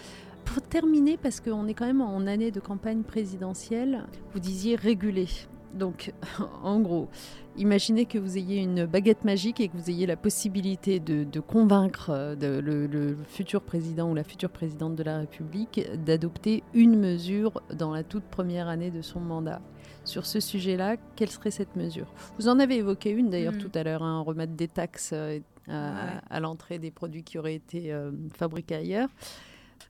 Pour 0.46 0.62
terminer, 0.62 1.18
parce 1.18 1.40
qu'on 1.40 1.68
est 1.68 1.74
quand 1.74 1.86
même 1.86 2.02
en 2.02 2.28
année 2.28 2.52
de 2.52 2.60
campagne 2.60 3.04
présidentielle, 3.04 4.06
vous 4.34 4.40
disiez 4.40 4.76
réguler. 4.76 5.28
Donc, 5.74 6.14
en 6.64 6.80
gros, 6.80 7.10
imaginez 7.58 8.06
que 8.06 8.18
vous 8.18 8.38
ayez 8.38 8.62
une 8.62 8.86
baguette 8.86 9.24
magique 9.24 9.60
et 9.60 9.68
que 9.68 9.78
vous 9.78 9.90
ayez 9.90 10.06
la 10.06 10.16
possibilité 10.16 11.00
de, 11.00 11.40
convaincre 11.40 12.10
euh, 12.10 12.62
le, 12.62 13.18
futur 13.28 13.62
président 13.62 14.12
ou 14.12 14.16
la 14.16 14.24
future 14.24 14.50
présidente 14.50 14.96
de 14.96 15.04
la 15.04 15.20
République 15.20 15.82
d'adopter 16.06 16.64
une 16.74 17.00
mesure 17.00 17.62
dans 17.74 17.92
la 17.92 18.04
toute 18.04 18.24
première 18.24 18.68
année 18.68 18.92
de 18.92 19.02
son 19.02 19.20
mandat. 19.20 19.62
Sur 20.06 20.26
ce 20.26 20.40
sujet-là, 20.40 20.98
quelle 21.16 21.30
serait 21.30 21.52
cette 21.52 21.76
mesure? 21.76 22.08
Vous 22.38 22.48
en 22.48 22.60
avez 22.60 22.78
évoqué 22.78 23.10
une 23.10 23.30
d'ailleurs 23.30 23.54
mm. 23.54 23.60
tout 23.60 23.72
à 23.74 23.84
l'heure, 23.84 24.04
un 24.04 24.20
hein, 24.20 24.22
remettre 24.22 24.54
des 24.54 24.68
taxes 24.68 25.14
euh, 25.14 25.40
à, 25.68 26.40
l'entrée 26.40 26.78
des 26.78 26.92
produits 26.92 27.24
qui 27.24 27.40
auraient 27.40 27.56
été 27.56 27.94
euh, 27.94 28.12
fabriqués 28.36 28.76
ailleurs. 28.76 29.10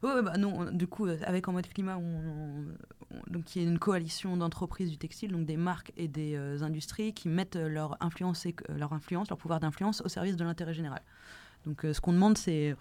Oui, 0.02 0.10
bah 0.22 0.36
non, 0.36 0.70
du 0.70 0.86
coup, 0.86 1.06
euh, 1.06 1.18
avec 1.24 1.48
En 1.48 1.52
mode 1.52 1.66
climat, 1.68 1.98
il 3.54 3.62
y 3.62 3.64
a 3.64 3.68
une 3.68 3.78
coalition 3.78 4.36
d'entreprises 4.36 4.90
du 4.90 4.98
textile, 4.98 5.32
donc 5.32 5.46
des 5.46 5.56
marques 5.56 5.92
et 5.96 6.08
des 6.08 6.34
euh, 6.36 6.62
industries 6.62 7.12
qui 7.12 7.28
mettent 7.28 7.56
leur 7.56 7.96
influence, 8.00 8.46
et, 8.46 8.54
leur 8.68 8.92
influence, 8.92 9.28
leur 9.28 9.38
pouvoir 9.38 9.60
d'influence 9.60 10.02
au 10.02 10.08
service 10.08 10.36
de 10.36 10.44
l'intérêt 10.44 10.74
général. 10.74 11.02
Donc 11.66 11.84
euh, 11.84 11.92
ce 11.92 12.00
qu'on 12.00 12.12
demande, 12.12 12.36
c'est 12.36 12.76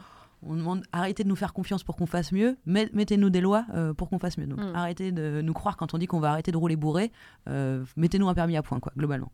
on 0.47 0.55
demande 0.55 0.83
arrêtez 0.91 1.23
de 1.23 1.29
nous 1.29 1.35
faire 1.35 1.53
confiance 1.53 1.83
pour 1.83 1.95
qu'on 1.95 2.05
fasse 2.05 2.31
mieux, 2.31 2.57
mettez-nous 2.65 3.29
des 3.29 3.41
lois 3.41 3.65
pour 3.97 4.09
qu'on 4.09 4.19
fasse 4.19 4.37
mieux. 4.37 4.47
Donc 4.47 4.59
mm. 4.59 4.75
arrêtez 4.75 5.11
de 5.11 5.41
nous 5.41 5.53
croire 5.53 5.77
quand 5.77 5.93
on 5.93 5.97
dit 5.97 6.07
qu'on 6.07 6.19
va 6.19 6.31
arrêter 6.31 6.51
de 6.51 6.57
rouler 6.57 6.75
bourré, 6.75 7.11
mettez-nous 7.97 8.27
un 8.29 8.33
permis 8.33 8.57
à 8.57 8.61
point, 8.61 8.79
quoi, 8.79 8.93
globalement. 8.97 9.31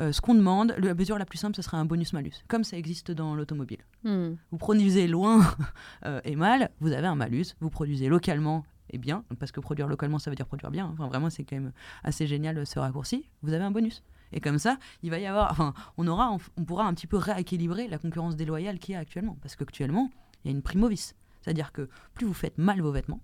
Euh, 0.00 0.12
ce 0.12 0.20
qu'on 0.20 0.34
demande, 0.34 0.74
la 0.78 0.94
mesure 0.94 1.18
la 1.18 1.24
plus 1.24 1.38
simple, 1.38 1.56
ce 1.56 1.62
serait 1.62 1.76
un 1.76 1.84
bonus-malus, 1.84 2.44
comme 2.48 2.64
ça 2.64 2.76
existe 2.76 3.10
dans 3.10 3.34
l'automobile. 3.34 3.80
Hmm. 4.04 4.34
Vous 4.50 4.58
produisez 4.58 5.06
loin 5.06 5.42
euh, 6.06 6.20
et 6.24 6.36
mal, 6.36 6.70
vous 6.80 6.92
avez 6.92 7.06
un 7.06 7.14
malus. 7.14 7.54
Vous 7.60 7.70
produisez 7.70 8.08
localement 8.08 8.64
et 8.90 8.98
bien, 8.98 9.24
parce 9.38 9.52
que 9.52 9.60
produire 9.60 9.88
localement, 9.88 10.18
ça 10.18 10.30
veut 10.30 10.36
dire 10.36 10.46
produire 10.46 10.70
bien. 10.70 10.86
Enfin, 10.92 11.08
vraiment, 11.08 11.30
c'est 11.30 11.44
quand 11.44 11.56
même 11.56 11.72
assez 12.04 12.26
génial 12.26 12.66
ce 12.66 12.78
raccourci. 12.78 13.28
Vous 13.42 13.52
avez 13.52 13.64
un 13.64 13.70
bonus. 13.70 14.02
Et 14.34 14.40
comme 14.40 14.58
ça, 14.58 14.78
il 15.02 15.10
va 15.10 15.18
y 15.18 15.26
avoir, 15.26 15.50
enfin, 15.50 15.74
on 15.98 16.06
aura, 16.06 16.36
on 16.56 16.64
pourra 16.64 16.86
un 16.86 16.94
petit 16.94 17.06
peu 17.06 17.18
rééquilibrer 17.18 17.88
la 17.88 17.98
concurrence 17.98 18.34
déloyale 18.34 18.78
qu'il 18.78 18.94
y 18.94 18.96
a 18.96 18.98
actuellement, 18.98 19.36
parce 19.42 19.56
qu'actuellement, 19.56 20.10
il 20.44 20.50
y 20.50 20.54
a 20.54 20.56
une 20.56 20.62
primovis, 20.62 21.14
c'est-à-dire 21.40 21.72
que 21.72 21.88
plus 22.14 22.26
vous 22.26 22.34
faites 22.34 22.58
mal 22.58 22.80
vos 22.80 22.92
vêtements, 22.92 23.20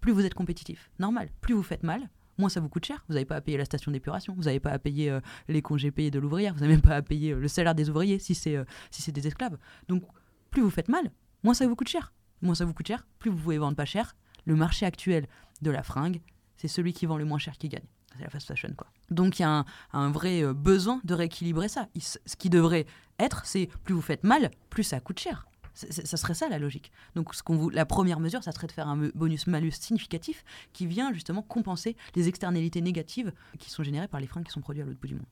plus 0.00 0.12
vous 0.12 0.24
êtes 0.24 0.34
compétitif. 0.34 0.90
Normal. 0.98 1.28
Plus 1.40 1.54
vous 1.54 1.62
faites 1.62 1.82
mal, 1.82 2.08
moins 2.38 2.48
ça 2.48 2.60
vous 2.60 2.68
coûte 2.68 2.84
cher. 2.84 3.04
Vous 3.08 3.14
n'avez 3.14 3.24
pas 3.24 3.36
à 3.36 3.40
payer 3.40 3.58
la 3.58 3.64
station 3.64 3.90
d'épuration, 3.90 4.34
vous 4.34 4.44
n'avez 4.44 4.60
pas 4.60 4.70
à 4.70 4.78
payer 4.78 5.10
euh, 5.10 5.20
les 5.48 5.62
congés 5.62 5.90
payés 5.90 6.10
de 6.10 6.18
l'ouvrière, 6.18 6.54
vous 6.54 6.60
n'avez 6.60 6.74
même 6.74 6.82
pas 6.82 6.96
à 6.96 7.02
payer 7.02 7.32
euh, 7.32 7.40
le 7.40 7.48
salaire 7.48 7.74
des 7.74 7.90
ouvriers 7.90 8.18
si 8.18 8.34
c'est 8.34 8.56
euh, 8.56 8.64
si 8.90 9.10
des 9.12 9.26
esclaves. 9.26 9.58
Donc 9.88 10.04
plus 10.50 10.62
vous 10.62 10.70
faites 10.70 10.88
mal, 10.88 11.10
moins 11.42 11.54
ça 11.54 11.66
vous 11.66 11.76
coûte 11.76 11.88
cher. 11.88 12.12
Moins 12.40 12.54
ça 12.54 12.64
vous 12.64 12.74
coûte 12.74 12.86
cher, 12.86 13.06
plus 13.18 13.30
vous 13.30 13.38
pouvez 13.38 13.58
vendre 13.58 13.76
pas 13.76 13.84
cher. 13.84 14.14
Le 14.44 14.54
marché 14.54 14.86
actuel 14.86 15.26
de 15.60 15.70
la 15.70 15.82
fringue, 15.82 16.20
c'est 16.56 16.68
celui 16.68 16.92
qui 16.92 17.06
vend 17.06 17.18
le 17.18 17.24
moins 17.24 17.38
cher 17.38 17.58
qui 17.58 17.68
gagne. 17.68 17.84
C'est 18.16 18.22
la 18.22 18.30
fast 18.30 18.46
fashion 18.46 18.72
quoi. 18.76 18.86
Donc 19.10 19.38
il 19.38 19.42
y 19.42 19.44
a 19.44 19.64
un, 19.92 20.10
vrai 20.10 20.42
euh, 20.42 20.54
besoin 20.54 21.00
de 21.04 21.14
rééquilibrer 21.14 21.68
ça. 21.68 21.88
ce 21.98 22.36
qui 22.36 22.50
devrait 22.50 22.86
être, 23.18 23.44
c'est 23.44 23.68
plus 23.84 23.94
vous 23.94 24.00
faites 24.00 24.24
mal, 24.24 24.50
plus 24.70 24.84
ça 24.84 25.00
coûte 25.00 25.18
cher. 25.18 25.46
Ça 25.90 26.16
serait 26.16 26.34
ça 26.34 26.48
la 26.48 26.58
logique. 26.58 26.90
Donc 27.14 27.34
ce 27.34 27.42
vous, 27.46 27.70
la 27.70 27.86
première 27.86 28.20
mesure, 28.20 28.42
ça 28.42 28.52
serait 28.52 28.66
de 28.66 28.72
faire 28.72 28.88
un 28.88 29.10
bonus-malus 29.14 29.72
significatif 29.72 30.44
qui 30.72 30.86
vient 30.86 31.12
justement 31.12 31.42
compenser 31.42 31.96
les 32.16 32.28
externalités 32.28 32.80
négatives 32.80 33.32
qui 33.58 33.70
sont 33.70 33.82
générées 33.82 34.08
par 34.08 34.20
les 34.20 34.26
freins 34.26 34.42
qui 34.42 34.50
sont 34.50 34.60
produits 34.60 34.82
à 34.82 34.84
l'autre 34.84 34.98
bout 35.00 35.08
du 35.08 35.14
monde. 35.14 35.26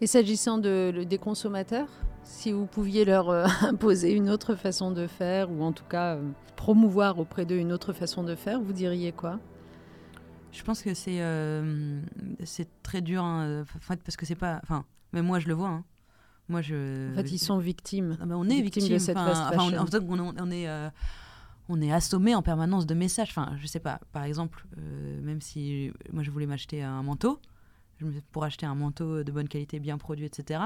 Et 0.00 0.06
s'agissant 0.06 0.58
de, 0.58 1.04
des 1.08 1.18
consommateurs, 1.18 1.88
si 2.22 2.52
vous 2.52 2.66
pouviez 2.66 3.04
leur 3.04 3.30
euh, 3.30 3.46
imposer 3.62 4.12
une 4.12 4.28
autre 4.30 4.54
façon 4.54 4.90
de 4.90 5.06
faire, 5.06 5.50
ou 5.50 5.62
en 5.62 5.72
tout 5.72 5.84
cas 5.84 6.16
euh, 6.16 6.30
promouvoir 6.56 7.18
auprès 7.18 7.44
d'eux 7.44 7.58
une 7.58 7.72
autre 7.72 7.92
façon 7.92 8.24
de 8.24 8.34
faire, 8.34 8.60
vous 8.60 8.72
diriez 8.72 9.12
quoi? 9.12 9.38
Je 10.50 10.62
pense 10.62 10.82
que 10.82 10.94
c'est 10.94 11.20
euh, 11.20 12.00
très 12.82 13.00
dur, 13.00 13.22
hein, 13.22 13.64
parce 14.04 14.16
que 14.16 14.24
c'est 14.24 14.34
pas. 14.34 14.60
Enfin, 14.62 14.84
mais 15.12 15.22
moi 15.22 15.38
je 15.38 15.46
le 15.46 15.54
vois. 15.54 15.68
Hein. 15.68 15.84
Moi, 16.48 16.62
je... 16.62 17.12
En 17.12 17.14
fait, 17.14 17.30
ils 17.32 17.38
sont 17.38 17.58
victimes. 17.58 18.16
Ah 18.20 18.26
bah, 18.26 18.34
on 18.38 18.48
est 18.48 18.60
victimes 18.60 18.88
de 18.88 18.98
cette 18.98 19.16
fast 19.16 19.54
fashion. 19.54 19.84
on, 20.08 20.34
on, 20.38 20.50
est, 20.50 20.68
on 21.68 21.80
est 21.80 21.92
assommé 21.92 22.34
en 22.34 22.42
permanence 22.42 22.86
de 22.86 22.94
messages. 22.94 23.28
Enfin, 23.30 23.54
je 23.58 23.66
sais 23.66 23.80
pas. 23.80 24.00
Par 24.12 24.24
exemple, 24.24 24.66
même 25.22 25.40
si 25.40 25.92
moi 26.12 26.22
je 26.22 26.30
voulais 26.30 26.46
m'acheter 26.46 26.82
un 26.82 27.02
manteau, 27.02 27.38
pour 28.32 28.44
acheter 28.44 28.66
un 28.66 28.74
manteau 28.74 29.22
de 29.22 29.32
bonne 29.32 29.48
qualité, 29.48 29.80
bien 29.80 29.98
produit, 29.98 30.24
etc. 30.24 30.60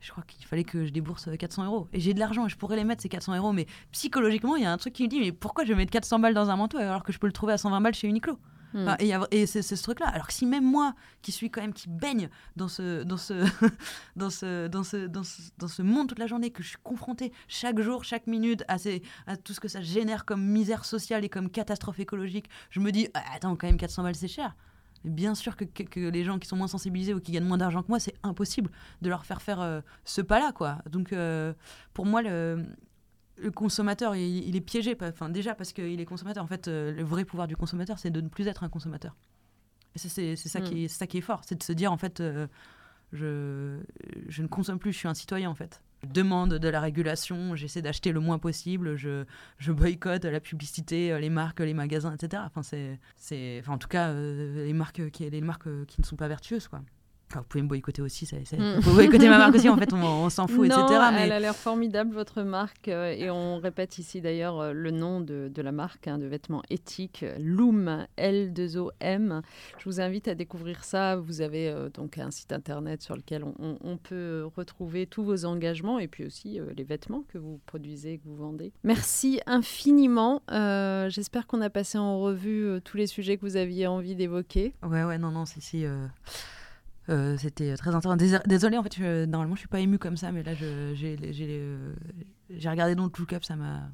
Je 0.00 0.10
crois 0.10 0.24
qu'il 0.26 0.44
fallait 0.46 0.64
que 0.64 0.86
je 0.86 0.90
débourse 0.90 1.28
400 1.38 1.66
euros. 1.66 1.88
Et 1.92 2.00
j'ai 2.00 2.14
de 2.14 2.18
l'argent 2.18 2.48
je 2.48 2.56
pourrais 2.56 2.76
les 2.76 2.84
mettre, 2.84 3.02
ces 3.02 3.08
400 3.08 3.36
euros. 3.36 3.52
Mais 3.52 3.66
psychologiquement, 3.92 4.56
il 4.56 4.62
y 4.62 4.66
a 4.66 4.72
un 4.72 4.78
truc 4.78 4.94
qui 4.94 5.02
me 5.02 5.08
dit 5.08 5.20
Mais 5.20 5.32
pourquoi 5.32 5.64
je 5.64 5.70
vais 5.72 5.76
mettre 5.76 5.92
400 5.92 6.18
balles 6.18 6.34
dans 6.34 6.48
un 6.50 6.56
manteau 6.56 6.78
alors 6.78 7.02
que 7.02 7.12
je 7.12 7.18
peux 7.18 7.26
le 7.26 7.32
trouver 7.32 7.52
à 7.52 7.58
120 7.58 7.80
balles 7.80 7.94
chez 7.94 8.08
Uniqlo? 8.08 8.38
Hmm. 8.74 8.88
et, 9.30 9.46
c'est 9.46 9.62
ce 9.62 9.82
truc-là. 9.82 10.08
Alors 10.08 10.26
que 10.26 10.32
si 10.32 10.46
même 10.46 10.64
moi, 10.64 10.94
qui 11.22 11.32
suis 11.32 11.50
quand 11.50 11.60
même, 11.60 11.72
qui 11.72 11.88
baigne 11.88 12.28
dans 12.56 12.68
ce, 12.68 13.02
dans 13.02 13.16
ce, 13.16 13.34
dans 14.16 14.30
ce, 14.30 14.66
dans 14.66 14.82
ce, 14.82 15.06
dans 15.06 15.22
ce, 15.22 15.42
dans 15.58 15.68
ce 15.68 15.82
monde 15.82 16.08
toute 16.08 16.18
la 16.18 16.26
journée, 16.26 16.50
que 16.50 16.62
je 16.62 16.68
suis 16.68 16.78
confronté 16.82 17.32
chaque 17.48 17.80
jour, 17.80 18.04
chaque 18.04 18.26
minute 18.26 18.64
à, 18.68 18.78
ces, 18.78 19.02
à 19.26 19.36
tout 19.36 19.52
ce 19.52 19.60
que 19.60 19.68
ça 19.68 19.80
génère 19.80 20.24
comme 20.24 20.42
misère 20.42 20.84
sociale 20.84 21.24
et 21.24 21.28
comme 21.28 21.50
catastrophe 21.50 22.00
écologique, 22.00 22.48
je 22.70 22.80
me 22.80 22.92
dis 22.92 23.08
ah, 23.14 23.22
Attends, 23.34 23.56
quand 23.56 23.66
même, 23.66 23.76
400 23.76 24.02
balles, 24.02 24.14
c'est 24.14 24.28
cher 24.28 24.54
bien 25.04 25.34
sûr 25.34 25.56
que, 25.56 25.64
que, 25.64 26.00
les 26.00 26.24
gens 26.24 26.38
qui 26.38 26.46
sont 26.46 26.56
moins 26.56 26.66
sensibilisés 26.66 27.14
ou 27.14 27.20
qui 27.20 27.32
gagnent 27.32 27.46
moins 27.46 27.58
d'argent 27.58 27.82
que 27.82 27.88
moi, 27.88 28.00
c'est 28.00 28.14
impossible 28.22 28.70
de 29.02 29.08
leur 29.08 29.24
faire 29.24 29.40
faire 29.40 29.60
euh, 29.60 29.80
ce 30.04 30.20
pas-là, 30.20 30.52
quoi. 30.52 30.78
Donc, 30.90 31.12
euh, 31.12 31.54
pour 31.94 32.06
moi, 32.06 32.22
le, 32.22 32.66
le 33.40 33.50
consommateur, 33.50 34.16
il, 34.16 34.56
est 34.56 34.60
piégé. 34.60 34.96
Enfin, 35.00 35.28
déjà 35.28 35.54
parce 35.54 35.72
qu'il 35.72 36.00
est 36.00 36.04
consommateur. 36.04 36.44
En 36.44 36.46
fait, 36.46 36.68
euh, 36.68 36.92
le 36.92 37.02
vrai 37.02 37.24
pouvoir 37.24 37.48
du 37.48 37.56
consommateur, 37.56 37.98
c'est 37.98 38.10
de 38.10 38.20
ne 38.20 38.28
plus 38.28 38.46
être 38.46 38.62
un 38.62 38.68
consommateur. 38.68 39.16
C'est 39.96 40.08
ça, 40.08 40.60
qui 40.60 40.74
mm. 40.74 40.78
est, 40.78 40.88
ça 40.88 41.06
qui 41.06 41.18
est 41.18 41.22
fort. 41.22 41.42
C'est 41.44 41.56
de 41.56 41.62
se 41.62 41.72
dire, 41.72 41.92
en 41.92 41.96
fait, 41.96 42.22
je, 43.12 43.80
je 44.28 44.42
ne 44.42 44.46
consomme 44.46 44.78
plus, 44.78 44.92
je 44.92 44.98
suis 44.98 45.08
un 45.08 45.14
citoyen, 45.14 45.50
en 45.50 45.54
fait 45.54 45.82
demande 46.06 46.54
de 46.54 46.68
la 46.68 46.80
régulation, 46.80 47.54
j'essaie 47.56 47.82
d'acheter 47.82 48.12
le 48.12 48.20
moins 48.20 48.38
possible, 48.38 48.96
je, 48.96 49.24
je, 49.58 49.72
boycotte 49.72 50.24
la 50.24 50.40
publicité, 50.40 51.18
les 51.20 51.30
marques, 51.30 51.60
les 51.60 51.74
magasins, 51.74 52.14
etc. 52.14 52.42
Enfin, 52.46 52.62
c'est, 52.62 52.98
c'est, 53.16 53.58
enfin, 53.60 53.74
en 53.74 53.78
tout 53.78 53.88
cas, 53.88 54.08
euh, 54.08 54.64
les, 54.64 54.72
marques 54.72 55.10
qui, 55.10 55.28
les 55.28 55.40
marques 55.40 55.68
qui 55.86 56.00
ne 56.00 56.06
sont 56.06 56.16
pas 56.16 56.28
vertueuses. 56.28 56.68
Quoi 56.68 56.80
vous 57.38 57.44
pouvez 57.44 57.62
me 57.62 57.68
boycotter 57.68 58.02
aussi, 58.02 58.26
ça, 58.26 58.36
ça, 58.44 58.56
mm. 58.56 58.76
vous 58.76 58.82
pouvez 58.82 59.06
boycotter 59.06 59.28
ma 59.28 59.38
marque 59.38 59.54
aussi, 59.54 59.68
en 59.68 59.76
fait, 59.76 59.92
on, 59.92 60.28
s'en 60.30 60.46
fout, 60.46 60.68
non, 60.68 60.86
etc. 60.86 61.00
Mais... 61.12 61.22
Elle 61.22 61.32
a 61.32 61.40
l'air 61.40 61.54
formidable, 61.54 62.12
votre 62.12 62.42
marque, 62.42 62.88
euh, 62.88 63.12
et 63.12 63.30
on 63.30 63.58
répète 63.58 63.98
ici 63.98 64.20
d'ailleurs 64.20 64.60
euh, 64.60 64.72
le 64.72 64.90
nom 64.90 65.20
de, 65.20 65.50
de 65.52 65.62
la 65.62 65.72
marque 65.72 66.08
hein, 66.08 66.18
de 66.18 66.26
vêtements 66.26 66.62
éthiques, 66.70 67.24
Loom, 67.38 68.06
L2OM. 68.18 69.42
Je 69.78 69.84
vous 69.84 70.00
invite 70.00 70.28
à 70.28 70.34
découvrir 70.34 70.84
ça. 70.84 71.16
Vous 71.16 71.40
avez 71.40 71.68
euh, 71.68 71.88
donc 71.88 72.18
un 72.18 72.30
site 72.30 72.52
internet 72.52 73.02
sur 73.02 73.14
lequel 73.16 73.44
on, 73.44 73.78
on, 73.80 73.96
peut 73.96 74.48
retrouver 74.56 75.06
tous 75.06 75.22
vos 75.22 75.44
engagements 75.44 75.98
et 75.98 76.08
puis 76.08 76.24
aussi 76.24 76.58
les 76.74 76.84
vêtements 76.84 77.22
que 77.28 77.38
vous 77.38 77.60
produisez, 77.66 78.18
que 78.18 78.24
vous 78.24 78.36
vendez. 78.36 78.72
Merci 78.82 79.40
infiniment. 79.46 80.42
J'espère 80.48 81.46
qu'on 81.46 81.60
a 81.60 81.70
passé 81.70 81.98
en 81.98 82.18
revue 82.18 82.80
tous 82.82 82.96
les 82.96 83.06
sujets 83.06 83.36
que 83.36 83.42
vous 83.42 83.56
aviez 83.56 83.86
envie 83.86 84.16
d'évoquer. 84.16 84.72
Ouais, 84.82 85.04
ouais, 85.04 85.18
non, 85.18 85.30
non, 85.30 85.44
c'est 85.44 85.60
si. 85.60 85.84
Euh, 87.10 87.36
c'était 87.38 87.76
très 87.76 87.94
intéressant. 87.94 88.40
Désolée, 88.46 88.78
en 88.78 88.82
fait, 88.82 88.94
je, 88.96 89.24
normalement, 89.24 89.56
je 89.56 89.60
suis 89.60 89.68
pas 89.68 89.80
émue 89.80 89.98
comme 89.98 90.16
ça, 90.16 90.30
mais 90.30 90.42
là, 90.42 90.54
j'ai 90.54 91.16
euh, 91.20 91.94
regardé 92.64 92.94
Don't 92.94 93.10
Look 93.18 93.32
Up, 93.32 93.42
ça 93.44 93.56
m'a. 93.56 93.90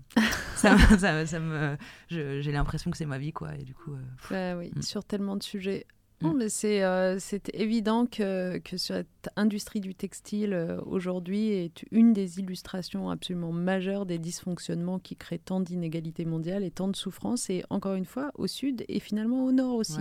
ça, 0.56 0.76
ça, 0.98 1.26
ça 1.26 1.40
me, 1.40 1.76
j'ai 2.08 2.52
l'impression 2.52 2.90
que 2.90 2.96
c'est 2.96 3.06
ma 3.06 3.18
vie, 3.18 3.32
quoi. 3.32 3.54
Et 3.56 3.64
du 3.64 3.74
coup. 3.74 3.94
Euh, 3.94 4.00
bah 4.30 4.58
oui, 4.58 4.70
mm. 4.76 4.82
sur 4.82 5.04
tellement 5.04 5.36
de 5.36 5.42
sujets. 5.42 5.86
Non, 6.22 6.32
mm. 6.32 6.36
mais 6.38 6.48
c'est 6.48 6.82
euh, 6.82 7.18
évident 7.52 8.06
que, 8.06 8.58
que 8.58 8.76
cette 8.76 9.28
industrie 9.36 9.80
du 9.80 9.94
textile 9.94 10.54
euh, 10.54 10.80
aujourd'hui 10.86 11.50
est 11.50 11.84
une 11.90 12.12
des 12.12 12.38
illustrations 12.38 13.10
absolument 13.10 13.52
majeures 13.52 14.06
des 14.06 14.18
dysfonctionnements 14.18 14.98
qui 14.98 15.16
créent 15.16 15.38
tant 15.38 15.60
d'inégalités 15.60 16.24
mondiales 16.24 16.64
et 16.64 16.70
tant 16.70 16.88
de 16.88 16.96
souffrances, 16.96 17.50
et 17.50 17.64
encore 17.68 17.94
une 17.94 18.06
fois 18.06 18.30
au 18.34 18.46
sud 18.46 18.84
et 18.88 19.00
finalement 19.00 19.44
au 19.44 19.52
nord 19.52 19.76
aussi. 19.76 19.98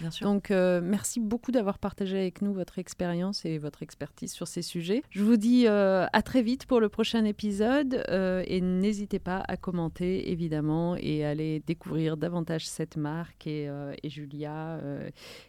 bien 0.00 0.10
sûr. 0.10 0.26
Donc 0.26 0.50
euh, 0.50 0.80
merci 0.82 1.18
beaucoup 1.18 1.50
d'avoir 1.50 1.78
partagé 1.78 2.16
avec 2.16 2.42
nous 2.42 2.52
votre 2.52 2.78
expérience 2.78 3.44
et 3.44 3.58
votre 3.58 3.82
expertise 3.82 4.32
sur 4.32 4.46
ces 4.46 4.62
sujets. 4.62 5.02
Je 5.10 5.24
vous 5.24 5.36
dis 5.36 5.66
à 5.66 6.22
très 6.24 6.42
vite 6.42 6.66
pour 6.66 6.80
le 6.80 6.88
prochain 6.88 7.24
épisode 7.24 8.04
et 8.08 8.60
n'hésitez 8.60 9.18
pas 9.18 9.42
à 9.48 9.56
commenter 9.56 10.30
évidemment 10.30 10.96
et 10.96 11.24
aller 11.24 11.62
découvrir 11.66 12.16
davantage 12.16 12.66
cette 12.66 12.96
marque 12.96 13.46
et, 13.46 13.68
et 14.02 14.08
Julia 14.08 14.80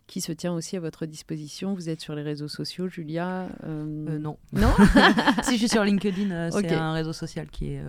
qui 0.07 0.21
se 0.21 0.31
tient 0.31 0.53
aussi 0.53 0.77
à 0.77 0.79
votre 0.79 1.05
disposition. 1.05 1.73
Vous 1.73 1.89
êtes 1.89 2.01
sur 2.01 2.15
les 2.15 2.23
réseaux 2.23 2.47
sociaux, 2.47 2.87
Julia 2.87 3.49
euh, 3.63 4.05
euh, 4.09 4.17
Non. 4.17 4.37
Non 4.53 4.73
Si 5.43 5.53
je 5.53 5.57
suis 5.57 5.69
sur 5.69 5.83
LinkedIn, 5.83 6.31
euh, 6.31 6.49
c'est 6.51 6.73
un 6.73 6.93
réseau 6.93 7.13
social 7.13 7.47
qui 7.47 7.73
est 7.73 7.81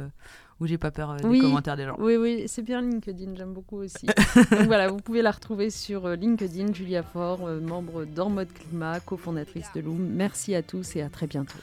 où 0.61 0.67
j'ai 0.67 0.79
pas 0.79 0.91
peur 0.91 1.15
des 1.15 1.23
commentaires 1.23 1.77
des 1.77 1.85
gens. 1.85 1.95
Oui, 2.01 2.17
oui, 2.17 2.45
c'est 2.49 2.63
bien 2.63 2.83
LinkedIn, 2.83 3.37
j'aime 3.37 3.55
beaucoup 3.55 3.77
aussi. 3.77 4.07
Donc 4.51 4.67
voilà, 4.67 4.89
vous 4.89 4.97
pouvez 4.97 5.23
la 5.23 5.31
retrouver 5.31 5.71
sur 5.71 6.09
LinkedIn, 6.09 6.73
Julia 6.73 7.05
Faure, 7.05 7.49
membre 7.63 8.05
d'En 8.05 8.29
Mode 8.29 8.53
Climat, 8.53 8.99
cofondatrice 8.99 9.69
de 9.77 9.81
Loom. 9.81 10.01
Merci 10.01 10.57
à 10.57 10.63
tous 10.63 10.97
et 10.97 11.03
à 11.03 11.09
très 11.09 11.29
bientôt. 11.29 11.59